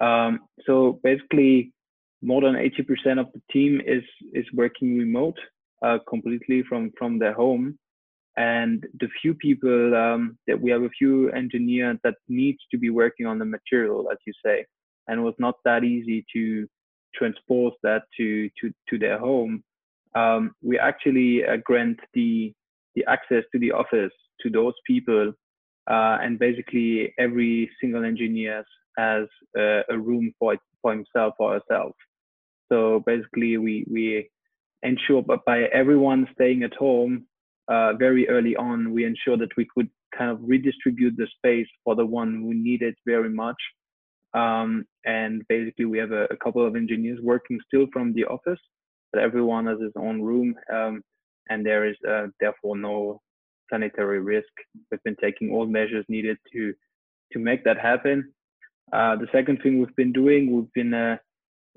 Um, 0.00 0.40
so 0.64 1.00
basically, 1.02 1.72
more 2.22 2.40
than 2.40 2.54
80% 2.54 3.20
of 3.20 3.26
the 3.34 3.42
team 3.52 3.80
is 3.84 4.04
is 4.32 4.46
working 4.54 4.96
remote 4.96 5.38
uh, 5.84 5.98
completely 6.08 6.62
from 6.68 6.92
from 6.98 7.18
their 7.18 7.34
home. 7.34 7.78
And 8.36 8.84
the 9.00 9.08
few 9.20 9.34
people 9.34 9.94
um, 9.94 10.38
that 10.46 10.60
we 10.60 10.70
have 10.70 10.82
a 10.82 10.96
few 10.98 11.30
engineers 11.30 11.98
that 12.02 12.16
needs 12.28 12.58
to 12.70 12.78
be 12.78 12.90
working 12.90 13.26
on 13.26 13.38
the 13.38 13.44
material 13.44 14.08
as 14.10 14.18
you 14.26 14.32
say. 14.44 14.64
And 15.06 15.20
it 15.20 15.22
was 15.22 15.38
not 15.38 15.56
that 15.64 15.84
easy 15.84 16.24
to 16.32 16.66
transpose 17.14 17.74
that 17.82 18.02
to 18.16 18.48
to 18.60 18.72
to 18.88 18.98
their 18.98 19.18
home. 19.18 19.62
Um, 20.14 20.52
we 20.62 20.78
actually 20.78 21.44
uh, 21.44 21.56
grant 21.64 21.98
the 22.14 22.52
the 22.94 23.04
access 23.08 23.42
to 23.52 23.58
the 23.58 23.72
office 23.72 24.16
to 24.42 24.50
those 24.50 24.74
people 24.86 25.32
uh, 25.90 26.18
and 26.22 26.38
basically 26.38 27.12
every 27.18 27.70
single 27.80 28.04
engineer 28.04 28.64
has 28.96 29.26
a 29.56 29.98
room 29.98 30.32
for 30.38 30.56
for 30.82 30.92
himself 30.92 31.34
or 31.38 31.54
herself. 31.54 31.92
So 32.70 33.02
basically 33.06 33.56
we 33.58 33.84
we 33.90 34.30
ensure 34.82 35.22
but 35.22 35.44
by 35.44 35.62
everyone 35.72 36.28
staying 36.34 36.62
at 36.62 36.74
home 36.74 37.26
uh, 37.68 37.94
very 37.94 38.28
early 38.28 38.54
on 38.56 38.92
we 38.92 39.04
ensure 39.04 39.38
that 39.38 39.56
we 39.56 39.66
could 39.74 39.88
kind 40.16 40.30
of 40.30 40.38
redistribute 40.42 41.16
the 41.16 41.26
space 41.36 41.66
for 41.82 41.94
the 41.96 42.04
one 42.04 42.34
who 42.34 42.54
need 42.54 42.82
it 42.82 42.94
very 43.06 43.30
much. 43.30 43.60
Um, 44.34 44.84
and 45.04 45.42
basically 45.48 45.84
we 45.84 45.98
have 45.98 46.10
a, 46.10 46.24
a, 46.24 46.36
couple 46.36 46.66
of 46.66 46.74
engineers 46.74 47.20
working 47.22 47.60
still 47.68 47.86
from 47.92 48.12
the 48.14 48.24
office 48.24 48.58
but 49.12 49.22
everyone 49.22 49.66
has 49.66 49.80
his 49.80 49.92
own 49.96 50.20
room 50.20 50.56
um, 50.72 51.02
and 51.48 51.64
there 51.64 51.88
is 51.88 51.96
uh, 52.08 52.26
therefore 52.40 52.76
no 52.76 53.20
sanitary 53.72 54.20
risk 54.20 54.52
we've 54.90 55.02
been 55.04 55.16
taking 55.20 55.50
all 55.50 55.66
measures 55.66 56.04
needed 56.08 56.36
to 56.52 56.72
to 57.32 57.38
make 57.38 57.64
that 57.64 57.78
happen 57.78 58.32
uh, 58.92 59.16
the 59.16 59.28
second 59.32 59.58
thing 59.62 59.78
we've 59.78 59.96
been 59.96 60.12
doing 60.12 60.50
we've 60.54 60.72
been 60.74 60.94
uh, 60.94 61.16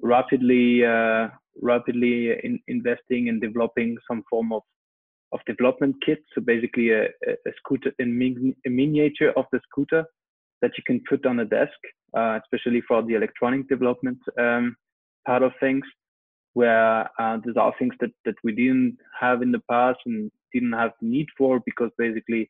rapidly 0.01 0.85
uh, 0.85 1.27
rapidly 1.61 2.31
in, 2.43 2.59
investing 2.67 3.29
and 3.29 3.41
developing 3.41 3.97
some 4.09 4.23
form 4.29 4.51
of 4.53 4.61
of 5.33 5.39
development 5.45 5.95
kit. 6.05 6.23
So 6.33 6.41
basically, 6.41 6.91
a, 6.91 7.05
a 7.05 7.51
scooter, 7.57 7.91
a, 7.99 8.05
min, 8.05 8.55
a, 8.65 8.69
miniature 8.69 9.33
of 9.35 9.45
the 9.51 9.59
scooter 9.69 10.05
that 10.61 10.71
you 10.77 10.83
can 10.85 11.01
put 11.09 11.25
on 11.25 11.39
a 11.39 11.45
desk, 11.45 11.77
uh, 12.15 12.39
especially 12.41 12.81
for 12.87 13.01
the 13.03 13.15
electronic 13.15 13.67
development 13.67 14.17
um, 14.39 14.75
part 15.25 15.43
of 15.43 15.51
things. 15.59 15.85
Where 16.53 17.07
uh, 17.19 17.37
these 17.45 17.55
are 17.55 17.73
things 17.77 17.93
that 17.99 18.11
that 18.25 18.35
we 18.43 18.51
didn't 18.51 18.97
have 19.19 19.41
in 19.41 19.51
the 19.51 19.61
past 19.69 19.99
and 20.05 20.31
didn't 20.53 20.73
have 20.73 20.91
need 21.01 21.27
for 21.37 21.61
because 21.65 21.91
basically 21.97 22.49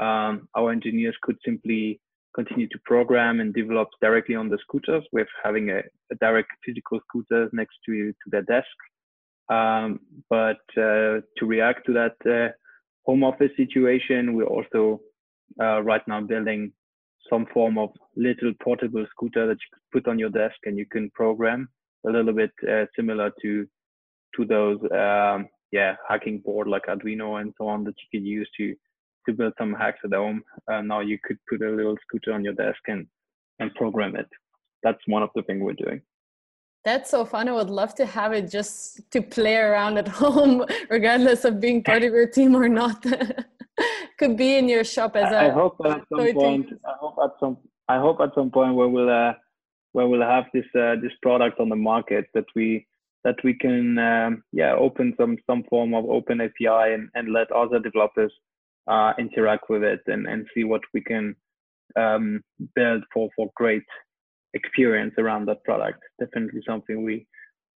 um, 0.00 0.48
our 0.56 0.72
engineers 0.72 1.16
could 1.22 1.36
simply 1.44 2.00
continue 2.34 2.68
to 2.68 2.78
program 2.84 3.40
and 3.40 3.54
develop 3.54 3.88
directly 4.00 4.34
on 4.34 4.48
the 4.48 4.58
scooters 4.62 5.04
with 5.12 5.28
having 5.42 5.70
a, 5.70 5.78
a 6.10 6.14
direct 6.20 6.50
physical 6.64 6.98
scooter 7.08 7.48
next 7.52 7.76
to 7.86 8.12
to 8.12 8.30
their 8.30 8.42
desk. 8.42 8.76
Um, 9.48 10.00
but 10.30 10.62
uh, 10.76 11.20
to 11.36 11.46
react 11.46 11.86
to 11.86 11.92
that 11.92 12.16
uh, 12.26 12.52
home 13.06 13.22
office 13.22 13.50
situation, 13.56 14.34
we're 14.34 14.44
also 14.44 15.00
uh, 15.60 15.82
right 15.82 16.02
now 16.08 16.20
building 16.22 16.72
some 17.30 17.46
form 17.52 17.78
of 17.78 17.90
little 18.16 18.52
portable 18.62 19.06
scooter 19.10 19.46
that 19.46 19.54
you 19.54 19.78
put 19.92 20.08
on 20.08 20.18
your 20.18 20.30
desk 20.30 20.56
and 20.64 20.76
you 20.78 20.86
can 20.86 21.10
program 21.10 21.68
a 22.06 22.10
little 22.10 22.32
bit 22.32 22.50
uh, 22.68 22.84
similar 22.96 23.30
to 23.40 23.66
to 24.36 24.44
those 24.44 24.78
um, 24.92 25.48
yeah 25.74 25.96
hacking 26.08 26.38
board 26.46 26.66
like 26.68 26.86
Arduino 26.92 27.40
and 27.40 27.52
so 27.58 27.66
on 27.72 27.84
that 27.84 27.96
you 28.00 28.08
could 28.12 28.26
use 28.38 28.48
to 28.58 28.74
to 29.26 29.32
build 29.32 29.54
some 29.58 29.72
hacks 29.72 30.00
at 30.04 30.12
home. 30.12 30.42
Uh, 30.70 30.82
now 30.82 31.00
you 31.00 31.18
could 31.24 31.38
put 31.50 31.60
a 31.62 31.70
little 31.78 31.96
scooter 32.04 32.32
on 32.36 32.44
your 32.46 32.56
desk 32.64 32.82
and 32.88 33.06
and 33.60 33.74
program 33.74 34.14
it. 34.22 34.30
That's 34.84 35.02
one 35.06 35.22
of 35.26 35.30
the 35.34 35.42
things 35.42 35.62
we're 35.62 35.82
doing. 35.84 36.00
That's 36.84 37.10
so 37.10 37.24
fun. 37.24 37.48
I 37.48 37.52
would 37.52 37.70
love 37.70 37.94
to 38.00 38.04
have 38.04 38.32
it 38.38 38.50
just 38.58 39.10
to 39.12 39.22
play 39.36 39.56
around 39.56 39.96
at 40.02 40.08
home, 40.22 40.64
regardless 40.90 41.44
of 41.48 41.60
being 41.66 41.82
part 41.82 42.02
of 42.06 42.12
your 42.18 42.28
team 42.38 42.54
or 42.54 42.68
not. 42.68 43.04
Could 44.18 44.36
be 44.36 44.50
in 44.58 44.68
your 44.68 44.84
shop 44.84 45.16
as 45.16 45.32
a. 45.32 45.40
I 45.46 45.50
hope 45.50 45.76
at 45.84 46.02
some 46.10 46.34
point. 46.34 46.66
I 46.92 46.94
hope 47.00 47.16
at 47.24 47.32
some. 47.40 47.56
I 47.88 47.98
hope 47.98 48.18
at 48.20 48.30
some 48.38 48.50
point 48.50 48.74
where 48.78 48.90
we'll 48.94 49.10
uh, 49.10 49.32
where 49.92 50.06
we'll 50.06 50.28
have 50.36 50.46
this 50.56 50.68
uh, 50.84 50.94
this 51.04 51.14
product 51.22 51.58
on 51.58 51.68
the 51.68 51.80
market 51.92 52.26
that 52.34 52.48
we 52.54 52.86
that 53.24 53.36
we 53.42 53.54
can 53.54 53.98
um, 53.98 54.42
yeah 54.52 54.74
open 54.74 55.14
some 55.18 55.36
some 55.46 55.64
form 55.70 55.94
of 55.94 56.04
open 56.04 56.40
API 56.40 56.94
and, 56.94 57.08
and 57.14 57.32
let 57.32 57.50
other 57.52 57.78
developers 57.78 58.32
uh, 58.86 59.12
interact 59.18 59.64
with 59.68 59.82
it 59.82 60.00
and, 60.06 60.26
and 60.26 60.46
see 60.54 60.64
what 60.64 60.82
we 60.92 61.00
can 61.00 61.34
um, 61.96 62.42
build 62.74 63.02
for, 63.12 63.30
for 63.36 63.50
great 63.56 63.84
experience 64.52 65.14
around 65.18 65.46
that 65.46 65.62
product. 65.64 66.00
Definitely 66.20 66.62
something 66.66 67.04
we 67.04 67.26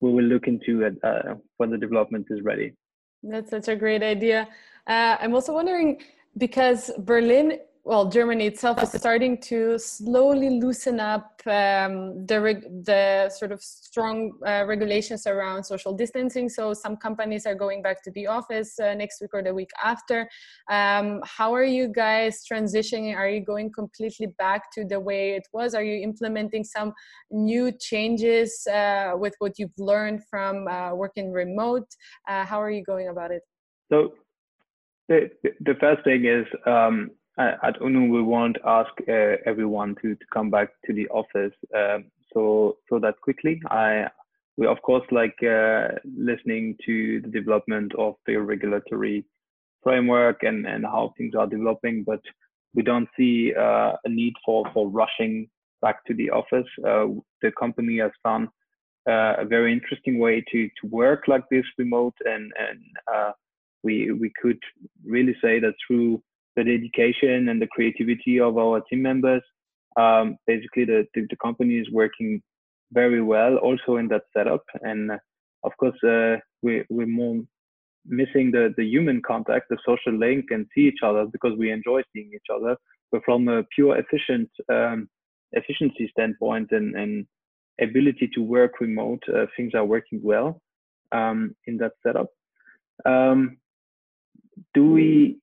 we 0.00 0.12
will 0.12 0.24
look 0.24 0.48
into 0.48 0.84
at, 0.84 0.92
uh, 1.02 1.34
when 1.56 1.70
the 1.70 1.78
development 1.78 2.26
is 2.30 2.42
ready. 2.42 2.74
That's 3.22 3.50
such 3.50 3.68
a 3.68 3.76
great 3.76 4.02
idea. 4.02 4.48
Uh, 4.86 5.16
I'm 5.18 5.34
also 5.34 5.54
wondering 5.54 6.02
because 6.36 6.90
Berlin 6.98 7.58
well, 7.86 8.08
Germany 8.08 8.46
itself 8.46 8.82
is 8.82 8.92
starting 8.92 9.38
to 9.42 9.78
slowly 9.78 10.48
loosen 10.58 11.00
up 11.00 11.42
um, 11.44 12.24
the 12.24 12.62
the 12.82 13.28
sort 13.28 13.52
of 13.52 13.62
strong 13.62 14.32
uh, 14.46 14.64
regulations 14.66 15.26
around 15.26 15.64
social 15.64 15.92
distancing. 15.92 16.48
So 16.48 16.72
some 16.72 16.96
companies 16.96 17.44
are 17.44 17.54
going 17.54 17.82
back 17.82 18.02
to 18.04 18.10
the 18.12 18.26
office 18.26 18.80
uh, 18.80 18.94
next 18.94 19.20
week 19.20 19.34
or 19.34 19.42
the 19.42 19.52
week 19.52 19.68
after. 19.82 20.26
Um, 20.70 21.20
how 21.26 21.54
are 21.54 21.64
you 21.64 21.88
guys 21.88 22.42
transitioning? 22.50 23.14
Are 23.14 23.28
you 23.28 23.44
going 23.44 23.70
completely 23.70 24.28
back 24.38 24.72
to 24.72 24.86
the 24.86 24.98
way 24.98 25.32
it 25.32 25.46
was? 25.52 25.74
Are 25.74 25.84
you 25.84 26.02
implementing 26.02 26.64
some 26.64 26.94
new 27.30 27.70
changes 27.70 28.66
uh, 28.66 29.12
with 29.14 29.34
what 29.40 29.58
you've 29.58 29.78
learned 29.78 30.22
from 30.30 30.66
uh, 30.68 30.94
working 30.94 31.32
remote? 31.32 31.88
Uh, 32.26 32.46
how 32.46 32.62
are 32.62 32.70
you 32.70 32.82
going 32.82 33.08
about 33.08 33.30
it? 33.30 33.42
So 33.92 34.14
the 35.10 35.28
the 35.60 35.74
first 35.78 36.02
thing 36.04 36.24
is. 36.24 36.46
Um, 36.64 37.10
at 37.38 37.80
UNU, 37.80 38.12
we 38.12 38.22
won't 38.22 38.58
ask 38.64 38.90
uh, 39.08 39.36
everyone 39.44 39.96
to, 40.02 40.14
to 40.14 40.24
come 40.32 40.50
back 40.50 40.68
to 40.86 40.92
the 40.92 41.08
office 41.08 41.52
um, 41.74 42.04
so 42.32 42.76
so 42.88 42.98
that 42.98 43.20
quickly. 43.20 43.60
I 43.70 44.08
we 44.56 44.66
of 44.66 44.80
course 44.82 45.06
like 45.10 45.36
uh, 45.42 45.88
listening 46.16 46.76
to 46.86 47.20
the 47.22 47.28
development 47.28 47.92
of 47.96 48.14
the 48.26 48.36
regulatory 48.36 49.24
framework 49.82 50.42
and, 50.42 50.66
and 50.66 50.84
how 50.84 51.12
things 51.16 51.34
are 51.34 51.46
developing, 51.46 52.04
but 52.04 52.20
we 52.74 52.82
don't 52.82 53.08
see 53.16 53.52
uh, 53.54 53.92
a 54.04 54.08
need 54.08 54.32
for, 54.44 54.64
for 54.72 54.88
rushing 54.88 55.48
back 55.82 56.04
to 56.06 56.14
the 56.14 56.30
office. 56.30 56.66
Uh, 56.86 57.06
the 57.42 57.52
company 57.58 57.98
has 57.98 58.10
found 58.22 58.48
uh, 59.08 59.34
a 59.38 59.44
very 59.44 59.72
interesting 59.72 60.18
way 60.18 60.42
to, 60.50 60.68
to 60.80 60.88
work 60.88 61.28
like 61.28 61.44
this 61.50 61.64
remote, 61.76 62.14
and 62.24 62.50
and 62.58 62.80
uh, 63.14 63.32
we 63.82 64.10
we 64.12 64.32
could 64.40 64.58
really 65.04 65.36
say 65.42 65.60
that 65.60 65.74
through 65.86 66.22
the 66.56 66.64
dedication 66.64 67.48
and 67.48 67.60
the 67.60 67.66
creativity 67.68 68.40
of 68.40 68.58
our 68.58 68.80
team 68.82 69.02
members. 69.02 69.42
Um, 69.96 70.36
basically, 70.46 70.84
the, 70.84 71.06
the, 71.14 71.26
the 71.30 71.36
company 71.36 71.76
is 71.78 71.90
working 71.90 72.42
very 72.92 73.22
well 73.22 73.56
also 73.56 73.96
in 73.96 74.08
that 74.08 74.22
setup. 74.36 74.64
And 74.82 75.12
uh, 75.12 75.18
of 75.62 75.72
course, 75.78 75.96
uh, 76.04 76.36
we, 76.62 76.84
we're 76.90 77.06
more 77.06 77.42
missing 78.06 78.50
the 78.50 78.74
the 78.76 78.84
human 78.84 79.22
contact, 79.22 79.66
the 79.70 79.78
social 79.86 80.18
link, 80.18 80.46
and 80.50 80.66
see 80.74 80.82
each 80.82 81.02
other 81.02 81.26
because 81.26 81.56
we 81.58 81.70
enjoy 81.70 82.02
seeing 82.12 82.30
each 82.34 82.50
other. 82.54 82.76
But 83.10 83.22
from 83.24 83.48
a 83.48 83.62
pure 83.74 83.96
efficient 83.96 84.50
um, 84.68 85.08
efficiency 85.52 86.08
standpoint 86.10 86.68
and, 86.72 86.94
and 86.94 87.26
ability 87.80 88.30
to 88.34 88.40
work 88.40 88.80
remote, 88.80 89.22
uh, 89.28 89.46
things 89.56 89.72
are 89.74 89.84
working 89.84 90.20
well 90.22 90.60
um, 91.12 91.54
in 91.66 91.76
that 91.78 91.92
setup. 92.04 92.28
Um, 93.04 93.58
do 94.72 94.90
we 94.90 95.38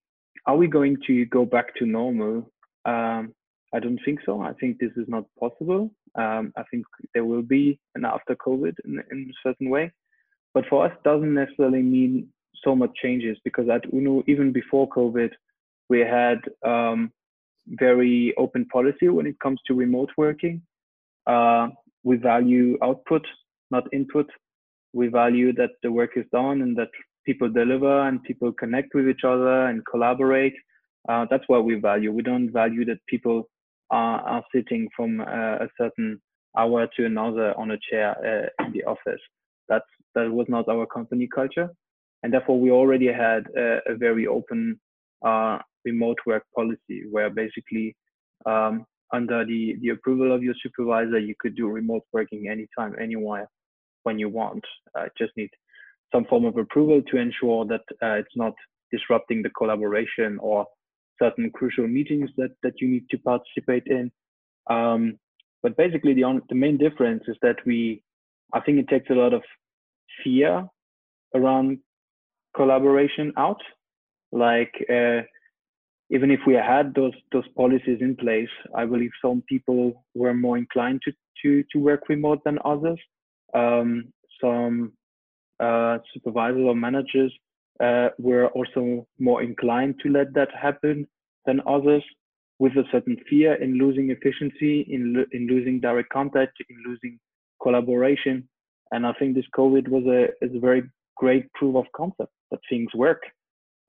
are 0.46 0.58
we 0.58 0.68
going 0.68 0.98
to 1.08 1.26
go 1.26 1.46
back 1.46 1.76
to 1.76 1.86
normal? 1.86 2.52
Um, 2.86 3.34
I 3.74 3.80
don't 3.80 4.00
think 4.04 4.20
so. 4.26 4.42
I 4.42 4.54
think 4.54 4.80
this 4.80 4.92
is 4.98 5.08
not 5.08 5.26
possible. 5.40 5.92
Um, 6.16 6.52
I 6.58 6.64
think 6.70 6.86
there 7.14 7.26
will 7.26 7.42
be 7.42 7.80
an 7.96 8.06
after 8.06 8.36
COVID 8.36 8.76
in, 8.86 9.02
in 9.12 9.32
a 9.32 9.48
certain 9.48 9.70
way, 9.70 9.92
but 10.54 10.66
for 10.70 10.86
us, 10.86 10.92
doesn't 11.06 11.34
necessarily 11.34 11.82
mean 11.82 12.28
so 12.64 12.76
much 12.76 12.92
changes 13.02 13.38
because 13.44 13.70
at 13.70 13.90
Unu, 13.92 14.24
even 14.28 14.52
before 14.52 14.90
COVID, 14.90 15.32
we 15.90 16.00
had 16.00 16.40
um, 16.66 17.12
very 17.68 18.34
open 18.38 18.66
policy 18.66 19.08
when 19.10 19.26
it 19.26 19.40
comes 19.40 19.60
to 19.68 19.74
remote 19.74 20.10
working. 20.18 20.62
Uh, 21.28 21.70
we 22.04 22.18
value 22.18 22.78
output, 22.84 23.26
not 23.70 23.84
input. 23.94 24.30
We 24.94 25.08
value 25.08 25.54
that 25.54 25.72
the 25.84 25.92
work 25.92 26.12
is 26.18 26.26
done 26.32 26.62
and 26.62 26.76
that 26.78 26.90
people 27.26 27.50
deliver 27.50 28.08
and 28.08 28.24
people 28.24 28.52
connect 28.52 28.94
with 28.94 29.08
each 29.08 29.24
other 29.26 29.68
and 29.68 29.86
collaborate. 29.86 30.56
Uh, 31.10 31.26
that's 31.30 31.44
what 31.48 31.66
we 31.66 31.76
value. 31.76 32.12
We 32.12 32.22
don't 32.22 32.52
value 32.52 32.86
that 32.86 33.06
people 33.08 33.50
are, 33.90 34.20
are 34.22 34.44
sitting 34.54 34.88
from 34.96 35.22
uh, 35.22 35.66
a 35.66 35.68
certain 35.80 36.22
hour 36.58 36.88
to 36.98 37.06
another 37.06 37.58
on 37.58 37.72
a 37.72 37.78
chair 37.90 38.16
uh, 38.60 38.66
in 38.66 38.74
the 38.74 38.84
office. 38.84 39.22
That's 39.70 39.86
that 40.16 40.30
was 40.30 40.48
not 40.50 40.68
our 40.68 40.86
company 40.86 41.28
culture, 41.34 41.70
and 42.24 42.34
therefore 42.34 42.60
we 42.60 42.72
already 42.72 43.08
had 43.08 43.46
a, 43.58 43.80
a 43.88 43.96
very 43.96 44.28
open 44.28 44.80
uh, 45.26 45.60
remote 45.86 46.18
work 46.26 46.44
policy 46.56 47.04
where 47.10 47.30
basically 47.30 47.96
um, 48.46 48.86
under 49.14 49.46
the, 49.46 49.76
the 49.82 49.90
approval 49.90 50.34
of 50.34 50.44
your 50.44 50.56
supervisor, 50.62 51.20
you 51.20 51.36
could 51.40 51.56
do 51.56 51.68
remote 51.68 52.04
working 52.14 52.48
anytime, 52.50 52.96
anywhere, 53.00 53.50
when 54.04 54.18
you 54.18 54.30
want. 54.30 54.64
Uh, 54.98 55.06
just 55.18 55.32
need 55.38 55.50
some 56.14 56.26
form 56.26 56.46
of 56.46 56.58
approval 56.58 57.02
to 57.10 57.18
ensure 57.18 57.66
that 57.66 57.82
uh, 58.04 58.16
it's 58.16 58.36
not 58.36 58.54
disrupting 58.92 59.42
the 59.42 59.50
collaboration 59.52 60.38
or 60.42 60.66
certain 61.22 61.50
crucial 61.52 61.88
meetings 61.88 62.30
that, 62.38 62.52
that 62.64 62.74
you 62.80 62.88
need 62.88 63.06
to 63.10 63.18
participate 63.20 63.84
in. 63.88 64.12
Um, 64.70 65.18
but 65.64 65.78
basically, 65.78 66.14
the, 66.14 66.24
on, 66.24 66.42
the 66.50 66.56
main 66.56 66.78
difference 66.78 67.24
is 67.28 67.38
that 67.42 67.58
we, 67.66 68.04
I 68.54 68.60
think 68.60 68.80
it 68.80 68.88
takes 68.90 69.10
a 69.10 69.14
lot 69.14 69.34
of 69.34 69.44
fear 70.24 70.68
around 71.36 71.80
collaboration 72.56 73.32
out. 73.38 73.62
Like, 74.32 74.74
uh, 74.90 75.22
even 76.10 76.30
if 76.30 76.42
we 76.46 76.54
had 76.56 76.94
those 76.94 77.14
those 77.32 77.48
policies 77.56 78.00
in 78.02 78.16
place, 78.18 78.50
I 78.76 78.86
believe 78.86 79.12
some 79.24 79.44
people 79.48 80.04
were 80.14 80.34
more 80.34 80.58
inclined 80.58 81.02
to 81.06 81.12
to 81.42 81.64
to 81.72 81.80
work 81.80 82.10
remote 82.10 82.40
than 82.44 82.60
others. 82.66 83.00
Um, 83.54 84.12
some 84.42 84.94
uh, 85.62 85.98
supervisors 86.14 86.66
or 86.70 86.76
managers 86.76 87.32
uh, 87.84 88.10
were 88.18 88.48
also 88.58 89.08
more 89.20 89.42
inclined 89.44 89.96
to 90.02 90.10
let 90.10 90.34
that 90.34 90.50
happen 90.54 91.08
than 91.46 91.62
others, 91.76 92.04
with 92.60 92.74
a 92.74 92.84
certain 92.92 93.18
fear 93.30 93.56
in 93.56 93.80
losing 93.84 94.12
efficiency, 94.12 94.76
in 94.96 95.02
lo- 95.16 95.30
in 95.32 95.48
losing 95.48 95.80
direct 95.80 96.10
contact, 96.10 96.54
in 96.70 96.78
losing 96.88 97.20
collaboration. 97.64 98.48
And 98.92 99.02
I 99.08 99.14
think 99.18 99.30
this 99.34 99.50
COVID 99.58 99.88
was 99.88 100.06
a 100.06 100.22
is 100.46 100.56
a 100.56 100.60
very 100.60 100.84
great 101.16 101.52
proof 101.54 101.76
of 101.76 101.86
concept 101.96 102.32
that 102.52 102.60
things 102.70 102.92
work. 102.94 103.22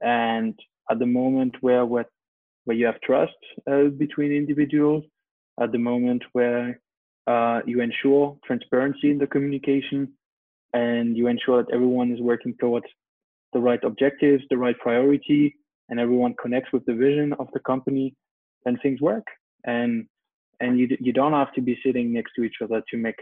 And 0.00 0.54
at 0.90 0.98
the 0.98 1.06
moment 1.20 1.54
where 1.60 1.84
where, 1.84 2.08
where 2.64 2.76
you 2.76 2.86
have 2.86 3.00
trust 3.00 3.40
uh, 3.70 3.88
between 4.04 4.32
individuals, 4.32 5.04
at 5.60 5.70
the 5.72 5.78
moment 5.90 6.22
where 6.32 6.80
uh, 7.26 7.60
you 7.66 7.80
ensure 7.80 8.36
transparency 8.48 9.10
in 9.10 9.18
the 9.18 9.26
communication, 9.26 10.00
and 10.72 11.16
you 11.16 11.26
ensure 11.26 11.62
that 11.62 11.72
everyone 11.72 12.12
is 12.12 12.20
working 12.20 12.54
towards 12.60 12.86
the 13.52 13.60
right 13.60 13.82
objectives, 13.84 14.42
the 14.50 14.56
right 14.56 14.78
priority, 14.78 15.54
and 15.88 16.00
everyone 16.00 16.34
connects 16.40 16.72
with 16.72 16.84
the 16.86 16.94
vision 16.94 17.34
of 17.34 17.48
the 17.52 17.60
company, 17.60 18.14
then 18.64 18.78
things 18.82 19.00
work. 19.00 19.26
And 19.64 20.06
and 20.60 20.78
you 20.78 20.96
you 21.00 21.12
don't 21.12 21.32
have 21.32 21.52
to 21.54 21.60
be 21.60 21.78
sitting 21.84 22.12
next 22.12 22.32
to 22.36 22.42
each 22.42 22.56
other 22.62 22.82
to 22.90 22.96
make 22.96 23.16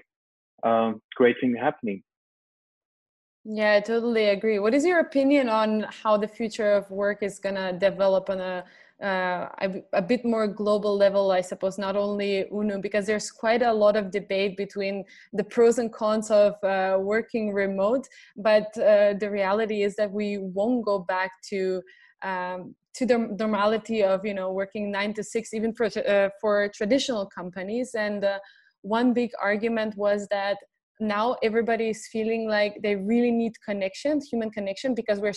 um, 0.62 1.00
great 1.16 1.36
things 1.40 1.56
happening. 1.58 2.02
Yeah, 3.44 3.74
I 3.76 3.80
totally 3.80 4.26
agree. 4.26 4.58
What 4.58 4.74
is 4.74 4.84
your 4.84 5.00
opinion 5.00 5.48
on 5.48 5.86
how 5.88 6.18
the 6.18 6.28
future 6.28 6.72
of 6.72 6.90
work 6.90 7.22
is 7.22 7.38
going 7.38 7.54
to 7.54 7.72
develop 7.72 8.28
on 8.28 8.38
a, 8.38 8.64
uh, 9.02 9.48
a, 9.62 9.82
a 9.94 10.02
bit 10.02 10.26
more 10.26 10.46
global 10.46 10.94
level, 10.94 11.30
I 11.32 11.40
suppose, 11.40 11.78
not 11.78 11.96
only 11.96 12.44
UNU, 12.52 12.82
because 12.82 13.06
there's 13.06 13.30
quite 13.30 13.62
a 13.62 13.72
lot 13.72 13.96
of 13.96 14.10
debate 14.10 14.58
between 14.58 15.04
the 15.32 15.42
pros 15.42 15.78
and 15.78 15.90
cons 15.90 16.30
of 16.30 16.62
uh, 16.62 16.98
working 17.00 17.54
remote, 17.54 18.06
but 18.36 18.76
uh, 18.76 19.14
the 19.14 19.30
reality 19.30 19.84
is 19.84 19.96
that 19.96 20.12
we 20.12 20.36
won't 20.36 20.84
go 20.84 20.98
back 20.98 21.30
to 21.48 21.82
um, 22.22 22.74
to 22.92 23.06
the 23.06 23.16
normality 23.16 24.02
of 24.02 24.26
you 24.26 24.34
know 24.34 24.52
working 24.52 24.90
nine 24.90 25.14
to 25.14 25.24
six, 25.24 25.54
even 25.54 25.72
for 25.72 25.86
uh, 25.86 26.28
for 26.42 26.68
traditional 26.74 27.24
companies. 27.24 27.94
And 27.94 28.22
uh, 28.22 28.38
one 28.82 29.14
big 29.14 29.30
argument 29.42 29.96
was 29.96 30.26
that 30.28 30.58
now 31.00 31.36
everybody 31.42 31.90
is 31.90 32.08
feeling 32.12 32.48
like 32.48 32.80
they 32.82 32.96
really 32.96 33.30
need 33.30 33.52
connection 33.64 34.20
human 34.30 34.50
connection 34.50 34.94
because 34.94 35.18
we're 35.20 35.32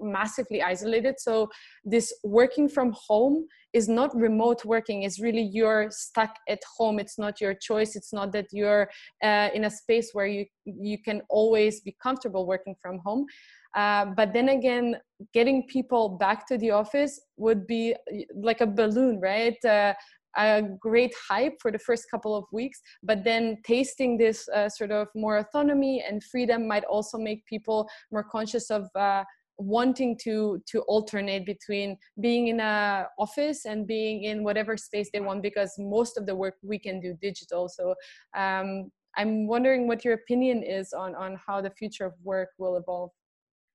massively 0.00 0.62
isolated. 0.62 1.16
So 1.18 1.48
this 1.84 2.12
working 2.24 2.68
from 2.68 2.94
home 2.96 3.46
is 3.72 3.88
not 3.88 4.14
remote 4.14 4.64
working 4.64 5.02
it's 5.02 5.20
really 5.20 5.42
you're 5.42 5.88
stuck 5.90 6.36
at 6.48 6.60
home. 6.76 6.98
It's 6.98 7.18
not 7.18 7.40
your 7.40 7.54
choice. 7.54 7.96
It's 7.96 8.12
not 8.12 8.32
that 8.32 8.46
you're 8.52 8.88
uh, 9.22 9.48
in 9.54 9.64
a 9.64 9.70
space 9.70 10.10
where 10.12 10.26
you 10.26 10.46
you 10.64 10.98
can 10.98 11.22
always 11.28 11.80
be 11.80 11.96
comfortable 12.02 12.46
working 12.46 12.74
from 12.80 12.98
home. 12.98 13.26
Uh, 13.74 14.06
but 14.16 14.32
then 14.32 14.50
again 14.50 14.96
getting 15.32 15.66
people 15.66 16.10
back 16.10 16.46
to 16.46 16.58
the 16.58 16.70
office 16.70 17.20
would 17.36 17.66
be 17.66 17.94
like 18.34 18.60
a 18.60 18.66
balloon 18.66 19.18
right? 19.20 19.62
Uh, 19.64 19.94
a 20.36 20.62
great 20.80 21.14
hype 21.28 21.54
for 21.60 21.70
the 21.70 21.78
first 21.78 22.10
couple 22.10 22.34
of 22.36 22.44
weeks 22.52 22.80
but 23.02 23.24
then 23.24 23.56
tasting 23.64 24.16
this 24.16 24.48
uh, 24.48 24.68
sort 24.68 24.90
of 24.90 25.08
more 25.14 25.38
autonomy 25.38 26.04
and 26.08 26.22
freedom 26.24 26.66
might 26.66 26.84
also 26.84 27.18
make 27.18 27.44
people 27.46 27.88
more 28.10 28.24
conscious 28.24 28.70
of 28.70 28.88
uh, 28.94 29.24
wanting 29.58 30.16
to 30.18 30.60
to 30.66 30.80
alternate 30.82 31.46
between 31.46 31.96
being 32.20 32.48
in 32.48 32.60
a 32.60 33.06
office 33.18 33.64
and 33.64 33.86
being 33.86 34.24
in 34.24 34.42
whatever 34.42 34.76
space 34.76 35.10
they 35.12 35.20
want 35.20 35.42
because 35.42 35.74
most 35.78 36.16
of 36.18 36.26
the 36.26 36.34
work 36.34 36.54
we 36.62 36.78
can 36.78 37.00
do 37.00 37.14
digital. 37.20 37.68
So 37.68 37.94
um, 38.36 38.90
i'm 39.16 39.46
wondering 39.46 39.86
what 39.86 40.04
your 40.04 40.14
opinion 40.14 40.62
is 40.62 40.92
on 40.92 41.14
on 41.14 41.38
how 41.46 41.60
the 41.60 41.70
future 41.70 42.06
of 42.06 42.14
work 42.22 42.48
will 42.58 42.76
evolve. 42.76 43.10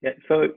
Yeah 0.01 0.11
so 0.27 0.47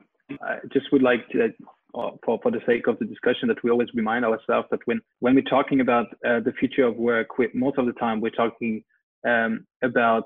i 0.43 0.57
just 0.73 0.87
would 0.93 1.03
like 1.03 1.29
to 1.31 1.49
for, 1.93 2.39
for 2.43 2.51
the 2.51 2.61
sake 2.67 2.87
of 2.87 2.99
the 2.99 3.05
discussion 3.05 3.49
that 3.49 3.63
we 3.63 3.71
always 3.71 3.89
remind 3.95 4.25
ourselves 4.25 4.69
that 4.71 4.81
when, 4.85 5.01
when 5.21 5.35
we're 5.35 5.43
talking 5.43 5.81
about 5.81 6.07
uh, 6.27 6.41
the 6.41 6.53
future 6.59 6.85
of 6.85 6.97
work, 6.97 7.39
we, 7.39 7.49
most 7.55 7.79
of 7.79 7.87
the 7.87 7.93
time 7.93 8.21
we're 8.21 8.31
talking 8.31 8.83
um, 9.27 9.67
about 9.83 10.25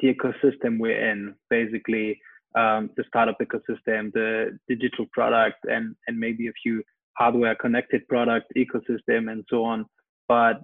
the 0.00 0.12
ecosystem 0.12 0.78
we're 0.78 1.10
in, 1.10 1.34
basically 1.50 2.20
um, 2.56 2.90
the 2.96 3.04
startup 3.06 3.36
ecosystem, 3.40 4.12
the 4.12 4.58
digital 4.68 5.06
product, 5.12 5.58
and, 5.64 5.94
and 6.06 6.18
maybe 6.18 6.48
a 6.48 6.52
few 6.62 6.82
hardware 7.16 7.54
connected 7.54 8.06
product 8.08 8.52
ecosystem 8.56 9.30
and 9.30 9.44
so 9.48 9.64
on. 9.64 9.86
But 10.28 10.62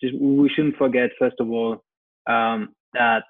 just 0.00 0.14
we 0.18 0.48
shouldn't 0.48 0.76
forget, 0.76 1.10
first 1.18 1.36
of 1.40 1.50
all, 1.50 1.84
um, 2.26 2.74
that 2.94 3.24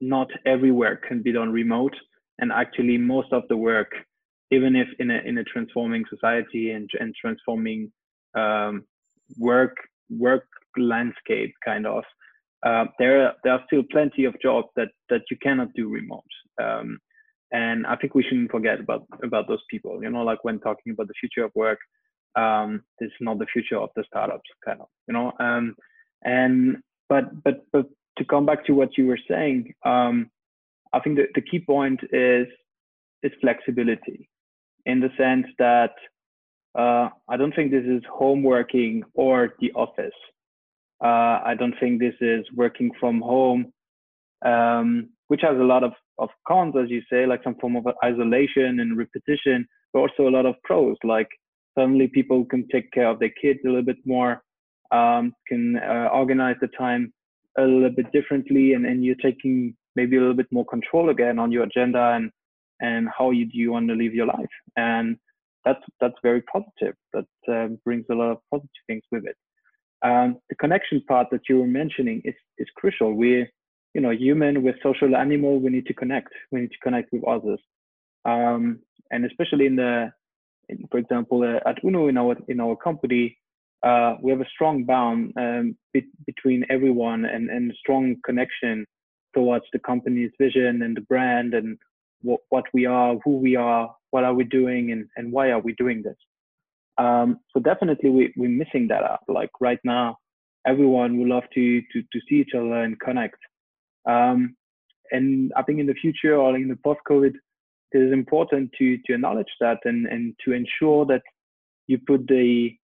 not 0.00 0.28
every 0.46 0.70
work 0.70 1.06
can 1.06 1.22
be 1.22 1.32
done 1.32 1.50
remote. 1.50 1.94
And 2.38 2.52
actually, 2.52 2.98
most 2.98 3.32
of 3.32 3.42
the 3.48 3.56
work 3.56 3.90
even 4.50 4.76
if 4.76 4.88
in 4.98 5.10
a 5.10 5.18
in 5.24 5.38
a 5.38 5.44
transforming 5.44 6.04
society 6.08 6.70
and 6.70 6.88
and 7.00 7.14
transforming 7.14 7.92
um, 8.34 8.84
work 9.38 9.76
work 10.10 10.46
landscape 10.76 11.54
kind 11.64 11.86
of 11.86 12.04
uh, 12.66 12.86
there 12.98 13.34
there 13.44 13.52
are 13.52 13.64
still 13.66 13.82
plenty 13.90 14.24
of 14.24 14.34
jobs 14.40 14.68
that 14.76 14.88
that 15.10 15.22
you 15.30 15.36
cannot 15.42 15.68
do 15.74 15.88
remote. 15.88 16.32
Um, 16.62 16.98
and 17.52 17.86
I 17.86 17.96
think 17.96 18.14
we 18.14 18.22
shouldn't 18.22 18.50
forget 18.50 18.80
about 18.80 19.06
about 19.22 19.48
those 19.48 19.62
people 19.70 20.02
you 20.02 20.10
know 20.10 20.22
like 20.22 20.44
when 20.44 20.58
talking 20.60 20.92
about 20.92 21.08
the 21.08 21.14
future 21.20 21.44
of 21.44 21.52
work 21.54 21.78
um, 22.36 22.82
this 22.98 23.08
is 23.08 23.20
not 23.20 23.38
the 23.38 23.46
future 23.46 23.78
of 23.78 23.90
the 23.96 24.04
startups 24.06 24.50
kind 24.64 24.80
of 24.80 24.88
you 25.06 25.14
know 25.14 25.32
um, 25.40 25.74
and 26.24 26.78
but 27.08 27.42
but 27.42 27.64
but 27.72 27.86
to 28.18 28.24
come 28.24 28.44
back 28.44 28.66
to 28.66 28.72
what 28.72 28.98
you 28.98 29.06
were 29.06 29.18
saying 29.28 29.72
um, 29.84 30.30
I 30.92 31.00
think 31.00 31.16
the, 31.16 31.26
the 31.34 31.40
key 31.40 31.60
point 31.60 32.00
is 32.12 32.46
is 33.22 33.32
flexibility 33.40 34.28
in 34.88 35.00
the 35.00 35.10
sense 35.16 35.46
that 35.58 35.92
uh, 36.76 37.08
I 37.28 37.36
don't 37.36 37.54
think 37.54 37.70
this 37.70 37.84
is 37.84 38.02
home 38.10 38.42
working 38.42 39.02
or 39.14 39.54
the 39.60 39.70
office. 39.72 40.18
Uh, 41.04 41.36
I 41.50 41.54
don't 41.58 41.74
think 41.78 42.00
this 42.00 42.18
is 42.20 42.44
working 42.56 42.90
from 42.98 43.20
home, 43.20 43.72
um, 44.44 45.10
which 45.28 45.42
has 45.42 45.56
a 45.56 45.70
lot 45.72 45.84
of 45.84 45.92
of 46.18 46.30
cons, 46.48 46.74
as 46.82 46.90
you 46.90 47.00
say, 47.10 47.26
like 47.26 47.44
some 47.44 47.54
form 47.60 47.76
of 47.76 47.86
isolation 48.04 48.80
and 48.80 48.98
repetition, 48.98 49.64
but 49.92 50.00
also 50.00 50.26
a 50.26 50.34
lot 50.36 50.46
of 50.46 50.56
pros, 50.64 50.96
like 51.04 51.28
suddenly 51.78 52.08
people 52.08 52.44
can 52.44 52.66
take 52.72 52.90
care 52.90 53.08
of 53.08 53.20
their 53.20 53.34
kids 53.40 53.60
a 53.64 53.68
little 53.68 53.84
bit 53.92 54.02
more, 54.04 54.42
um, 54.90 55.32
can 55.46 55.76
uh, 55.78 56.08
organize 56.12 56.56
the 56.60 56.66
time 56.76 57.12
a 57.56 57.62
little 57.62 57.90
bit 57.90 58.10
differently, 58.10 58.72
and, 58.72 58.84
and 58.84 59.04
you're 59.04 59.22
taking 59.22 59.76
maybe 59.94 60.16
a 60.16 60.20
little 60.20 60.40
bit 60.42 60.50
more 60.50 60.66
control 60.66 61.10
again 61.10 61.38
on 61.38 61.52
your 61.52 61.62
agenda 61.64 62.14
and 62.16 62.32
and 62.80 63.08
how 63.16 63.30
you 63.30 63.44
do 63.46 63.58
you 63.58 63.72
want 63.72 63.88
to 63.88 63.94
live 63.94 64.14
your 64.14 64.26
life. 64.26 64.54
And 64.76 65.16
that's 65.64 65.82
that's 66.00 66.14
very 66.22 66.42
positive. 66.42 66.94
That 67.12 67.26
uh, 67.52 67.68
brings 67.84 68.06
a 68.10 68.14
lot 68.14 68.30
of 68.30 68.38
positive 68.50 68.70
things 68.86 69.02
with 69.10 69.24
it. 69.26 69.36
Um, 70.02 70.38
the 70.48 70.54
connection 70.56 71.02
part 71.08 71.28
that 71.30 71.48
you 71.48 71.58
were 71.58 71.66
mentioning 71.66 72.22
is 72.24 72.34
is 72.58 72.68
crucial. 72.76 73.14
We're 73.14 73.48
you 73.94 74.00
know 74.00 74.10
human, 74.10 74.62
we're 74.62 74.78
social 74.82 75.16
animal. 75.16 75.60
We 75.60 75.70
need 75.70 75.86
to 75.86 75.94
connect. 75.94 76.32
We 76.52 76.60
need 76.60 76.70
to 76.70 76.78
connect 76.82 77.12
with 77.12 77.24
others, 77.24 77.60
um, 78.24 78.80
and 79.10 79.24
especially 79.24 79.66
in 79.66 79.76
the, 79.76 80.12
in, 80.68 80.86
for 80.90 80.98
example, 80.98 81.42
uh, 81.42 81.68
at 81.68 81.82
Unu 81.82 82.08
in 82.08 82.16
our 82.16 82.36
in 82.48 82.60
our 82.60 82.76
company, 82.76 83.36
uh, 83.82 84.14
we 84.22 84.30
have 84.30 84.40
a 84.40 84.48
strong 84.54 84.84
bond 84.84 85.32
um, 85.36 85.76
be- 85.92 86.12
between 86.26 86.64
everyone 86.70 87.24
and 87.24 87.50
and 87.50 87.72
strong 87.80 88.16
connection 88.24 88.86
towards 89.34 89.64
the 89.72 89.78
company's 89.78 90.30
vision 90.40 90.82
and 90.82 90.96
the 90.96 91.02
brand 91.02 91.54
and 91.54 91.76
what, 92.22 92.40
what 92.48 92.64
we 92.72 92.86
are, 92.86 93.16
who 93.24 93.38
we 93.38 93.56
are, 93.56 93.94
what 94.10 94.24
are 94.24 94.34
we 94.34 94.44
doing, 94.44 94.92
and, 94.92 95.08
and 95.16 95.32
why 95.32 95.50
are 95.50 95.60
we 95.60 95.74
doing 95.74 96.02
this. 96.02 96.16
Um, 96.98 97.40
so 97.52 97.60
definitely 97.60 98.10
we, 98.10 98.32
we're 98.36 98.48
missing 98.48 98.88
that 98.88 99.04
out. 99.04 99.20
Like 99.28 99.50
right 99.60 99.78
now, 99.84 100.18
everyone 100.66 101.18
would 101.18 101.28
love 101.28 101.44
to, 101.54 101.80
to, 101.80 102.02
to 102.02 102.20
see 102.28 102.36
each 102.36 102.54
other 102.54 102.82
and 102.82 102.98
connect. 103.00 103.38
Um, 104.06 104.56
and 105.10 105.52
I 105.56 105.62
think 105.62 105.78
in 105.78 105.86
the 105.86 105.94
future 105.94 106.36
or 106.36 106.56
in 106.56 106.68
the 106.68 106.76
post-COVID, 106.76 107.34
it 107.92 107.98
is 107.98 108.12
important 108.12 108.70
to, 108.78 108.98
to 109.06 109.14
acknowledge 109.14 109.52
that 109.60 109.78
and, 109.84 110.06
and 110.06 110.34
to 110.44 110.52
ensure 110.52 111.06
that 111.06 111.22
you 111.86 111.98
put 112.06 112.26
the 112.26 112.76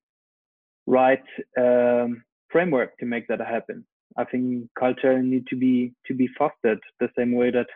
right 0.87 1.23
um, 1.59 2.23
framework 2.51 2.97
to 2.99 3.07
make 3.07 3.27
that 3.29 3.41
happen. 3.41 3.85
I 4.17 4.25
think 4.25 4.69
culture 4.79 5.21
need 5.23 5.47
to 5.49 5.57
be 5.57 5.93
to 6.07 6.15
be 6.15 6.29
fostered 6.39 6.79
the 7.01 7.09
same 7.19 7.33
way 7.33 7.51
that 7.51 7.67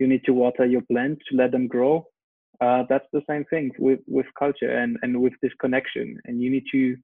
you 0.00 0.06
need 0.06 0.24
to 0.24 0.32
water 0.32 0.64
your 0.64 0.82
plants 0.90 1.22
to 1.30 1.36
let 1.36 1.52
them 1.52 1.68
grow. 1.68 2.06
Uh, 2.60 2.84
that's 2.88 3.06
the 3.12 3.22
same 3.28 3.44
thing 3.46 3.70
with, 3.78 4.00
with 4.06 4.26
culture 4.38 4.76
and, 4.76 4.98
and 5.02 5.20
with 5.20 5.32
this 5.42 5.52
connection. 5.60 6.18
And 6.24 6.42
you 6.42 6.50
need 6.50 6.64
to 6.72 6.96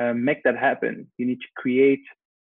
uh, 0.00 0.14
make 0.14 0.42
that 0.44 0.56
happen. 0.56 1.06
You 1.18 1.26
need 1.26 1.40
to 1.40 1.48
create 1.56 2.02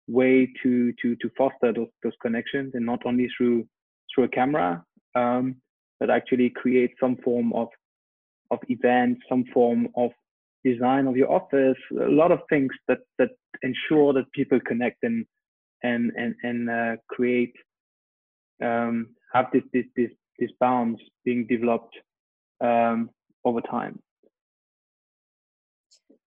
way 0.07 0.51
to 0.61 0.91
to 1.01 1.15
to 1.15 1.29
foster 1.37 1.71
those 1.71 1.87
those 2.03 2.13
connections 2.21 2.71
and 2.73 2.85
not 2.85 3.05
only 3.05 3.29
through 3.37 3.65
through 4.13 4.25
a 4.25 4.27
camera, 4.27 4.83
um, 5.15 5.55
but 5.99 6.09
actually 6.09 6.49
create 6.49 6.91
some 6.99 7.15
form 7.23 7.53
of 7.53 7.69
of 8.51 8.59
event, 8.67 9.17
some 9.29 9.45
form 9.53 9.87
of 9.95 10.11
design 10.63 11.07
of 11.07 11.15
your 11.17 11.31
office, 11.31 11.77
a 11.91 12.09
lot 12.09 12.31
of 12.31 12.39
things 12.49 12.71
that 12.87 12.99
that 13.17 13.29
ensure 13.61 14.13
that 14.13 14.31
people 14.33 14.59
connect 14.65 14.97
and 15.03 15.25
and 15.83 16.11
and 16.17 16.35
and 16.43 16.69
uh, 16.69 16.95
create 17.09 17.53
um, 18.61 19.07
have 19.33 19.47
this 19.51 19.63
this 19.73 19.85
this 19.95 20.11
this 20.39 20.51
bounds 20.59 21.01
being 21.25 21.45
developed 21.47 21.95
um, 22.61 23.09
over 23.45 23.61
time. 23.61 23.99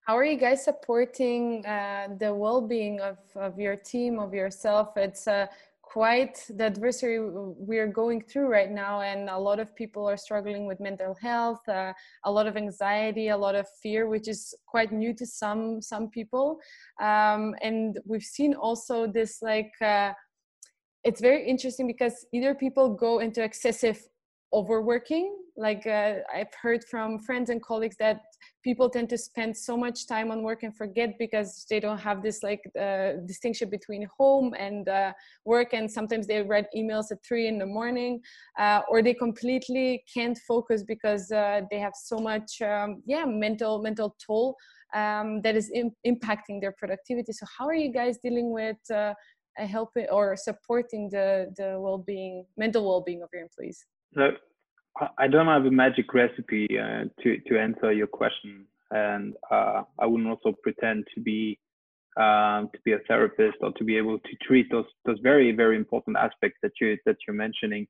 How 0.07 0.17
are 0.17 0.25
you 0.25 0.37
guys 0.37 0.63
supporting 0.63 1.67
uh, 1.67 2.09
the 2.21 2.33
well-being 2.33 3.01
of, 3.01 3.19
of 3.35 3.59
your 3.59 3.75
team, 3.75 4.21
of 4.21 4.33
yourself? 4.33 4.97
It's 4.97 5.27
uh, 5.27 5.47
quite 5.83 6.47
the 6.49 6.67
adversary 6.67 7.19
we're 7.21 7.89
going 7.89 8.21
through 8.21 8.47
right 8.47 8.71
now, 8.71 9.01
and 9.01 9.29
a 9.29 9.39
lot 9.39 9.59
of 9.59 9.75
people 9.75 10.09
are 10.09 10.17
struggling 10.17 10.67
with 10.67 10.79
mental 10.79 11.17
health, 11.21 11.69
uh, 11.69 11.93
a 12.25 12.31
lot 12.31 12.47
of 12.47 12.57
anxiety, 12.57 13.29
a 13.29 13.37
lot 13.37 13.57
of 13.57 13.67
fear, 13.83 14.07
which 14.09 14.29
is 14.29 14.55
quite 14.67 14.93
new 14.93 15.13
to 15.15 15.27
some 15.27 15.83
some 15.83 16.09
people. 16.09 16.61
Um, 17.01 17.57
and 17.63 17.99
we've 18.05 18.29
seen 18.37 18.55
also 18.55 19.07
this 19.07 19.43
like 19.43 19.73
uh, 19.81 20.13
it's 21.07 21.21
very 21.21 21.47
interesting 21.47 21.87
because 21.87 22.27
either 22.33 22.53
people 22.53 22.89
go 22.89 23.21
into 23.21 23.43
excessive 23.43 23.99
overworking 24.53 25.37
like 25.57 25.87
uh, 25.87 26.15
i've 26.35 26.55
heard 26.61 26.83
from 26.85 27.19
friends 27.19 27.49
and 27.51 27.63
colleagues 27.63 27.97
that 27.99 28.21
people 28.63 28.89
tend 28.89 29.09
to 29.09 29.19
spend 29.19 29.57
so 29.57 29.77
much 29.77 30.07
time 30.07 30.31
on 30.31 30.43
work 30.43 30.63
and 30.65 30.77
forget 30.77 31.11
because 31.19 31.65
they 31.71 31.79
don't 31.79 31.99
have 31.99 32.23
this 32.23 32.43
like 32.43 32.63
uh, 32.81 33.13
distinction 33.27 33.69
between 33.71 34.09
home 34.19 34.55
and 34.59 34.89
uh, 34.89 35.13
work 35.45 35.73
and 35.73 35.91
sometimes 35.91 36.27
they 36.27 36.43
read 36.43 36.67
emails 36.77 37.11
at 37.13 37.19
three 37.27 37.47
in 37.47 37.59
the 37.59 37.67
morning 37.67 38.21
uh, 38.59 38.81
or 38.91 39.03
they 39.03 39.15
completely 39.15 40.03
can't 40.13 40.39
focus 40.47 40.83
because 40.83 41.31
uh, 41.33 41.61
they 41.71 41.79
have 41.79 41.95
so 41.95 42.19
much 42.19 42.61
um, 42.63 43.03
yeah 43.07 43.25
mental 43.25 43.81
mental 43.81 44.17
toll 44.25 44.57
um, 44.95 45.43
that 45.43 45.57
is 45.57 45.71
Im- 45.75 45.97
impacting 46.07 46.61
their 46.61 46.73
productivity. 46.73 47.33
So 47.33 47.47
how 47.59 47.67
are 47.67 47.75
you 47.75 47.93
guys 47.93 48.19
dealing 48.23 48.53
with 48.53 48.79
uh, 48.91 49.15
helping 49.65 50.07
or 50.11 50.37
supporting 50.37 51.09
the 51.09 51.53
the 51.57 51.81
well-being 51.81 52.45
mental 52.57 52.85
well-being 52.85 53.23
of 53.23 53.31
your 53.33 53.43
employees? 53.43 53.87
So 54.15 54.33
i 55.19 55.27
don't 55.29 55.47
have 55.47 55.67
a 55.67 55.71
magic 55.71 56.15
recipe 56.15 56.67
uh, 56.81 57.05
to 57.23 57.39
to 57.47 57.59
answer 57.59 57.93
your 57.93 58.07
question 58.07 58.65
and 58.91 59.35
uh, 59.51 59.83
i 59.99 60.07
wouldn't 60.07 60.29
also 60.29 60.57
pretend 60.63 61.05
to 61.15 61.21
be 61.21 61.59
um, 62.17 62.71
to 62.73 62.81
be 62.85 62.93
a 62.93 62.99
therapist 63.07 63.59
or 63.61 63.73
to 63.73 63.85
be 63.85 63.97
able 63.97 64.19
to 64.19 64.37
treat 64.47 64.71
those 64.71 64.87
those 65.05 65.19
very 65.23 65.53
very 65.53 65.77
important 65.77 66.17
aspects 66.17 66.59
that 66.63 66.73
you 66.81 66.97
that 67.05 67.17
you're 67.27 67.37
mentioning 67.37 67.87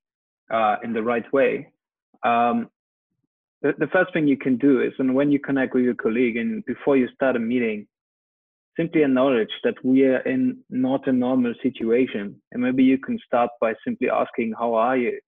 uh, 0.53 0.77
in 0.83 0.93
the 0.93 1.03
right 1.03 1.31
way. 1.33 1.73
Um, 2.25 2.69
the, 3.63 3.73
the 3.79 3.87
first 3.89 4.13
thing 4.13 4.27
you 4.27 4.37
can 4.37 4.57
do 4.59 4.83
is 4.83 4.93
and 4.99 5.15
when 5.15 5.31
you 5.31 5.39
connect 5.39 5.75
with 5.75 5.85
your 5.85 5.95
colleague 5.95 6.37
and 6.37 6.65
before 6.65 6.97
you 6.97 7.09
start 7.15 7.37
a 7.37 7.39
meeting 7.39 7.87
simply 8.77 9.03
acknowledge 9.03 9.53
that 9.65 9.83
we 9.83 10.05
are 10.05 10.21
in 10.21 10.59
not 10.71 11.07
a 11.09 11.13
normal 11.13 11.55
situation. 11.63 12.41
And 12.53 12.63
maybe 12.63 12.85
you 12.85 12.99
can 12.99 13.19
start 13.27 13.51
by 13.61 13.75
simply 13.85 14.11
asking, 14.11 14.55
How 14.59 14.75
are 14.75 14.97
you? 14.97 15.19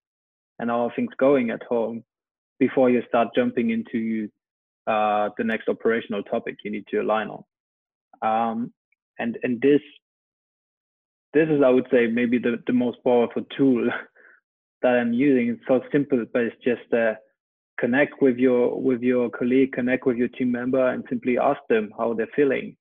And 0.59 0.70
how 0.70 0.86
are 0.86 0.92
things 0.94 1.12
going 1.18 1.51
at 1.51 1.62
home 1.62 2.05
before 2.59 2.90
you 2.90 3.03
start 3.09 3.28
jumping 3.34 3.70
into 3.70 4.28
uh, 4.86 5.30
the 5.38 5.44
next 5.44 5.68
operational 5.68 6.22
topic 6.22 6.57
you 6.64 6.70
need 6.70 6.86
to 6.90 6.99
align 6.99 7.28
on. 7.28 7.44
Um, 8.22 8.72
and 9.18 9.38
and 9.42 9.61
this 9.61 9.80
this 11.34 11.49
is 11.49 11.62
I 11.64 11.68
would 11.68 11.86
say 11.90 12.07
maybe 12.07 12.38
the, 12.38 12.57
the 12.66 12.72
most 12.72 12.99
powerful 13.05 13.44
tool 13.57 13.88
that 14.82 14.88
I'm 14.88 15.12
using. 15.12 15.49
It's 15.49 15.62
so 15.68 15.80
simple, 15.92 16.24
but 16.32 16.42
it's 16.42 16.64
just 16.64 16.92
uh, 16.92 17.14
connect 17.78 18.20
with 18.20 18.38
your 18.38 18.80
with 18.80 19.03
your 19.03 19.30
colleague, 19.30 19.72
connect 19.72 20.07
with 20.07 20.16
your 20.16 20.28
team 20.28 20.51
member, 20.51 20.88
and 20.88 21.05
simply 21.09 21.38
ask 21.38 21.61
them 21.68 21.92
how 21.96 22.14
they're 22.14 22.34
feeling 22.34 22.76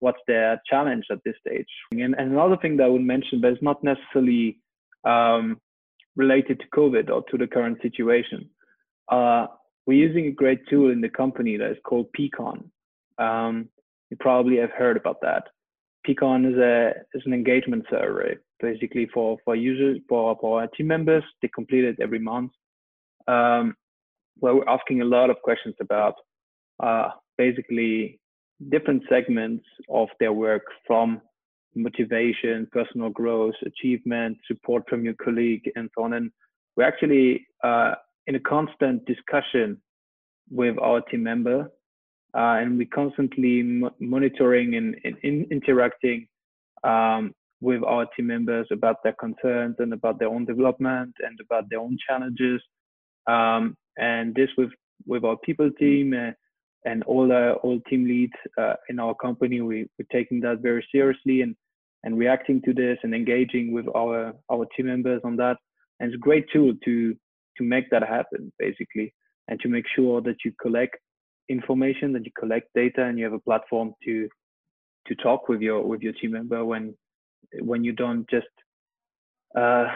what's 0.00 0.18
their 0.26 0.60
challenge 0.68 1.04
at 1.10 1.18
this 1.24 1.36
stage. 1.46 1.68
And, 1.92 2.14
and 2.18 2.32
another 2.32 2.56
thing 2.56 2.76
that 2.78 2.84
I 2.84 2.88
would 2.88 3.02
mention, 3.02 3.40
but 3.40 3.52
it's 3.52 3.62
not 3.62 3.84
necessarily 3.84 4.58
um, 5.04 5.60
related 6.16 6.60
to 6.60 6.66
COVID 6.74 7.10
or 7.10 7.22
to 7.30 7.38
the 7.38 7.46
current 7.46 7.78
situation. 7.82 8.50
Uh, 9.10 9.46
we're 9.86 10.06
using 10.08 10.26
a 10.26 10.32
great 10.32 10.60
tool 10.68 10.90
in 10.90 11.00
the 11.00 11.08
company 11.08 11.56
that 11.56 11.70
is 11.70 11.78
called 11.84 12.06
Peakon. 12.18 12.70
Um, 13.18 13.68
you 14.10 14.16
probably 14.18 14.56
have 14.58 14.70
heard 14.70 14.96
about 14.96 15.20
that. 15.22 15.44
Peakon 16.06 16.50
is 16.50 16.58
a 16.58 16.92
is 17.14 17.22
an 17.26 17.34
engagement 17.34 17.84
survey, 17.90 18.36
basically 18.60 19.08
for 19.12 19.38
for 19.44 19.54
users 19.54 19.98
for 20.08 20.36
for 20.40 20.60
our 20.60 20.68
team 20.68 20.86
members. 20.86 21.24
They 21.42 21.48
complete 21.48 21.84
it 21.84 21.96
every 22.00 22.18
month, 22.18 22.52
um, 23.28 23.74
where 24.38 24.54
we're 24.54 24.68
asking 24.68 25.02
a 25.02 25.04
lot 25.04 25.28
of 25.28 25.36
questions 25.42 25.74
about 25.80 26.14
uh, 26.82 27.08
basically 27.36 28.19
different 28.68 29.02
segments 29.08 29.64
of 29.88 30.08
their 30.18 30.32
work 30.32 30.62
from 30.86 31.20
motivation, 31.74 32.68
personal 32.72 33.10
growth, 33.10 33.54
achievement, 33.64 34.36
support 34.46 34.82
from 34.88 35.04
your 35.04 35.14
colleague, 35.14 35.70
and 35.76 35.88
so 35.96 36.04
on. 36.04 36.14
And 36.14 36.30
we're 36.76 36.84
actually 36.84 37.46
uh, 37.64 37.94
in 38.26 38.34
a 38.34 38.40
constant 38.40 39.04
discussion 39.06 39.80
with 40.50 40.78
our 40.78 41.00
team 41.02 41.22
member, 41.22 41.70
uh, 42.34 42.58
and 42.60 42.76
we're 42.76 42.88
constantly 42.92 43.82
monitoring 43.98 44.74
and, 44.74 44.96
and 45.04 45.16
in 45.22 45.46
interacting 45.50 46.26
um, 46.84 47.34
with 47.60 47.82
our 47.84 48.06
team 48.16 48.26
members 48.26 48.66
about 48.72 48.96
their 49.02 49.14
concerns 49.14 49.76
and 49.78 49.92
about 49.92 50.18
their 50.18 50.28
own 50.28 50.44
development 50.44 51.14
and 51.20 51.38
about 51.40 51.68
their 51.70 51.80
own 51.80 51.96
challenges. 52.08 52.60
Um, 53.26 53.76
and 53.96 54.34
this 54.34 54.48
with 54.56 54.70
with 55.06 55.24
our 55.24 55.36
people 55.38 55.70
team. 55.78 56.14
Uh, 56.14 56.32
and 56.84 57.02
all 57.04 57.28
the 57.28 57.52
all 57.62 57.80
team 57.88 58.06
leads 58.06 58.32
uh, 58.58 58.74
in 58.88 58.98
our 58.98 59.14
company 59.14 59.60
we, 59.60 59.86
we're 59.98 60.06
taking 60.12 60.40
that 60.40 60.60
very 60.60 60.86
seriously 60.92 61.42
and 61.42 61.54
and 62.04 62.18
reacting 62.18 62.62
to 62.62 62.72
this 62.72 62.98
and 63.02 63.14
engaging 63.14 63.72
with 63.72 63.86
our 63.94 64.32
our 64.50 64.66
team 64.76 64.86
members 64.86 65.20
on 65.24 65.36
that 65.36 65.56
and 65.98 66.08
it's 66.08 66.16
a 66.16 66.26
great 66.28 66.46
tool 66.52 66.72
to 66.84 67.14
to 67.56 67.64
make 67.64 67.90
that 67.90 68.02
happen 68.02 68.52
basically 68.58 69.12
and 69.48 69.60
to 69.60 69.68
make 69.68 69.84
sure 69.94 70.20
that 70.20 70.36
you 70.44 70.52
collect 70.60 70.96
information 71.48 72.12
that 72.12 72.24
you 72.24 72.32
collect 72.38 72.68
data 72.74 73.04
and 73.04 73.18
you 73.18 73.24
have 73.24 73.34
a 73.34 73.40
platform 73.40 73.92
to 74.04 74.28
to 75.06 75.14
talk 75.16 75.48
with 75.48 75.60
your 75.60 75.82
with 75.82 76.00
your 76.00 76.12
team 76.14 76.32
member 76.32 76.64
when 76.64 76.94
when 77.60 77.82
you 77.82 77.92
don't 77.92 78.28
just 78.30 78.46
uh, 79.56 79.86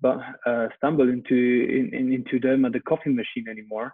but, 0.00 0.18
uh, 0.46 0.66
stumble 0.76 1.08
into 1.08 1.34
in, 1.34 1.90
in, 1.94 2.12
into 2.12 2.40
them 2.40 2.64
at 2.64 2.72
the 2.72 2.80
coffee 2.80 3.10
machine 3.10 3.46
anymore. 3.48 3.92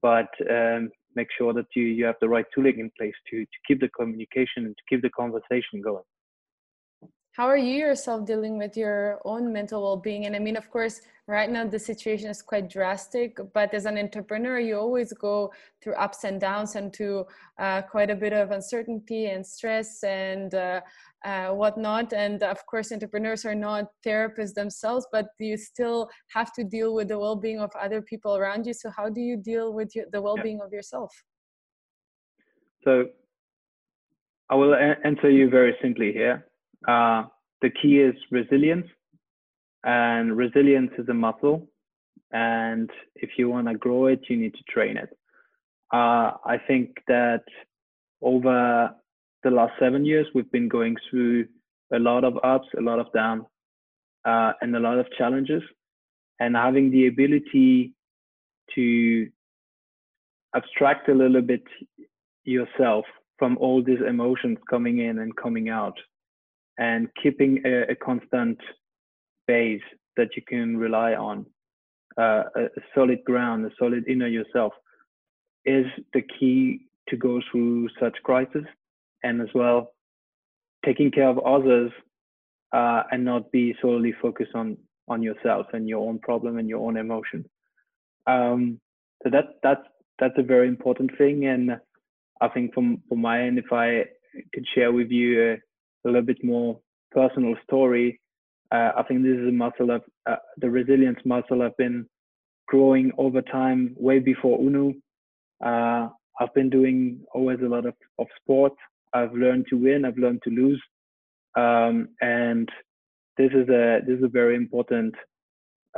But 0.00 0.28
um, 0.50 0.90
make 1.18 1.28
sure 1.38 1.52
that 1.58 1.66
you, 1.76 1.84
you 1.98 2.04
have 2.10 2.20
the 2.20 2.28
right 2.34 2.48
tooling 2.54 2.78
in 2.84 2.90
place 2.98 3.18
to, 3.30 3.36
to 3.52 3.58
keep 3.66 3.80
the 3.80 3.92
communication 3.98 4.60
and 4.66 4.76
to 4.78 4.84
keep 4.88 5.00
the 5.02 5.14
conversation 5.22 5.76
going 5.88 6.08
how 7.38 7.46
are 7.46 7.56
you 7.56 7.76
yourself 7.76 8.26
dealing 8.26 8.58
with 8.58 8.76
your 8.76 9.20
own 9.24 9.52
mental 9.52 9.80
well-being? 9.80 10.26
And 10.26 10.34
i 10.34 10.40
mean 10.40 10.56
of 10.56 10.68
course 10.70 11.00
right 11.28 11.48
now 11.48 11.64
the 11.64 11.78
situation 11.78 12.28
is 12.30 12.42
quite 12.42 12.68
drastic 12.68 13.38
but 13.54 13.72
as 13.72 13.84
an 13.84 13.96
entrepreneur 13.96 14.58
you 14.58 14.76
always 14.76 15.12
go 15.12 15.52
through 15.80 15.94
ups 15.94 16.24
and 16.24 16.40
downs 16.40 16.74
and 16.74 16.92
to 16.94 17.24
uh, 17.60 17.82
quite 17.82 18.10
a 18.10 18.16
bit 18.16 18.32
of 18.32 18.50
uncertainty 18.50 19.26
and 19.26 19.46
stress 19.46 20.02
and 20.02 20.54
uh, 20.54 20.80
uh, 21.24 21.50
whatnot. 21.50 22.12
And 22.12 22.42
of 22.42 22.66
course 22.66 22.90
entrepreneurs 22.90 23.44
are 23.44 23.54
not 23.54 23.84
therapists 24.04 24.54
themselves 24.54 25.06
but 25.12 25.26
you 25.38 25.56
still 25.56 26.10
have 26.34 26.52
to 26.54 26.64
deal 26.64 26.92
with 26.92 27.06
the 27.06 27.20
well-being 27.20 27.60
of 27.60 27.70
other 27.80 28.02
people 28.02 28.36
around 28.36 28.66
you. 28.66 28.74
So 28.74 28.90
how 28.90 29.08
do 29.10 29.20
you 29.20 29.36
deal 29.36 29.72
with 29.72 29.94
your, 29.94 30.06
the 30.10 30.20
well-being 30.20 30.58
yeah. 30.58 30.66
of 30.66 30.72
yourself? 30.72 31.12
So 32.82 33.04
i 34.50 34.54
will 34.56 34.74
answer 34.74 35.30
you 35.30 35.48
very 35.50 35.76
simply 35.82 36.10
here 36.10 36.47
uh, 36.86 37.24
the 37.62 37.70
key 37.70 37.98
is 37.98 38.14
resilience, 38.30 38.86
and 39.84 40.36
resilience 40.36 40.92
is 40.98 41.08
a 41.08 41.14
muscle. 41.14 41.68
And 42.30 42.90
if 43.16 43.30
you 43.38 43.48
want 43.48 43.68
to 43.68 43.74
grow 43.74 44.06
it, 44.06 44.20
you 44.28 44.36
need 44.36 44.54
to 44.54 44.62
train 44.68 44.96
it. 44.96 45.08
Uh, 45.92 46.32
I 46.44 46.58
think 46.66 46.96
that 47.08 47.44
over 48.20 48.90
the 49.42 49.50
last 49.50 49.72
seven 49.80 50.04
years, 50.04 50.26
we've 50.34 50.50
been 50.52 50.68
going 50.68 50.96
through 51.08 51.46
a 51.92 51.98
lot 51.98 52.24
of 52.24 52.36
ups, 52.44 52.68
a 52.76 52.82
lot 52.82 52.98
of 52.98 53.12
downs, 53.12 53.44
uh, 54.24 54.52
and 54.60 54.76
a 54.76 54.80
lot 54.80 54.98
of 54.98 55.06
challenges. 55.16 55.62
And 56.40 56.54
having 56.54 56.90
the 56.90 57.06
ability 57.06 57.94
to 58.74 59.28
abstract 60.54 61.08
a 61.08 61.14
little 61.14 61.40
bit 61.40 61.62
yourself 62.44 63.04
from 63.38 63.56
all 63.58 63.82
these 63.82 64.00
emotions 64.06 64.58
coming 64.68 64.98
in 64.98 65.18
and 65.18 65.34
coming 65.36 65.68
out 65.68 65.98
and 66.78 67.08
keeping 67.20 67.60
a, 67.64 67.92
a 67.92 67.94
constant 67.96 68.58
base 69.46 69.82
that 70.16 70.28
you 70.36 70.42
can 70.46 70.76
rely 70.76 71.14
on, 71.14 71.46
uh, 72.18 72.44
a, 72.56 72.64
a 72.64 72.82
solid 72.94 73.22
ground, 73.24 73.66
a 73.66 73.70
solid 73.78 74.04
inner 74.08 74.26
yourself, 74.26 74.72
is 75.64 75.86
the 76.14 76.22
key 76.38 76.80
to 77.08 77.16
go 77.16 77.40
through 77.50 77.88
such 78.00 78.16
crisis, 78.22 78.64
and 79.22 79.40
as 79.40 79.48
well 79.54 79.92
taking 80.84 81.10
care 81.10 81.28
of 81.28 81.38
others 81.40 81.90
uh, 82.72 83.02
and 83.10 83.24
not 83.24 83.50
be 83.50 83.74
solely 83.82 84.14
focused 84.22 84.54
on 84.54 84.76
on 85.08 85.22
yourself 85.22 85.66
and 85.72 85.88
your 85.88 86.06
own 86.06 86.18
problem 86.18 86.58
and 86.58 86.68
your 86.68 86.86
own 86.86 86.96
emotion. 86.96 87.44
Um, 88.26 88.78
so 89.22 89.30
that 89.30 89.56
that's 89.62 89.86
that's 90.18 90.34
a 90.36 90.42
very 90.42 90.68
important 90.68 91.16
thing, 91.16 91.46
and 91.46 91.78
I 92.40 92.48
think 92.48 92.74
from 92.74 93.02
from 93.08 93.20
my 93.20 93.42
end, 93.42 93.58
if 93.58 93.72
I 93.72 94.04
could 94.52 94.66
share 94.74 94.92
with 94.92 95.10
you 95.10 95.56
a 96.04 96.08
little 96.08 96.22
bit 96.22 96.42
more 96.42 96.78
personal 97.12 97.54
story, 97.64 98.20
uh, 98.70 98.90
I 98.96 99.02
think 99.04 99.22
this 99.22 99.36
is 99.36 99.48
a 99.48 99.52
muscle 99.52 99.90
of 99.90 100.02
uh, 100.28 100.36
the 100.58 100.68
resilience 100.68 101.18
muscle 101.24 101.62
I've 101.62 101.76
been 101.76 102.06
growing 102.66 103.10
over 103.16 103.40
time, 103.40 103.94
way 103.96 104.18
before 104.18 104.58
Unu. 104.58 104.94
Uh, 105.64 106.08
I've 106.40 106.54
been 106.54 106.70
doing 106.70 107.20
always 107.34 107.58
a 107.64 107.68
lot 107.68 107.86
of, 107.86 107.94
of 108.18 108.26
sport. 108.40 108.74
I've 109.14 109.32
learned 109.32 109.66
to 109.70 109.76
win. 109.76 110.04
I've 110.04 110.18
learned 110.18 110.42
to 110.44 110.50
lose, 110.50 110.82
um, 111.56 112.08
and 112.20 112.68
this 113.38 113.50
is 113.52 113.68
a 113.70 114.00
this 114.06 114.18
is 114.18 114.24
a 114.24 114.28
very 114.28 114.54
important 114.54 115.14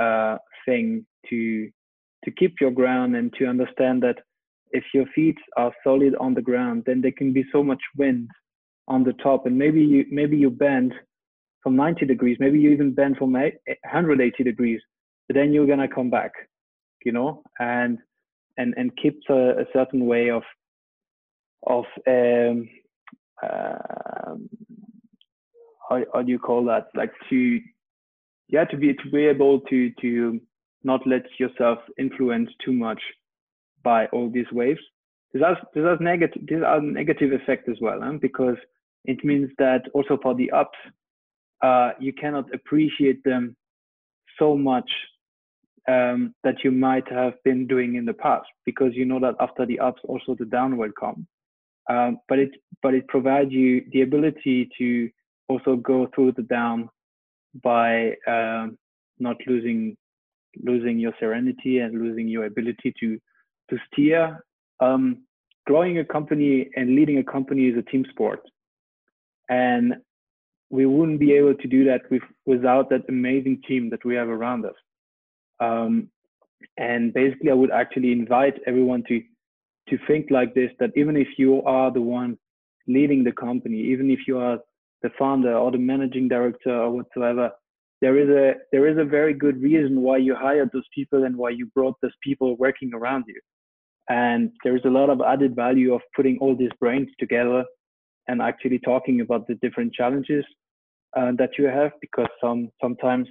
uh, 0.00 0.36
thing 0.64 1.04
to 1.28 1.68
to 2.24 2.30
keep 2.30 2.54
your 2.60 2.70
ground 2.70 3.16
and 3.16 3.32
to 3.34 3.46
understand 3.46 4.02
that 4.04 4.16
if 4.70 4.84
your 4.94 5.06
feet 5.14 5.36
are 5.56 5.72
solid 5.82 6.14
on 6.20 6.34
the 6.34 6.42
ground, 6.42 6.84
then 6.86 7.00
there 7.00 7.12
can 7.16 7.32
be 7.32 7.44
so 7.50 7.64
much 7.64 7.80
wind 7.96 8.28
on 8.90 9.04
the 9.04 9.12
top 9.14 9.46
and 9.46 9.56
maybe 9.56 9.80
you 9.80 10.04
maybe 10.10 10.36
you 10.36 10.50
bend 10.50 10.92
from 11.62 11.76
90 11.76 12.04
degrees 12.06 12.36
maybe 12.40 12.58
you 12.58 12.70
even 12.70 12.92
bend 12.92 13.16
from 13.16 13.32
180 13.32 14.44
degrees 14.44 14.80
but 15.28 15.36
then 15.36 15.52
you're 15.52 15.66
gonna 15.66 15.88
come 15.88 16.10
back 16.10 16.32
you 17.04 17.12
know 17.12 17.42
and 17.60 17.98
and 18.58 18.74
and 18.76 18.90
keep 19.00 19.18
a, 19.30 19.60
a 19.60 19.64
certain 19.72 20.06
way 20.06 20.28
of 20.30 20.42
of 21.66 21.84
um, 22.08 22.68
uh, 23.42 24.34
how, 25.88 26.02
how 26.12 26.22
do 26.22 26.30
you 26.30 26.38
call 26.38 26.64
that 26.64 26.88
like 26.94 27.12
to 27.28 27.60
yeah 28.48 28.64
to 28.64 28.76
be 28.76 28.92
to 28.94 29.10
be 29.10 29.26
able 29.26 29.60
to 29.60 29.92
to 30.00 30.40
not 30.82 31.00
let 31.06 31.22
yourself 31.38 31.78
influence 31.98 32.50
too 32.64 32.72
much 32.72 33.00
by 33.84 34.06
all 34.06 34.28
these 34.30 34.50
waves 34.52 34.80
this 35.32 35.42
has 35.42 35.56
this 35.74 35.84
has 35.84 35.98
negative 36.00 36.42
these 36.48 36.62
are 36.66 36.80
negative 36.80 37.32
effect 37.32 37.68
as 37.68 37.76
well 37.80 38.00
huh? 38.02 38.12
because 38.20 38.56
it 39.04 39.24
means 39.24 39.50
that 39.58 39.82
also 39.94 40.18
for 40.22 40.34
the 40.34 40.50
ups, 40.50 40.78
uh, 41.62 41.92
you 41.98 42.12
cannot 42.12 42.52
appreciate 42.54 43.22
them 43.24 43.56
so 44.38 44.56
much 44.56 44.90
um, 45.88 46.34
that 46.44 46.62
you 46.62 46.70
might 46.70 47.10
have 47.10 47.34
been 47.44 47.66
doing 47.66 47.96
in 47.96 48.04
the 48.04 48.12
past 48.12 48.46
because 48.64 48.92
you 48.94 49.04
know 49.04 49.20
that 49.20 49.34
after 49.40 49.66
the 49.66 49.78
ups 49.78 50.00
also 50.04 50.34
the 50.38 50.44
down 50.44 50.76
will 50.76 50.92
come. 50.98 51.26
Um, 51.88 52.18
but 52.28 52.38
it 52.38 52.50
but 52.82 52.94
it 52.94 53.08
provides 53.08 53.50
you 53.50 53.84
the 53.92 54.02
ability 54.02 54.68
to 54.78 55.10
also 55.48 55.76
go 55.76 56.08
through 56.14 56.32
the 56.32 56.42
down 56.42 56.88
by 57.62 58.12
um, 58.26 58.78
not 59.18 59.36
losing 59.46 59.96
losing 60.62 60.98
your 60.98 61.12
serenity 61.18 61.78
and 61.78 62.00
losing 62.00 62.28
your 62.28 62.44
ability 62.44 62.94
to 63.00 63.18
to 63.70 63.78
steer. 63.92 64.44
Um, 64.80 65.24
growing 65.66 65.98
a 65.98 66.04
company 66.04 66.70
and 66.76 66.94
leading 66.94 67.18
a 67.18 67.24
company 67.24 67.66
is 67.66 67.76
a 67.76 67.90
team 67.90 68.04
sport 68.10 68.40
and 69.50 69.96
we 70.70 70.86
wouldn't 70.86 71.20
be 71.20 71.32
able 71.32 71.54
to 71.54 71.68
do 71.68 71.84
that 71.84 72.02
with, 72.10 72.22
without 72.46 72.88
that 72.90 73.02
amazing 73.08 73.60
team 73.66 73.90
that 73.90 74.04
we 74.04 74.14
have 74.14 74.28
around 74.28 74.64
us. 74.64 74.74
Um, 75.58 76.08
and 76.78 77.12
basically, 77.12 77.50
I 77.50 77.54
would 77.54 77.72
actually 77.72 78.12
invite 78.12 78.54
everyone 78.66 79.02
to 79.08 79.20
to 79.88 79.98
think 80.06 80.30
like 80.30 80.54
this: 80.54 80.70
that 80.78 80.92
even 80.94 81.16
if 81.16 81.28
you 81.36 81.62
are 81.62 81.90
the 81.90 82.00
one 82.00 82.38
leading 82.86 83.24
the 83.24 83.32
company, 83.32 83.78
even 83.78 84.10
if 84.10 84.20
you 84.26 84.38
are 84.38 84.58
the 85.02 85.10
founder 85.18 85.54
or 85.54 85.70
the 85.70 85.78
managing 85.78 86.28
director 86.28 86.74
or 86.74 86.90
whatsoever, 86.90 87.50
there 88.00 88.16
is 88.18 88.28
a 88.28 88.58
there 88.72 88.86
is 88.86 88.98
a 88.98 89.04
very 89.04 89.34
good 89.34 89.60
reason 89.60 90.02
why 90.02 90.18
you 90.18 90.34
hired 90.34 90.70
those 90.72 90.88
people 90.94 91.24
and 91.24 91.36
why 91.36 91.50
you 91.50 91.66
brought 91.74 91.96
those 92.00 92.16
people 92.22 92.56
working 92.56 92.92
around 92.94 93.24
you. 93.26 93.40
And 94.08 94.52
there 94.64 94.76
is 94.76 94.84
a 94.84 94.90
lot 94.90 95.10
of 95.10 95.20
added 95.20 95.56
value 95.56 95.94
of 95.94 96.02
putting 96.14 96.38
all 96.38 96.54
these 96.54 96.76
brains 96.78 97.08
together 97.18 97.64
and 98.28 98.40
actually 98.40 98.78
talking 98.78 99.20
about 99.20 99.46
the 99.46 99.54
different 99.56 99.92
challenges 99.92 100.44
uh, 101.16 101.32
that 101.38 101.50
you 101.58 101.64
have 101.66 101.92
because 102.00 102.28
some 102.40 102.70
sometimes 102.80 103.28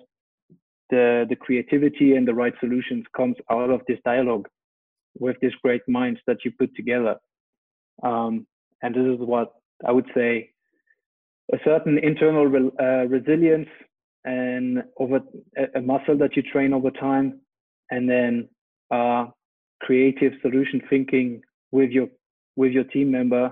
the 0.89 1.25
the 1.29 1.35
creativity 1.35 2.15
and 2.15 2.27
the 2.27 2.33
right 2.33 2.53
solutions 2.59 3.05
comes 3.15 3.35
out 3.51 3.69
of 3.69 3.81
this 3.87 3.99
dialogue 4.05 4.47
with 5.19 5.37
these 5.41 5.55
great 5.63 5.81
minds 5.87 6.19
that 6.27 6.37
you 6.43 6.51
put 6.57 6.73
together. 6.75 7.15
Um, 8.03 8.47
and 8.81 8.95
this 8.95 9.03
is 9.03 9.19
what 9.19 9.53
i 9.87 9.91
would 9.91 10.09
say 10.15 10.49
a 11.53 11.57
certain 11.63 11.97
internal 11.99 12.45
re- 12.45 12.71
uh, 12.79 13.05
resilience 13.07 13.69
and 14.25 14.83
over 14.99 15.19
a, 15.75 15.81
muscle 15.81 16.17
that 16.17 16.35
you 16.35 16.43
train 16.43 16.73
over 16.73 16.91
time 16.91 17.39
and 17.89 18.09
then 18.09 18.47
uh, 18.91 19.25
creative 19.81 20.33
solution 20.41 20.81
thinking 20.89 21.41
with 21.71 21.89
your 21.89 22.07
with 22.55 22.71
your 22.71 22.83
team 22.85 23.11
member 23.11 23.51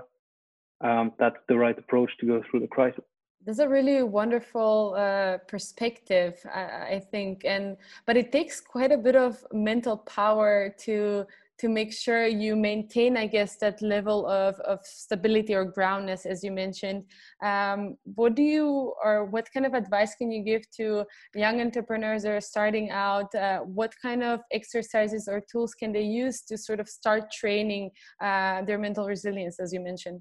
um, 0.80 1.12
that's 1.18 1.36
the 1.48 1.56
right 1.56 1.76
approach 1.78 2.10
to 2.20 2.26
go 2.26 2.42
through 2.50 2.60
the 2.60 2.68
crisis. 2.68 3.04
That's 3.44 3.60
a 3.60 3.68
really 3.68 4.02
wonderful 4.02 4.94
uh, 4.98 5.38
perspective 5.46 6.34
I, 6.52 6.96
I, 6.96 7.02
think 7.10 7.44
and 7.44 7.76
but 8.04 8.16
it 8.16 8.32
takes 8.32 8.60
quite 8.60 8.92
a 8.92 8.98
bit 8.98 9.16
of 9.16 9.42
mental 9.52 9.96
power 9.96 10.74
to 10.80 11.24
to 11.58 11.68
make 11.68 11.92
sure 11.92 12.26
you 12.26 12.54
maintain 12.54 13.16
i 13.16 13.26
guess 13.26 13.56
that 13.56 13.80
level 13.80 14.26
of, 14.26 14.56
of 14.60 14.80
stability 14.84 15.54
or 15.54 15.64
groundness 15.64 16.26
as 16.26 16.44
you 16.44 16.50
mentioned. 16.50 17.04
Um, 17.42 17.96
what 18.16 18.34
do 18.34 18.42
you 18.42 18.92
or 19.02 19.24
what 19.24 19.48
kind 19.54 19.64
of 19.64 19.72
advice 19.72 20.14
can 20.16 20.30
you 20.30 20.42
give 20.42 20.68
to 20.72 21.04
young 21.34 21.60
entrepreneurs 21.60 22.24
that 22.24 22.32
are 22.32 22.40
starting 22.40 22.90
out? 22.90 23.34
Uh, 23.34 23.60
what 23.60 23.94
kind 24.02 24.22
of 24.22 24.40
exercises 24.52 25.28
or 25.28 25.40
tools 25.50 25.74
can 25.74 25.92
they 25.92 26.02
use 26.02 26.42
to 26.42 26.58
sort 26.58 26.80
of 26.80 26.88
start 26.88 27.30
training 27.30 27.90
uh, 28.20 28.62
their 28.62 28.78
mental 28.78 29.06
resilience 29.06 29.58
as 29.60 29.72
you 29.72 29.80
mentioned 29.80 30.20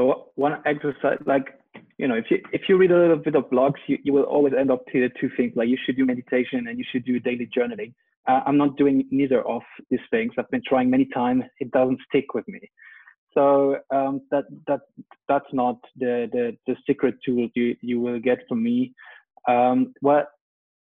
so 0.00 0.30
one 0.36 0.62
exercise, 0.64 1.18
like 1.26 1.60
you 1.98 2.08
know, 2.08 2.14
if 2.14 2.30
you 2.30 2.38
if 2.52 2.62
you 2.68 2.78
read 2.78 2.90
a 2.90 2.98
little 2.98 3.16
bit 3.16 3.34
of 3.34 3.44
blogs, 3.50 3.80
you, 3.86 3.98
you 4.02 4.12
will 4.12 4.22
always 4.22 4.54
end 4.58 4.70
up 4.70 4.84
to 4.92 5.00
the 5.00 5.10
two 5.20 5.30
things. 5.36 5.52
Like 5.54 5.68
you 5.68 5.76
should 5.84 5.96
do 5.96 6.06
meditation 6.06 6.68
and 6.68 6.78
you 6.78 6.84
should 6.90 7.04
do 7.04 7.20
daily 7.20 7.48
journaling. 7.56 7.92
Uh, 8.26 8.40
I'm 8.46 8.56
not 8.56 8.76
doing 8.76 9.06
neither 9.10 9.42
of 9.46 9.62
these 9.90 10.00
things. 10.10 10.32
I've 10.38 10.50
been 10.50 10.62
trying 10.66 10.88
many 10.88 11.06
times. 11.12 11.44
It 11.58 11.70
doesn't 11.72 11.98
stick 12.08 12.32
with 12.32 12.48
me. 12.48 12.60
So 13.34 13.76
um, 13.90 14.22
that 14.30 14.44
that 14.66 14.80
that's 15.28 15.52
not 15.52 15.76
the, 15.96 16.28
the 16.32 16.56
the 16.66 16.76
secret 16.86 17.16
tool 17.24 17.48
you 17.54 17.76
you 17.82 18.00
will 18.00 18.20
get 18.20 18.38
from 18.48 18.62
me. 18.62 18.94
Um, 19.46 19.92
what 20.00 20.28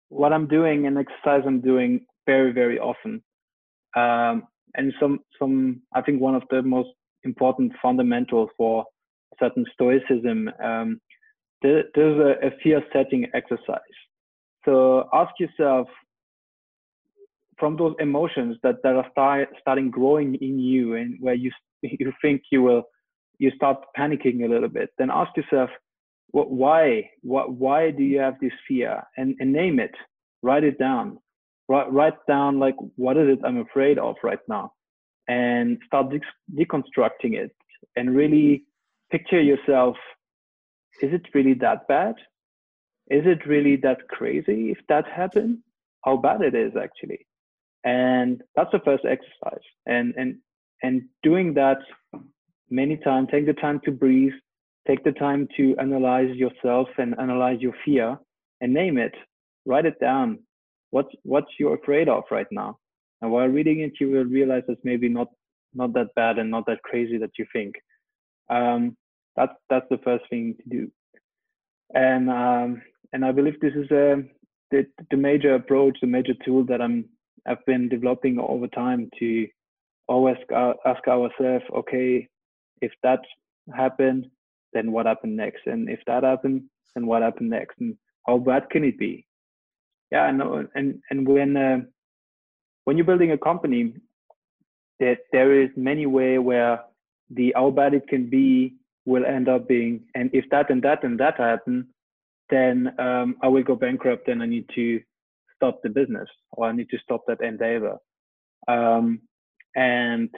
what 0.09 0.32
I'm 0.32 0.47
doing 0.47 0.86
and 0.86 0.97
exercise 0.97 1.41
I'm 1.45 1.61
doing 1.61 2.05
very, 2.28 2.51
very 2.53 2.80
often. 2.80 3.24
Um, 3.95 4.43
and 4.76 4.93
some, 4.99 5.22
some, 5.39 5.82
I 5.95 6.01
think 6.01 6.22
one 6.22 6.36
of 6.36 6.43
the 6.51 6.61
most 6.61 6.89
important 7.24 7.74
fundamentals 7.82 8.49
for 8.57 8.86
certain 9.39 9.65
stoicism, 9.73 10.49
um, 10.63 10.99
there, 11.61 11.84
there's 11.95 12.19
a, 12.19 12.47
a 12.47 12.51
fear 12.63 12.84
setting 12.93 13.28
exercise. 13.34 13.80
So 14.65 15.09
ask 15.13 15.32
yourself 15.39 15.88
from 17.57 17.78
those 17.78 17.95
emotions 17.99 18.57
that, 18.63 18.75
that 18.84 18.95
are 18.95 19.07
start, 19.11 19.49
starting 19.59 19.89
growing 19.89 20.36
in 20.36 20.59
you 20.59 20.95
and 20.95 21.17
where 21.19 21.34
you, 21.34 21.51
you 21.82 22.13
think 22.21 22.43
you 22.51 22.61
will, 22.61 22.84
you 23.39 23.51
start 23.55 23.78
panicking 23.97 24.45
a 24.45 24.47
little 24.47 24.69
bit, 24.69 24.89
then 24.97 25.09
ask 25.11 25.36
yourself, 25.36 25.69
what, 26.32 26.51
why, 26.51 27.09
what, 27.21 27.53
why 27.53 27.91
do 27.91 28.03
you 28.03 28.19
have 28.19 28.36
this 28.41 28.51
fear 28.67 29.01
and, 29.15 29.36
and 29.39 29.51
name 29.51 29.80
it, 29.80 29.91
write 30.41 30.63
it 30.63 30.78
down, 30.78 31.17
write, 31.69 31.91
write 31.91 32.25
down 32.28 32.59
like, 32.59 32.75
what 32.95 33.17
is 33.17 33.30
it 33.30 33.39
I'm 33.45 33.59
afraid 33.59 33.97
of 33.97 34.15
right 34.23 34.39
now? 34.47 34.73
And 35.28 35.78
start 35.86 36.09
de- 36.09 36.65
deconstructing 36.65 37.34
it 37.34 37.55
and 37.95 38.15
really 38.15 38.66
picture 39.11 39.41
yourself. 39.41 39.95
Is 41.01 41.13
it 41.13 41.23
really 41.33 41.53
that 41.55 41.87
bad? 41.87 42.15
Is 43.09 43.23
it 43.25 43.45
really 43.45 43.75
that 43.77 44.07
crazy 44.09 44.71
if 44.71 44.79
that 44.89 45.05
happened? 45.07 45.59
How 46.03 46.17
bad 46.17 46.41
it 46.41 46.55
is 46.55 46.73
actually. 46.81 47.25
And 47.83 48.41
that's 48.55 48.71
the 48.71 48.81
first 48.83 49.05
exercise. 49.05 49.63
And, 49.85 50.13
and, 50.17 50.37
and 50.83 51.03
doing 51.23 51.53
that 51.53 51.77
many 52.69 52.97
times, 52.97 53.29
take 53.31 53.45
the 53.45 53.53
time 53.53 53.79
to 53.85 53.91
breathe, 53.91 54.33
take 54.87 55.03
the 55.03 55.11
time 55.13 55.47
to 55.57 55.75
analyze 55.79 56.35
yourself 56.35 56.87
and 56.97 57.15
analyze 57.19 57.59
your 57.61 57.73
fear 57.85 58.17
and 58.61 58.73
name 58.73 58.97
it 58.97 59.13
write 59.65 59.85
it 59.85 59.99
down 59.99 60.39
what's 60.91 61.13
what's 61.23 61.51
you're 61.59 61.75
afraid 61.75 62.07
of 62.09 62.23
right 62.31 62.47
now 62.51 62.77
and 63.21 63.31
while 63.31 63.47
reading 63.47 63.81
it 63.81 63.91
you 63.99 64.09
will 64.09 64.25
realize 64.25 64.63
it's 64.67 64.81
maybe 64.83 65.09
not 65.09 65.27
not 65.73 65.93
that 65.93 66.07
bad 66.15 66.39
and 66.39 66.49
not 66.49 66.65
that 66.65 66.81
crazy 66.83 67.17
that 67.17 67.31
you 67.37 67.45
think 67.53 67.75
um, 68.49 68.95
that's 69.35 69.53
that's 69.69 69.85
the 69.89 69.99
first 69.99 70.23
thing 70.29 70.55
to 70.61 70.69
do 70.69 70.91
and 71.93 72.29
um, 72.29 72.81
and 73.13 73.23
i 73.25 73.31
believe 73.31 73.59
this 73.59 73.73
is 73.73 73.89
a 73.91 74.23
the, 74.71 74.85
the 75.11 75.17
major 75.17 75.55
approach 75.55 75.97
the 76.01 76.07
major 76.07 76.33
tool 76.45 76.63
that 76.65 76.81
i'm 76.81 77.05
i've 77.47 77.65
been 77.65 77.87
developing 77.87 78.39
over 78.39 78.67
time 78.67 79.09
to 79.19 79.47
always 80.07 80.37
ask 80.85 81.07
ourselves 81.07 81.63
okay 81.73 82.27
if 82.81 82.91
that 83.03 83.19
happened 83.75 84.29
then 84.73 84.91
what 84.91 85.05
happened 85.05 85.35
next? 85.35 85.65
And 85.65 85.89
if 85.89 85.99
that 86.07 86.23
happened, 86.23 86.63
then 86.93 87.07
what 87.07 87.21
happened 87.21 87.49
next? 87.49 87.75
And 87.79 87.97
how 88.25 88.37
bad 88.37 88.69
can 88.69 88.83
it 88.83 88.97
be? 88.97 89.25
Yeah, 90.11 90.29
and 90.29 90.41
and 90.75 91.01
and 91.09 91.27
when 91.27 91.57
uh, 91.57 91.79
when 92.85 92.97
you're 92.97 93.05
building 93.05 93.31
a 93.31 93.37
company, 93.37 93.93
that 94.99 95.19
there 95.31 95.61
is 95.61 95.69
many 95.75 96.05
way 96.05 96.37
where 96.37 96.79
the 97.30 97.53
how 97.55 97.69
bad 97.71 97.93
it 97.93 98.07
can 98.07 98.30
be 98.30 98.75
will 99.05 99.25
end 99.25 99.47
up 99.49 99.67
being, 99.67 100.01
and 100.15 100.30
if 100.34 100.45
that 100.51 100.69
and 100.69 100.82
that 100.84 101.03
and 101.03 101.19
that 101.19 101.38
happen, 101.38 101.88
then 102.49 102.93
um, 102.99 103.36
I 103.41 103.47
will 103.47 103.63
go 103.63 103.75
bankrupt 103.75 104.28
and 104.28 104.41
I 104.41 104.45
need 104.45 104.69
to 104.75 105.01
stop 105.55 105.82
the 105.82 105.89
business 105.89 106.30
or 106.51 106.67
I 106.67 106.71
need 106.71 106.89
to 106.89 106.97
stop 106.99 107.23
that 107.28 107.41
endeavor. 107.41 107.97
Um, 108.67 109.21
and 109.75 110.30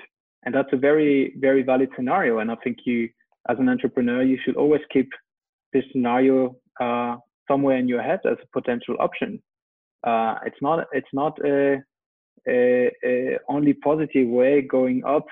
and 0.43 0.55
that's 0.55 0.73
a 0.73 0.77
very 0.77 1.33
very 1.37 1.63
valid 1.63 1.89
scenario. 1.95 2.39
And 2.39 2.51
I 2.51 2.55
think 2.63 2.77
you 2.85 3.09
as 3.49 3.57
an 3.59 3.69
entrepreneur, 3.69 4.21
you 4.23 4.37
should 4.43 4.55
always 4.55 4.81
keep 4.91 5.09
this 5.73 5.83
scenario 5.91 6.55
uh, 6.79 7.17
somewhere 7.47 7.77
in 7.77 7.87
your 7.87 8.01
head 8.01 8.19
as 8.25 8.37
a 8.43 8.59
potential 8.59 8.95
option. 8.99 9.41
Uh, 10.03 10.35
it's 10.45 10.61
not 10.61 10.87
it's 10.93 11.13
not 11.13 11.37
a, 11.45 11.77
a, 12.47 12.91
a, 13.03 13.37
only 13.49 13.73
positive 13.73 14.27
way 14.27 14.61
going 14.61 15.03
up 15.05 15.25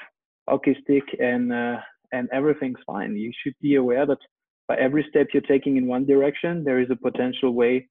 hockey 0.48 0.78
stick 0.84 1.04
and 1.20 1.52
uh, 1.52 1.78
and 2.12 2.30
everything's 2.32 2.80
fine. 2.86 3.16
You 3.16 3.32
should 3.44 3.56
be 3.62 3.76
aware 3.76 4.06
that 4.06 4.20
by 4.68 4.76
every 4.76 5.06
step 5.10 5.28
you're 5.34 5.42
taking 5.42 5.78
in 5.78 5.88
one 5.88 6.06
direction, 6.06 6.64
there 6.64 6.80
is 6.80 6.90
a 6.90 6.96
potential 6.96 7.54
way 7.54 7.88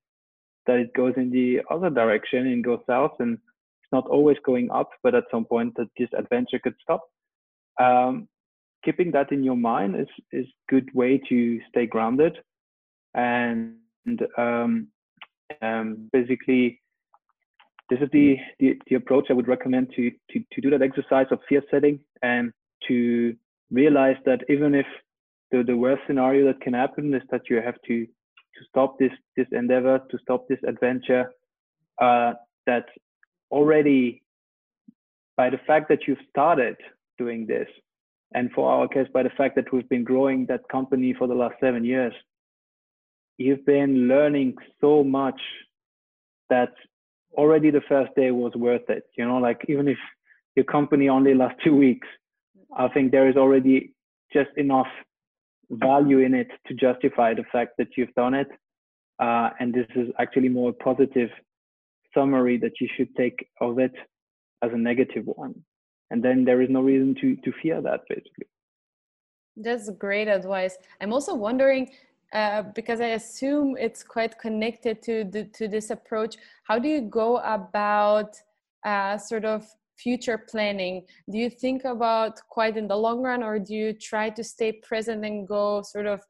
that 0.67 0.79
it 0.79 0.95
goes 0.95 1.15
in 1.17 1.31
the 1.31 1.61
other 1.71 1.91
direction 1.91 2.47
and 2.47 2.65
goes 2.65 2.81
south. 2.87 3.13
And 3.19 3.35
it's 3.35 3.93
not 3.93 4.07
always 4.09 4.37
going 4.45 4.71
up, 4.71 4.91
but 5.03 5.15
at 5.15 5.25
some 5.31 5.45
point 5.45 5.75
that 5.77 5.89
this 5.99 6.09
adventure 6.17 6.59
could 6.59 6.75
stop. 6.83 7.03
Um, 7.81 8.29
keeping 8.85 9.11
that 9.13 9.33
in 9.33 9.43
your 9.43 9.57
mind 9.57 9.97
is 9.97 10.09
is 10.33 10.47
good 10.69 10.89
way 10.95 11.21
to 11.29 11.61
stay 11.69 11.87
grounded 11.87 12.39
and 13.15 13.77
um, 14.39 14.89
um, 15.63 16.09
basically 16.13 16.81
this 17.89 18.01
is 18.01 18.09
the, 18.13 18.37
the, 18.59 18.79
the 18.89 18.97
approach 18.97 19.27
I 19.31 19.33
would 19.33 19.49
recommend 19.49 19.93
to, 19.97 20.11
to 20.11 20.45
to 20.53 20.61
do 20.61 20.71
that 20.71 20.83
exercise 20.83 21.27
of 21.31 21.41
fear 21.49 21.63
setting 21.71 22.01
and 22.23 22.53
to 22.89 23.35
realize 23.71 24.17
that 24.25 24.41
even 24.49 24.75
if 24.75 24.87
the, 25.51 25.63
the 25.63 25.77
worst 25.77 26.03
scenario 26.07 26.47
that 26.47 26.61
can 26.61 26.75
happen 26.75 27.15
is 27.15 27.23
that 27.31 27.43
you 27.49 27.57
have 27.57 27.77
to 27.87 28.05
to 28.07 28.65
stop 28.69 28.99
this 28.99 29.13
this 29.37 29.47
endeavor 29.53 30.01
to 30.11 30.19
stop 30.19 30.49
this 30.49 30.59
adventure 30.67 31.33
uh, 32.01 32.33
that 32.67 32.87
already 33.51 34.23
by 35.37 35.51
the 35.51 35.61
fact 35.67 35.89
that 35.89 36.01
you've 36.07 36.19
started 36.31 36.77
doing 37.19 37.47
this 37.47 37.69
and 38.35 38.51
for 38.53 38.71
our 38.71 38.89
case, 38.89 39.07
by 39.13 39.23
the 39.23 39.31
fact 39.31 39.55
that 39.57 39.73
we've 39.73 39.89
been 39.89 40.05
growing 40.05 40.47
that 40.47 40.69
company 40.69 41.15
for 41.17 41.27
the 41.27 41.35
last 41.35 41.55
seven 41.61 41.85
years, 41.85 42.13
you've 43.39 43.65
been 43.65 44.09
learning 44.09 44.55
so 44.81 45.05
much 45.05 45.41
that 46.51 46.73
already 47.37 47.71
the 47.71 47.83
first 47.89 48.15
day 48.17 48.31
was 48.31 48.53
worth 48.55 48.89
it. 48.89 49.05
You 49.17 49.27
know, 49.27 49.39
like 49.39 49.61
even 49.69 49.89
if 49.89 49.99
your 50.55 50.65
company 50.65 51.09
only 51.09 51.35
lasts 51.35 51.61
two 51.65 51.77
weeks, 51.77 52.09
I 52.77 52.89
think 52.89 53.13
there 53.13 53.29
is 53.29 53.37
already 53.37 53.95
just 54.33 54.51
enough 54.57 54.89
value 55.71 56.21
in 56.21 56.35
it 56.35 56.49
to 56.67 56.75
justify 56.75 57.35
the 57.35 57.45
fact 57.53 57.73
that 57.79 57.89
you've 57.97 58.15
done 58.15 58.35
it. 58.35 58.49
Uh, 59.19 59.51
and 59.61 59.73
this 59.73 59.87
is 59.95 60.09
actually 60.19 60.49
more 60.49 60.71
a 60.71 60.73
positive 60.73 61.31
summary 62.15 62.59
that 62.59 62.73
you 62.81 62.89
should 62.97 63.15
take 63.17 63.49
of 63.61 63.79
it 63.79 63.93
as 64.63 64.71
a 64.73 64.77
negative 64.77 65.25
one 65.27 65.55
and 66.11 66.23
then 66.23 66.45
there 66.45 66.63
is 66.63 66.69
no 66.71 66.81
reason 66.81 67.15
to 67.21 67.37
to 67.37 67.53
fear 67.63 67.81
that 67.81 68.01
basically 68.09 68.47
that's 69.57 69.91
great 69.91 70.29
advice 70.29 70.77
i'm 71.01 71.13
also 71.13 71.35
wondering 71.35 71.89
uh, 72.33 72.63
because 72.75 73.01
I 73.01 73.09
assume 73.09 73.77
it's 73.79 74.03
quite 74.03 74.39
connected 74.39 75.03
to 75.03 75.25
the, 75.25 75.45
to 75.55 75.69
this 75.69 75.91
approach. 75.91 76.37
How 76.65 76.79
do 76.79 76.89
you 76.89 77.03
go 77.03 77.39
about 77.39 78.37
uh, 78.85 79.17
sort 79.19 79.45
of 79.45 79.67
future 79.97 80.39
planning? 80.39 81.05
Do 81.31 81.39
you 81.39 81.49
think 81.49 81.85
about 81.85 82.41
quite 82.49 82.77
in 82.77 82.89
the 82.89 82.97
long 82.97 83.23
run, 83.23 83.43
or 83.43 83.59
do 83.59 83.75
you 83.75 83.93
try 83.93 84.31
to 84.31 84.45
stay 84.45 84.73
present 84.73 85.25
and 85.25 85.47
go 85.47 85.83
sort 85.83 86.07
of 86.07 86.21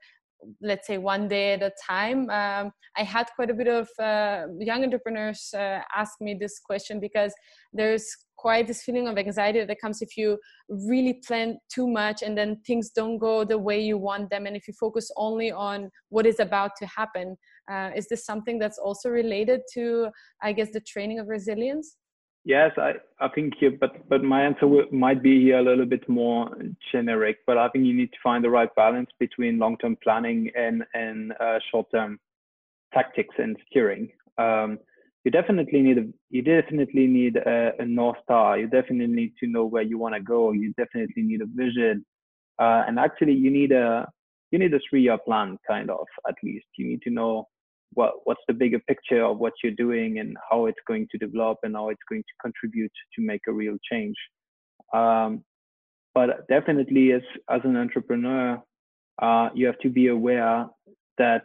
let's 0.61 0.87
say 0.87 0.99
one 0.99 1.29
day 1.29 1.55
at 1.55 1.63
a 1.63 1.73
time. 1.87 2.31
Um, 2.31 2.73
i 2.97 3.03
had 3.03 3.27
quite 3.37 3.51
a 3.51 3.55
bit 3.55 3.69
of 3.69 3.89
uh, 3.99 4.47
young 4.59 4.83
entrepreneurs 4.83 5.53
uh, 5.55 5.81
ask 5.95 6.15
me 6.21 6.35
this 6.39 6.59
question 6.59 7.01
because 7.01 7.33
there's 7.73 8.07
quite 8.37 8.67
this 8.67 8.83
feeling 8.83 9.09
of 9.09 9.17
anxiety 9.19 9.65
that 9.65 9.81
comes 9.81 10.03
if 10.03 10.17
you 10.17 10.39
really 10.69 11.21
plan 11.27 11.59
too 11.73 11.89
much 11.89 12.23
and 12.23 12.37
then 12.37 12.61
things 12.67 12.91
don't 12.91 13.19
go 13.19 13.45
the 13.45 13.59
way 13.59 13.81
you 13.81 13.97
want 13.97 14.29
them 14.31 14.47
and 14.47 14.57
if 14.57 14.69
you 14.69 14.75
focus 14.75 15.11
only 15.17 15.51
on 15.51 15.91
what 16.11 16.27
is 16.27 16.39
about 16.41 16.73
to 16.79 16.87
happen. 16.87 17.37
Uh, 17.71 17.91
is 17.97 18.07
this 18.09 18.25
something 18.25 18.61
that's 18.61 18.79
also 18.79 19.09
related 19.09 19.61
to 19.75 20.09
i 20.41 20.53
guess 20.53 20.71
the 20.73 20.81
training 20.81 21.19
of 21.19 21.27
resilience 21.27 21.97
yes 22.47 22.71
i, 22.79 22.93
I 23.21 23.29
think 23.29 23.55
but 23.79 24.09
but 24.09 24.23
my 24.23 24.43
answer 24.43 24.67
might 24.91 25.23
be 25.23 25.43
here 25.43 25.59
a 25.59 25.63
little 25.63 25.85
bit 25.85 26.09
more 26.09 26.51
generic 26.91 27.39
but 27.47 27.59
i 27.59 27.69
think 27.69 27.85
you 27.85 27.93
need 27.93 28.13
to 28.13 28.19
find 28.23 28.43
the 28.43 28.51
right 28.51 28.75
balance 28.75 29.11
between 29.21 29.59
long-term 29.59 29.99
planning 30.03 30.51
and 30.57 30.85
and 30.95 31.33
uh, 31.39 31.59
short-term 31.71 32.19
tactics 32.95 33.35
and 33.39 33.57
steering 33.69 34.09
um, 34.39 34.79
you 35.27 35.33
definitely 35.33 35.83
need 35.83 35.99
a 35.99 36.07
you 36.31 36.41
definitely 36.41 37.09
need 37.09 37.37
a, 37.37 37.73
a 37.81 37.85
north 37.85 38.17
star. 38.23 38.59
You 38.59 38.69
definitely 38.69 39.13
need 39.13 39.33
to 39.41 39.49
know 39.49 39.65
where 39.65 39.83
you 39.83 39.99
want 39.99 40.15
to 40.15 40.21
go. 40.21 40.53
You 40.53 40.73
definitely 40.79 41.25
need 41.25 41.41
a 41.43 41.47
vision, 41.53 42.07
uh, 42.61 42.85
and 42.87 42.97
actually 42.97 43.33
you 43.33 43.51
need 43.51 43.73
a 43.73 44.07
you 44.53 44.61
need 44.61 44.73
a 44.73 44.79
three 44.89 45.03
year 45.03 45.19
plan, 45.19 45.59
kind 45.67 45.91
of 45.91 46.07
at 46.29 46.37
least. 46.45 46.67
You 46.79 46.87
need 46.87 47.03
to 47.03 47.11
know 47.11 47.49
what 47.93 48.13
what's 48.25 48.41
the 48.49 48.55
bigger 48.55 48.79
picture 48.81 49.25
of 49.25 49.39
what 49.39 49.53
you're 49.63 49.73
doing 49.73 50.19
and 50.19 50.37
how 50.51 50.67
it's 50.67 50.79
going 50.87 51.07
to 51.11 51.19
develop 51.19 51.59
and 51.63 51.75
how 51.75 51.89
it's 51.89 52.01
going 52.09 52.23
to 52.23 52.35
contribute 52.43 52.93
to 53.15 53.23
make 53.23 53.43
a 53.49 53.53
real 53.53 53.77
change. 53.91 54.17
Um, 54.93 55.45
but 56.15 56.49
definitely, 56.49 57.13
as 57.13 57.23
as 57.51 57.61
an 57.65 57.77
entrepreneur, 57.77 58.63
uh, 59.21 59.49
you 59.55 59.67
have 59.67 59.79
to 59.81 59.89
be 59.89 60.09
aware 60.09 60.67
that 61.19 61.45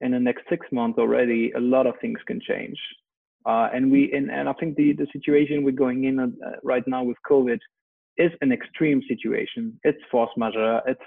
in 0.00 0.12
the 0.12 0.20
next 0.20 0.44
six 0.48 0.66
months 0.72 0.98
already, 0.98 1.52
a 1.52 1.60
lot 1.60 1.86
of 1.86 1.94
things 2.00 2.18
can 2.26 2.40
change. 2.40 2.78
Uh, 3.46 3.68
and 3.72 3.90
we 3.90 4.12
and, 4.12 4.30
and 4.30 4.48
I 4.48 4.52
think 4.54 4.76
the 4.76 4.92
the 4.92 5.06
situation 5.12 5.64
we're 5.64 5.72
going 5.72 6.04
in 6.04 6.18
uh, 6.18 6.26
right 6.62 6.86
now 6.86 7.02
with 7.02 7.16
COVID 7.30 7.58
is 8.18 8.30
an 8.42 8.52
extreme 8.52 9.02
situation. 9.08 9.78
It's 9.82 9.98
force 10.10 10.30
majeure. 10.36 10.82
It's 10.86 11.00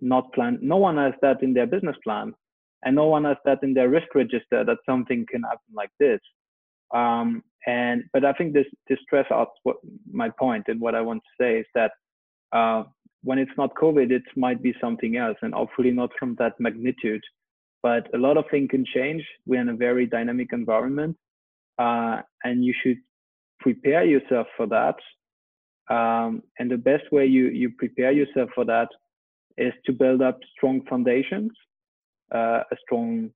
not 0.00 0.32
planned. 0.32 0.62
No 0.62 0.76
one 0.76 0.96
has 0.96 1.14
that 1.22 1.42
in 1.42 1.54
their 1.54 1.66
business 1.66 1.96
plan. 2.02 2.34
And 2.84 2.94
no 2.94 3.06
one 3.06 3.24
has 3.24 3.36
that 3.44 3.62
in 3.62 3.74
their 3.74 3.88
risk 3.88 4.14
register 4.14 4.64
that 4.64 4.78
something 4.86 5.26
can 5.30 5.42
happen 5.42 5.72
like 5.74 5.90
this. 5.98 6.20
Um, 6.94 7.42
and 7.66 8.04
but 8.12 8.24
I 8.24 8.32
think 8.32 8.52
this 8.52 8.66
this 8.88 8.98
stress 9.02 9.26
out 9.32 9.48
what 9.64 9.76
my 10.10 10.30
point 10.30 10.64
and 10.68 10.80
what 10.80 10.94
I 10.94 11.00
want 11.00 11.22
to 11.24 11.44
say 11.44 11.60
is 11.60 11.66
that 11.74 11.90
uh, 12.52 12.84
when 13.22 13.38
it's 13.38 13.56
not 13.58 13.74
COVID, 13.74 14.12
it 14.12 14.22
might 14.36 14.62
be 14.62 14.72
something 14.80 15.16
else, 15.16 15.36
and 15.42 15.52
hopefully 15.52 15.90
not 15.90 16.10
from 16.18 16.36
that 16.38 16.52
magnitude. 16.60 17.22
But 17.82 18.08
a 18.14 18.18
lot 18.18 18.36
of 18.36 18.44
things 18.50 18.68
can 18.70 18.84
change. 18.94 19.24
We're 19.46 19.60
in 19.60 19.68
a 19.68 19.76
very 19.76 20.06
dynamic 20.06 20.48
environment, 20.52 21.16
uh, 21.78 22.22
and 22.44 22.64
you 22.64 22.74
should 22.82 22.98
prepare 23.60 24.04
yourself 24.04 24.46
for 24.56 24.66
that. 24.66 24.96
Um, 25.88 26.42
and 26.58 26.70
the 26.70 26.76
best 26.76 27.10
way 27.10 27.26
you 27.26 27.48
you 27.48 27.70
prepare 27.78 28.12
yourself 28.12 28.50
for 28.54 28.64
that 28.64 28.88
is 29.56 29.72
to 29.86 29.92
build 29.92 30.22
up 30.22 30.38
strong 30.56 30.82
foundations, 30.88 31.50
uh, 32.32 32.62
a 32.70 32.76
strong 32.84 33.30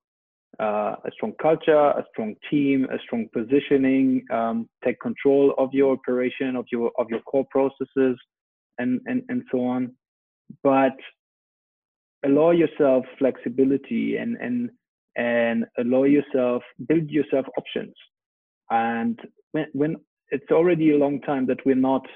uh, 0.59 0.97
a 1.05 1.11
strong 1.12 1.32
culture, 1.41 1.91
a 1.91 2.05
strong 2.12 2.34
team, 2.51 2.86
a 2.93 2.99
strong 2.99 3.26
positioning, 3.32 4.24
um, 4.30 4.68
take 4.84 5.01
control 5.01 5.55
of 5.59 5.70
your 5.72 5.93
operation, 5.93 6.57
of 6.57 6.66
your 6.72 6.91
of 6.99 7.09
your 7.09 7.20
core 7.20 7.47
processes, 7.51 8.18
and 8.78 9.01
and 9.07 9.22
and 9.28 9.43
so 9.51 9.64
on. 9.64 9.95
But 10.62 10.97
allow 12.24 12.51
yourself 12.51 13.05
flexibility 13.18 14.16
and 14.16 14.36
and 14.36 14.70
and 15.16 15.64
allow 15.78 16.05
yourself 16.05 16.62
build 16.88 17.09
yourself 17.11 17.47
options. 17.57 17.95
And 18.70 19.18
when 19.53 19.66
when 19.72 19.97
it's 20.30 20.51
already 20.51 20.93
a 20.93 20.99
long 20.99 21.20
time 21.22 21.47
that 21.47 21.64
we're 21.64 21.74
not 21.74 22.07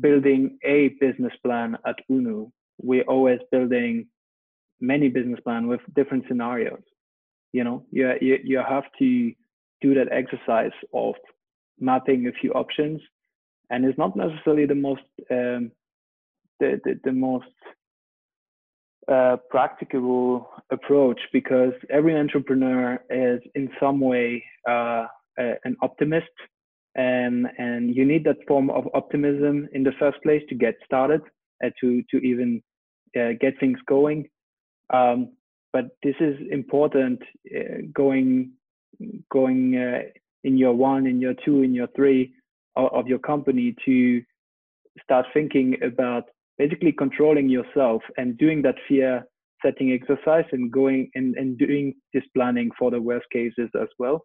building 0.00 0.58
a 0.64 0.88
business 1.00 1.32
plan 1.44 1.76
at 1.86 1.96
UNU, 2.10 2.50
we're 2.82 3.04
always 3.04 3.38
building 3.50 4.06
many 4.80 5.08
business 5.08 5.40
plan 5.40 5.66
with 5.66 5.80
different 5.94 6.24
scenarios. 6.28 6.82
You 7.52 7.64
know 7.64 7.84
you, 7.90 8.12
you 8.20 8.38
you 8.44 8.58
have 8.58 8.84
to 8.98 9.32
do 9.80 9.94
that 9.94 10.12
exercise 10.12 10.72
of 10.92 11.14
mapping 11.78 12.26
a 12.26 12.32
few 12.40 12.52
options 12.52 13.00
and 13.70 13.84
it's 13.84 13.98
not 13.98 14.16
necessarily 14.16 14.66
the 14.66 14.74
most 14.74 15.02
um, 15.30 15.70
the, 16.58 16.80
the, 16.84 17.00
the 17.04 17.12
most 17.12 17.46
uh, 19.10 19.36
practicable 19.48 20.50
approach 20.70 21.18
because 21.32 21.72
every 21.88 22.14
entrepreneur 22.14 22.98
is 23.08 23.40
in 23.54 23.70
some 23.80 23.98
way 24.00 24.44
uh, 24.68 25.06
a, 25.38 25.54
an 25.64 25.76
optimist 25.82 26.26
and 26.96 27.46
and 27.58 27.94
you 27.94 28.04
need 28.04 28.24
that 28.24 28.36
form 28.46 28.68
of 28.70 28.84
optimism 28.94 29.68
in 29.72 29.82
the 29.82 29.92
first 29.98 30.22
place 30.22 30.42
to 30.48 30.54
get 30.54 30.74
started 30.84 31.22
and 31.60 31.72
to 31.80 32.02
to 32.10 32.18
even 32.18 32.62
uh, 33.18 33.30
get 33.40 33.58
things 33.58 33.78
going 33.88 34.28
um, 34.92 35.32
but 35.72 35.86
this 36.02 36.16
is 36.20 36.36
important 36.50 37.20
uh, 37.54 37.82
going 37.94 38.52
going 39.30 39.76
uh, 39.76 40.02
in 40.44 40.56
your 40.58 40.72
one, 40.74 41.06
in 41.06 41.20
your 41.20 41.34
two, 41.44 41.62
in 41.62 41.74
your 41.74 41.88
three 41.94 42.32
of, 42.76 42.92
of, 42.92 43.06
your 43.06 43.18
company 43.18 43.74
to 43.84 44.22
start 45.02 45.26
thinking 45.32 45.76
about 45.82 46.24
basically 46.58 46.92
controlling 46.92 47.48
yourself 47.48 48.02
and 48.16 48.36
doing 48.38 48.62
that 48.62 48.74
fear 48.88 49.24
setting 49.64 49.92
exercise 49.92 50.44
and 50.52 50.72
going 50.72 51.10
and, 51.14 51.34
and 51.36 51.58
doing 51.58 51.94
this 52.14 52.22
planning 52.34 52.70
for 52.78 52.90
the 52.90 53.00
worst 53.00 53.26
cases 53.32 53.68
as 53.80 53.88
well 53.98 54.24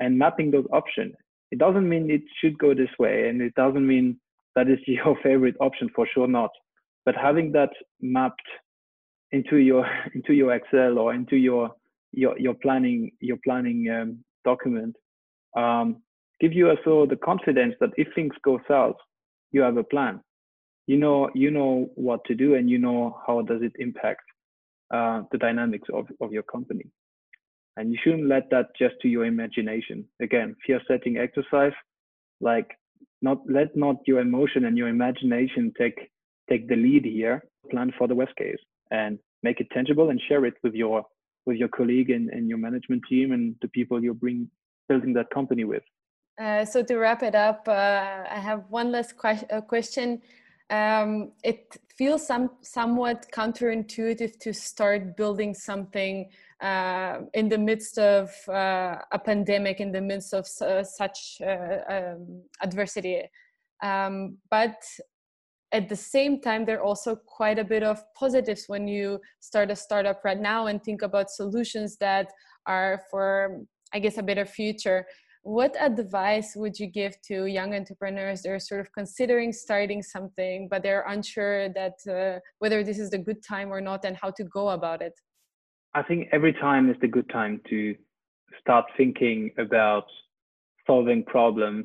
and 0.00 0.18
mapping 0.18 0.50
those 0.50 0.66
options. 0.72 1.14
It 1.50 1.58
doesn't 1.58 1.88
mean 1.88 2.10
it 2.10 2.22
should 2.40 2.58
go 2.58 2.74
this 2.74 2.90
way 2.98 3.28
and 3.28 3.40
it 3.40 3.54
doesn't 3.54 3.86
mean 3.86 4.18
that 4.56 4.68
is 4.68 4.78
your 4.86 5.16
favorite 5.22 5.56
option 5.60 5.88
for 5.94 6.06
sure 6.12 6.28
not. 6.28 6.50
But 7.04 7.14
having 7.14 7.52
that 7.52 7.70
mapped 8.00 8.48
into 9.32 9.56
your 9.56 9.86
into 10.14 10.32
your 10.32 10.54
Excel 10.54 10.98
or 10.98 11.14
into 11.14 11.36
your 11.36 11.70
your 12.12 12.38
your 12.38 12.54
planning 12.54 13.10
your 13.20 13.38
planning 13.44 13.90
um, 13.90 14.24
document. 14.44 14.96
Um, 15.56 16.02
give 16.40 16.52
you 16.52 16.70
also 16.70 17.06
the 17.06 17.16
confidence 17.16 17.74
that 17.80 17.90
if 17.96 18.08
things 18.14 18.34
go 18.44 18.60
south, 18.68 18.96
you 19.52 19.60
have 19.62 19.76
a 19.76 19.84
plan. 19.84 20.20
You 20.86 20.98
know 20.98 21.30
you 21.34 21.50
know 21.50 21.90
what 21.94 22.24
to 22.26 22.34
do 22.34 22.54
and 22.54 22.68
you 22.68 22.78
know 22.78 23.18
how 23.26 23.42
does 23.42 23.62
it 23.62 23.72
impact 23.78 24.22
uh, 24.92 25.22
the 25.32 25.38
dynamics 25.38 25.88
of, 25.92 26.06
of 26.20 26.32
your 26.32 26.42
company. 26.42 26.84
And 27.76 27.90
you 27.90 27.98
shouldn't 28.02 28.28
let 28.28 28.50
that 28.50 28.66
just 28.78 28.94
to 29.02 29.08
your 29.08 29.24
imagination. 29.24 30.04
Again, 30.20 30.54
fear 30.64 30.80
setting 30.86 31.16
exercise, 31.16 31.72
like 32.40 32.70
not 33.22 33.38
let 33.48 33.74
not 33.74 33.96
your 34.06 34.20
emotion 34.20 34.66
and 34.66 34.78
your 34.78 34.88
imagination 34.88 35.72
take 35.76 36.10
take 36.48 36.68
the 36.68 36.76
lead 36.76 37.04
here. 37.04 37.42
Plan 37.70 37.90
for 37.98 38.06
the 38.06 38.14
worst 38.14 38.36
case 38.36 38.58
and 38.90 39.18
make 39.42 39.60
it 39.60 39.68
tangible 39.72 40.10
and 40.10 40.20
share 40.28 40.44
it 40.44 40.54
with 40.62 40.74
your 40.74 41.04
with 41.46 41.56
your 41.58 41.68
colleague 41.68 42.10
and, 42.10 42.30
and 42.30 42.48
your 42.48 42.58
management 42.58 43.02
team 43.08 43.32
and 43.32 43.54
the 43.60 43.68
people 43.68 44.02
you're 44.02 44.14
bring 44.14 44.48
building 44.88 45.12
that 45.12 45.28
company 45.30 45.64
with. 45.64 45.82
Uh, 46.40 46.64
so 46.64 46.82
to 46.82 46.96
wrap 46.96 47.22
it 47.22 47.34
up, 47.34 47.68
uh, 47.68 48.24
I 48.30 48.40
have 48.40 48.64
one 48.68 48.90
last 48.90 49.16
que- 49.16 49.46
uh, 49.50 49.60
question. 49.60 50.20
Um, 50.70 51.32
it 51.44 51.76
feels 51.96 52.26
some 52.26 52.50
somewhat 52.62 53.26
counterintuitive 53.32 54.40
to 54.40 54.52
start 54.52 55.16
building 55.16 55.54
something 55.54 56.30
uh, 56.60 57.18
in 57.34 57.48
the 57.48 57.58
midst 57.58 57.98
of 57.98 58.32
uh, 58.48 58.96
a 59.12 59.18
pandemic, 59.18 59.80
in 59.80 59.92
the 59.92 60.00
midst 60.00 60.32
of 60.32 60.46
uh, 60.62 60.82
such 60.82 61.40
um, 61.46 62.42
adversity. 62.62 63.22
Um, 63.82 64.38
but 64.50 64.82
at 65.74 65.88
the 65.88 65.96
same 65.96 66.40
time 66.40 66.64
there 66.64 66.78
are 66.78 66.84
also 66.84 67.16
quite 67.16 67.58
a 67.58 67.64
bit 67.64 67.82
of 67.82 68.00
positives 68.14 68.64
when 68.68 68.86
you 68.86 69.20
start 69.40 69.72
a 69.72 69.76
startup 69.76 70.24
right 70.24 70.40
now 70.40 70.68
and 70.68 70.82
think 70.82 71.02
about 71.02 71.28
solutions 71.28 71.96
that 71.96 72.32
are 72.66 73.02
for 73.10 73.60
i 73.92 73.98
guess 73.98 74.16
a 74.18 74.22
better 74.22 74.46
future. 74.46 75.04
What 75.42 75.76
advice 75.78 76.52
would 76.56 76.78
you 76.80 76.86
give 76.86 77.20
to 77.28 77.44
young 77.44 77.74
entrepreneurs 77.74 78.40
that 78.42 78.50
are 78.52 78.58
sort 78.58 78.80
of 78.80 78.88
considering 78.92 79.52
starting 79.52 80.00
something 80.02 80.68
but 80.70 80.82
they're 80.82 81.06
unsure 81.14 81.68
that 81.80 81.96
uh, 82.08 82.38
whether 82.60 82.82
this 82.82 82.98
is 82.98 83.10
the 83.10 83.18
good 83.18 83.40
time 83.42 83.68
or 83.70 83.80
not 83.80 84.04
and 84.06 84.16
how 84.16 84.30
to 84.38 84.44
go 84.44 84.70
about 84.70 85.02
it? 85.02 85.12
I 85.92 86.02
think 86.02 86.28
every 86.32 86.54
time 86.54 86.88
is 86.88 86.96
the 87.02 87.08
good 87.08 87.28
time 87.28 87.60
to 87.70 87.94
start 88.60 88.86
thinking 88.96 89.50
about 89.58 90.06
solving 90.86 91.24
problems 91.24 91.84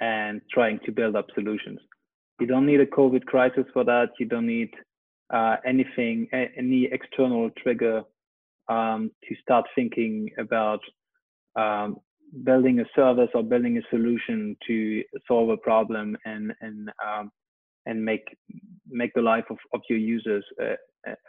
and 0.00 0.40
trying 0.50 0.78
to 0.86 0.90
build 0.90 1.14
up 1.16 1.26
solutions 1.34 1.80
you 2.40 2.46
don't 2.46 2.66
need 2.66 2.80
a 2.80 2.86
COVID 2.86 3.24
crisis 3.26 3.64
for 3.72 3.84
that. 3.84 4.10
You 4.18 4.26
don't 4.26 4.46
need 4.46 4.70
uh, 5.32 5.56
anything, 5.66 6.28
any 6.32 6.88
external 6.90 7.50
trigger 7.62 8.02
um, 8.68 9.10
to 9.28 9.34
start 9.42 9.66
thinking 9.74 10.30
about 10.38 10.80
um, 11.56 11.98
building 12.44 12.80
a 12.80 12.84
service 12.94 13.28
or 13.34 13.42
building 13.42 13.78
a 13.78 13.82
solution 13.90 14.56
to 14.66 15.02
solve 15.26 15.50
a 15.50 15.56
problem 15.56 16.16
and 16.24 16.52
and 16.60 16.90
um, 17.04 17.30
and 17.86 18.04
make 18.04 18.36
make 18.88 19.12
the 19.14 19.22
life 19.22 19.44
of, 19.50 19.58
of 19.74 19.80
your 19.88 19.98
users 19.98 20.44
a, 20.60 20.76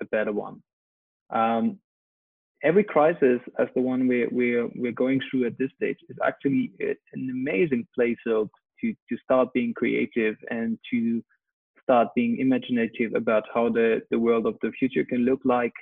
a 0.02 0.06
better 0.12 0.32
one. 0.32 0.62
Um, 1.32 1.80
every 2.64 2.84
crisis, 2.84 3.40
as 3.60 3.68
the 3.76 3.82
one 3.82 4.08
we're, 4.08 4.30
we're, 4.32 4.70
we're 4.76 4.92
going 4.92 5.22
through 5.30 5.46
at 5.46 5.58
this 5.58 5.72
stage, 5.76 5.98
is 6.10 6.18
actually 6.24 6.72
an 6.80 7.30
amazing 7.30 7.88
place 7.96 8.18
to 8.82 8.94
to 9.10 9.18
start 9.24 9.54
being 9.54 9.74
creative 9.74 10.36
and 10.50 10.78
to 10.92 11.24
start 11.82 12.10
being 12.16 12.40
imaginative 12.40 13.14
about 13.16 13.44
how 13.54 13.70
the 13.70 14.02
the 14.12 14.20
world 14.20 14.46
of 14.46 14.56
the 14.62 14.72
future 14.72 15.06
can 15.06 15.26
look 15.26 15.42
like 15.46 15.74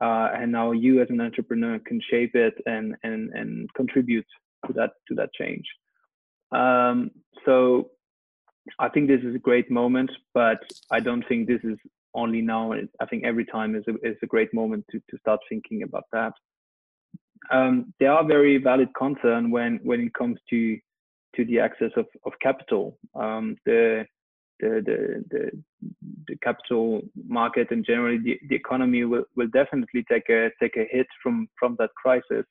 uh, 0.00 0.28
and 0.34 0.54
how 0.54 0.72
you 0.72 1.00
as 1.02 1.08
an 1.10 1.20
entrepreneur 1.20 1.78
can 1.80 2.00
shape 2.10 2.34
it 2.34 2.54
and 2.66 2.94
and 3.02 3.30
and 3.34 3.68
contribute 3.74 4.26
to 4.66 4.72
that 4.72 4.92
to 5.06 5.14
that 5.14 5.30
change. 5.34 5.66
Um, 6.52 7.10
so 7.44 7.90
i 8.78 8.88
think 8.88 9.08
this 9.08 9.22
is 9.22 9.34
a 9.34 9.38
great 9.38 9.70
moment 9.70 10.10
but 10.34 10.58
i 10.90 11.00
don't 11.00 11.26
think 11.26 11.46
this 11.46 11.64
is 11.64 11.78
only 12.14 12.40
now. 12.40 12.72
I 13.00 13.06
think 13.06 13.24
every 13.24 13.44
time 13.44 13.74
is 13.74 13.84
a, 13.88 13.94
is 14.06 14.16
a 14.22 14.26
great 14.26 14.52
moment 14.52 14.84
to, 14.90 14.98
to 15.10 15.18
start 15.18 15.40
thinking 15.48 15.82
about 15.82 16.04
that. 16.12 16.32
Um, 17.50 17.94
there 18.00 18.12
are 18.12 18.26
very 18.26 18.58
valid 18.58 18.88
concern 18.98 19.50
when 19.50 19.80
when 19.82 20.00
it 20.00 20.14
comes 20.14 20.38
to 20.50 20.78
to 21.38 21.44
the 21.44 21.60
access 21.60 21.92
of, 21.96 22.06
of 22.26 22.32
capital. 22.42 22.98
Um, 23.14 23.56
the, 23.64 24.04
the, 24.60 24.82
the, 24.84 25.24
the, 25.30 25.50
the, 26.26 26.36
capital 26.42 27.02
market 27.28 27.68
and 27.70 27.86
generally 27.86 28.18
the, 28.18 28.40
the 28.48 28.56
economy 28.56 29.04
will, 29.04 29.24
will 29.36 29.46
definitely 29.46 30.04
take 30.10 30.28
a, 30.28 30.50
take 30.60 30.76
a 30.76 30.86
hit 30.90 31.06
from, 31.22 31.48
from 31.58 31.76
that 31.78 31.90
crisis. 31.94 32.44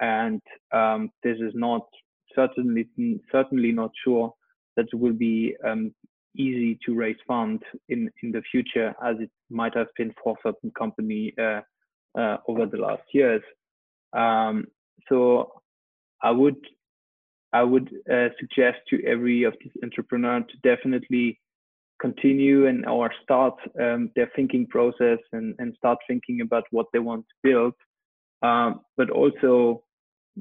And 0.00 0.42
um, 0.72 1.10
this 1.22 1.38
is 1.38 1.52
not 1.54 1.86
certainly, 2.34 2.88
certainly 3.30 3.70
not 3.70 3.92
sure 4.04 4.34
that 4.76 4.86
it 4.92 4.96
will 4.96 5.12
be 5.12 5.54
um, 5.64 5.94
easy 6.36 6.78
to 6.84 6.94
raise 6.94 7.16
funds 7.28 7.62
in, 7.88 8.10
in 8.24 8.32
the 8.32 8.42
future 8.50 8.92
as 9.04 9.16
it 9.20 9.30
might 9.48 9.74
have 9.76 9.86
been 9.96 10.12
for 10.22 10.36
certain 10.42 10.72
company 10.76 11.32
uh, 11.40 11.60
uh, 12.18 12.38
over 12.48 12.66
the 12.66 12.76
last 12.76 13.02
years. 13.12 13.42
Um, 14.12 14.66
so 15.08 15.52
I 16.22 16.32
would 16.32 16.56
I 17.60 17.62
would 17.62 17.88
uh, 18.12 18.28
suggest 18.40 18.78
to 18.90 19.04
every 19.04 19.44
of 19.44 19.54
these 19.60 19.76
entrepreneurs 19.82 20.44
to 20.50 20.56
definitely 20.74 21.40
continue 21.98 22.66
and 22.66 22.86
or 22.86 23.10
start 23.22 23.54
um, 23.80 24.10
their 24.14 24.30
thinking 24.36 24.66
process 24.66 25.20
and, 25.32 25.54
and 25.58 25.74
start 25.78 25.98
thinking 26.06 26.42
about 26.42 26.64
what 26.70 26.86
they 26.92 26.98
want 26.98 27.24
to 27.30 27.34
build. 27.48 27.74
Um, 28.42 28.80
but 28.98 29.08
also 29.10 29.82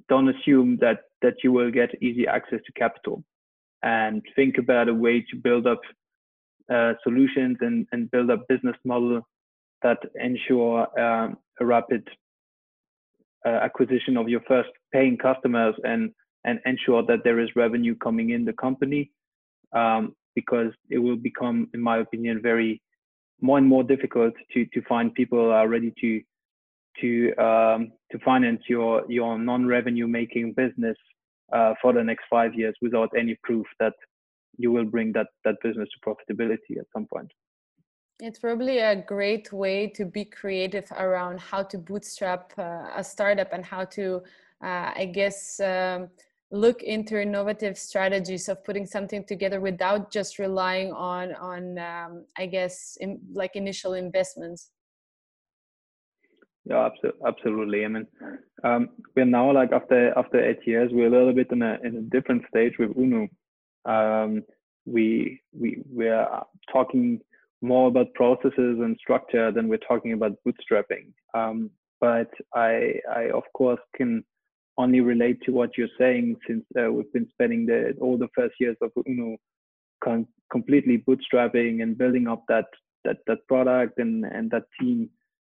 don't 0.10 0.30
assume 0.36 0.78
that 0.82 1.00
that 1.22 1.36
you 1.44 1.52
will 1.58 1.72
get 1.72 2.02
easy 2.08 2.28
access 2.28 2.60
to 2.66 2.80
capital 2.84 3.24
and 3.82 4.22
think 4.36 4.58
about 4.58 4.90
a 4.90 4.94
way 5.06 5.26
to 5.30 5.36
build 5.48 5.66
up 5.66 5.80
uh, 6.76 6.94
solutions 7.04 7.58
and, 7.62 7.88
and 7.94 8.12
build 8.12 8.30
up 8.30 8.48
business 8.50 8.76
model 8.84 9.22
that 9.84 10.00
ensure 10.30 10.80
um, 11.00 11.38
a 11.62 11.66
rapid 11.66 12.04
uh, 13.46 13.60
acquisition 13.68 14.18
of 14.18 14.28
your 14.28 14.42
first 14.42 14.72
paying 14.92 15.18
customers 15.18 15.76
and 15.84 16.12
and 16.46 16.60
ensure 16.66 17.04
that 17.04 17.24
there 17.24 17.40
is 17.40 17.50
revenue 17.56 17.96
coming 17.96 18.30
in 18.30 18.46
the 18.46 18.54
company 18.54 19.12
um, 19.74 20.16
because 20.36 20.72
it 20.90 21.00
will 21.00 21.18
become 21.18 21.68
in 21.74 21.82
my 21.82 21.98
opinion 21.98 22.42
very 22.42 22.82
more 23.42 23.58
and 23.58 23.68
more 23.68 23.84
difficult 23.84 24.34
to 24.54 24.66
to 24.74 24.82
find 24.84 25.14
people 25.14 25.52
are 25.52 25.68
ready 25.68 25.94
to 26.00 26.22
to 27.02 27.36
um, 27.36 27.92
to 28.12 28.20
finance 28.20 28.62
your 28.70 29.04
your 29.10 29.38
non-revenue 29.38 30.08
making 30.08 30.54
business 30.54 30.98
uh, 31.52 31.74
for 31.82 31.94
the 31.94 32.04
next 32.04 32.26
five 32.30 32.54
years 32.54 32.76
without 32.82 33.10
any 33.18 33.38
proof 33.44 33.66
that 33.80 33.94
you 34.58 34.72
will 34.72 34.86
bring 34.86 35.12
that 35.14 35.28
that 35.44 35.56
business 35.64 35.90
to 35.94 36.10
profitability 36.10 36.78
at 36.80 36.86
some 36.94 37.06
point. 37.14 37.32
It's 38.22 38.40
probably 38.40 38.78
a 38.78 38.96
great 38.96 39.52
way 39.52 39.88
to 39.88 40.06
be 40.06 40.24
creative 40.24 40.90
around 40.92 41.38
how 41.38 41.64
to 41.64 41.78
bootstrap 41.78 42.54
uh, 42.58 42.88
a 42.96 43.04
startup 43.04 43.52
and 43.52 43.66
how 43.66 43.84
to, 43.98 44.22
uh, 44.64 44.92
I 44.96 45.12
guess, 45.14 45.60
um, 45.60 46.08
look 46.56 46.82
into 46.84 47.22
innovative 47.22 47.78
strategies 47.78 48.48
of 48.50 48.64
putting 48.64 48.86
something 48.86 49.24
together 49.26 49.60
without 49.60 50.12
just 50.12 50.40
relying 50.40 50.92
on 50.94 51.34
on 51.36 51.78
um, 51.78 52.26
I 52.38 52.46
guess 52.46 52.98
in, 53.02 53.20
like 53.34 53.56
initial 53.56 53.94
investments. 53.94 54.72
Yeah, 56.68 56.90
absolutely. 57.28 57.86
I 57.86 57.88
mean, 57.90 58.08
um, 58.64 58.90
we're 59.16 59.26
now 59.26 59.52
like 59.52 59.72
after 59.72 60.18
after 60.18 60.44
eight 60.44 60.66
years, 60.66 60.90
we're 60.92 61.08
a 61.08 61.18
little 61.18 61.34
bit 61.34 61.52
in 61.52 61.62
a 61.62 61.78
in 61.84 61.98
a 61.98 62.02
different 62.02 62.44
stage 62.50 62.74
with 62.80 62.92
unu 62.96 63.30
Um, 63.86 64.44
we 64.86 65.42
we 65.54 65.84
we're 65.90 66.28
talking 66.72 67.20
more 67.62 67.88
about 67.88 68.14
processes 68.14 68.80
and 68.84 68.98
structure 69.00 69.52
than 69.52 69.68
we're 69.68 69.88
talking 69.88 70.14
about 70.14 70.38
bootstrapping. 70.46 71.14
Um, 71.34 71.70
but 72.02 72.32
I 72.54 73.00
I 73.20 73.30
of 73.30 73.44
course 73.54 73.84
can 73.96 74.24
only 74.78 75.00
relate 75.00 75.42
to 75.44 75.52
what 75.52 75.78
you're 75.78 75.88
saying 75.98 76.36
since 76.48 76.64
uh, 76.78 76.92
we've 76.92 77.12
been 77.14 77.28
spending 77.32 77.66
the 77.66 77.94
all 78.02 78.18
the 78.18 78.28
first 78.36 78.56
years 78.60 78.76
of 78.82 78.92
Unu 79.08 79.36
con- 80.04 80.28
completely 80.52 81.04
bootstrapping 81.08 81.82
and 81.82 81.98
building 81.98 82.28
up 82.28 82.44
that 82.48 82.66
that 83.04 83.18
that 83.28 83.46
product 83.48 84.00
and 84.00 84.26
and 84.26 84.52
that 84.52 84.64
team 84.80 85.10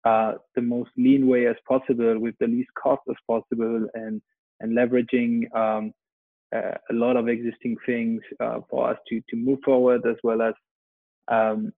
uh, 0.06 0.34
the 0.56 0.62
most 0.62 0.92
lean 0.98 1.28
way 1.28 1.48
as 1.48 1.56
possible 1.68 2.18
with 2.20 2.36
the 2.40 2.48
least 2.48 2.70
cost 2.82 3.02
as 3.10 3.16
possible 3.28 3.88
and 3.94 4.22
and 4.62 4.78
leveraging 4.78 5.54
um, 5.56 5.94
uh, 6.56 6.76
a 6.90 6.94
lot 6.94 7.16
of 7.16 7.28
existing 7.28 7.76
things 7.86 8.22
uh, 8.40 8.60
for 8.70 8.90
us 8.90 8.98
to 9.08 9.22
to 9.30 9.36
move 9.36 9.60
forward 9.66 10.02
as 10.06 10.16
well 10.24 10.42
as 10.42 10.54
um, 11.28 11.72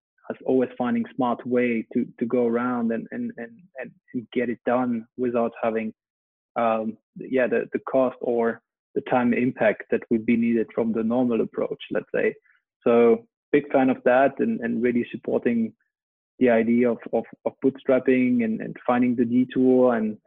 always 0.46 0.70
finding 0.78 1.04
smart 1.16 1.46
way 1.46 1.86
to 1.94 2.06
to 2.20 2.26
go 2.26 2.48
around 2.48 2.92
and 2.92 3.08
and 3.12 3.32
and, 3.38 3.52
and 3.80 3.92
get 4.32 4.50
it 4.50 4.60
done 4.66 5.06
without 5.18 5.52
having 5.62 5.94
um, 6.56 6.97
yeah 7.16 7.47
the, 7.47 7.68
the 7.74 7.80
cost 7.80 8.18
or 8.22 8.62
the 8.95 9.02
time 9.10 9.34
impact 9.34 9.84
that 9.91 10.02
would 10.10 10.26
be 10.26 10.36
needed 10.36 10.68
from 10.76 10.91
the 10.91 11.04
normal 11.04 11.41
approach 11.41 11.82
let's 11.91 12.12
say. 12.14 12.34
So 12.84 13.26
big 13.52 13.72
fan 13.72 13.89
of 13.89 13.97
that 14.06 14.34
and, 14.39 14.60
and 14.62 14.82
really 14.82 15.06
supporting 15.12 15.74
the 16.39 16.49
idea 16.49 16.89
of, 16.89 16.97
of, 17.14 17.24
of 17.45 17.54
bootstrapping 17.64 18.43
and, 18.43 18.62
and 18.62 18.76
finding 18.86 19.16
the 19.16 19.26
detour 19.26 19.95
and 19.95 20.18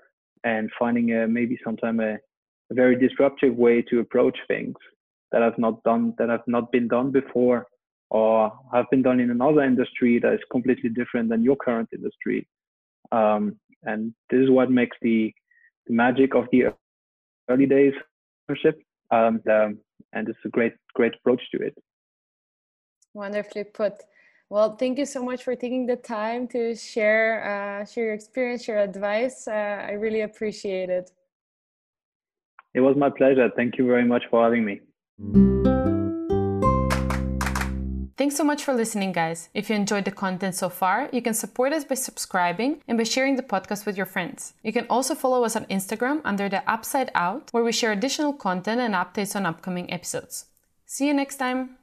and 0.45 0.70
finding 0.79 1.12
a, 1.14 1.27
maybe 1.27 1.59
sometime 1.64 2.01
a, 2.01 2.14
a 2.70 2.75
very 2.75 2.97
disruptive 2.97 3.57
way 3.57 3.83
to 3.83 4.01
approach 4.01 4.39
things 4.47 4.77
that 5.33 5.43
have 5.43 5.59
not 5.59 5.83
done 5.83 6.14
that 6.18 6.29
have 6.29 6.47
not 6.47 6.70
been 6.70 6.87
done 6.87 7.11
before 7.11 7.66
or 8.11 8.53
have 8.72 8.87
been 8.91 9.03
done 9.03 9.18
in 9.18 9.31
another 9.31 9.62
industry 9.62 10.20
that 10.20 10.35
is 10.35 10.41
completely 10.51 10.91
different 10.91 11.29
than 11.29 11.43
your 11.43 11.57
current 11.57 11.89
industry. 11.93 12.47
Um, 13.11 13.59
and 13.83 14.14
this 14.31 14.41
is 14.41 14.51
what 14.51 14.70
makes 14.70 14.97
the, 15.03 15.33
the 15.87 15.95
magic 15.95 16.35
of 16.35 16.47
the 16.53 16.64
early 17.49 17.66
days 17.66 17.95
ownership 18.49 18.80
um, 19.11 19.41
um, 19.51 19.78
and 20.12 20.28
it's 20.28 20.39
a 20.45 20.49
great 20.49 20.74
great 20.95 21.14
approach 21.14 21.43
to 21.53 21.59
it 21.62 21.74
wonderfully 23.12 23.64
put 23.64 23.95
well, 24.51 24.76
thank 24.76 24.99
you 24.99 25.07
so 25.07 25.24
much 25.24 25.43
for 25.43 25.57
taking 25.57 25.87
the 25.87 25.97
time 25.97 26.47
to 26.49 26.76
share 26.76 27.80
uh, 27.80 27.85
share 27.87 28.05
your 28.05 28.14
experience, 28.14 28.68
your 28.68 28.78
advice. 28.78 29.49
Uh, 29.49 29.53
I 29.89 29.93
really 29.93 30.20
appreciate 30.20 30.91
it. 30.91 31.11
It 32.74 32.80
was 32.80 32.97
my 32.97 33.11
pleasure. 33.11 33.51
Thank 33.57 33.78
you 33.78 33.87
very 33.87 34.05
much 34.05 34.24
for 34.30 34.45
having 34.45 34.64
me. 34.64 35.54
Thanks 38.17 38.37
so 38.37 38.45
much 38.45 38.62
for 38.62 38.73
listening, 38.73 39.11
guys. 39.11 39.49
If 39.55 39.69
you 39.69 39.75
enjoyed 39.75 40.05
the 40.05 40.12
content 40.12 40.55
so 40.55 40.69
far, 40.69 41.09
you 41.12 41.21
can 41.21 41.35
support 41.35 41.73
us 41.73 41.85
by 41.85 41.97
subscribing 41.97 42.81
and 42.87 42.97
by 42.97 43.03
sharing 43.03 43.35
the 43.35 43.43
podcast 43.43 43.87
with 43.87 43.97
your 43.97 44.07
friends. 44.07 44.55
You 44.62 44.73
can 44.73 44.87
also 44.89 45.17
follow 45.17 45.43
us 45.43 45.57
on 45.57 45.65
Instagram 45.65 46.21
under 46.25 46.49
the 46.49 46.62
Upside 46.71 47.11
Out, 47.17 47.49
where 47.51 47.65
we 47.65 47.73
share 47.73 47.91
additional 47.91 48.33
content 48.33 48.81
and 48.81 48.95
updates 48.95 49.35
on 49.35 49.47
upcoming 49.47 49.93
episodes. 49.93 50.47
See 50.87 51.09
you 51.09 51.15
next 51.15 51.39
time. 51.39 51.77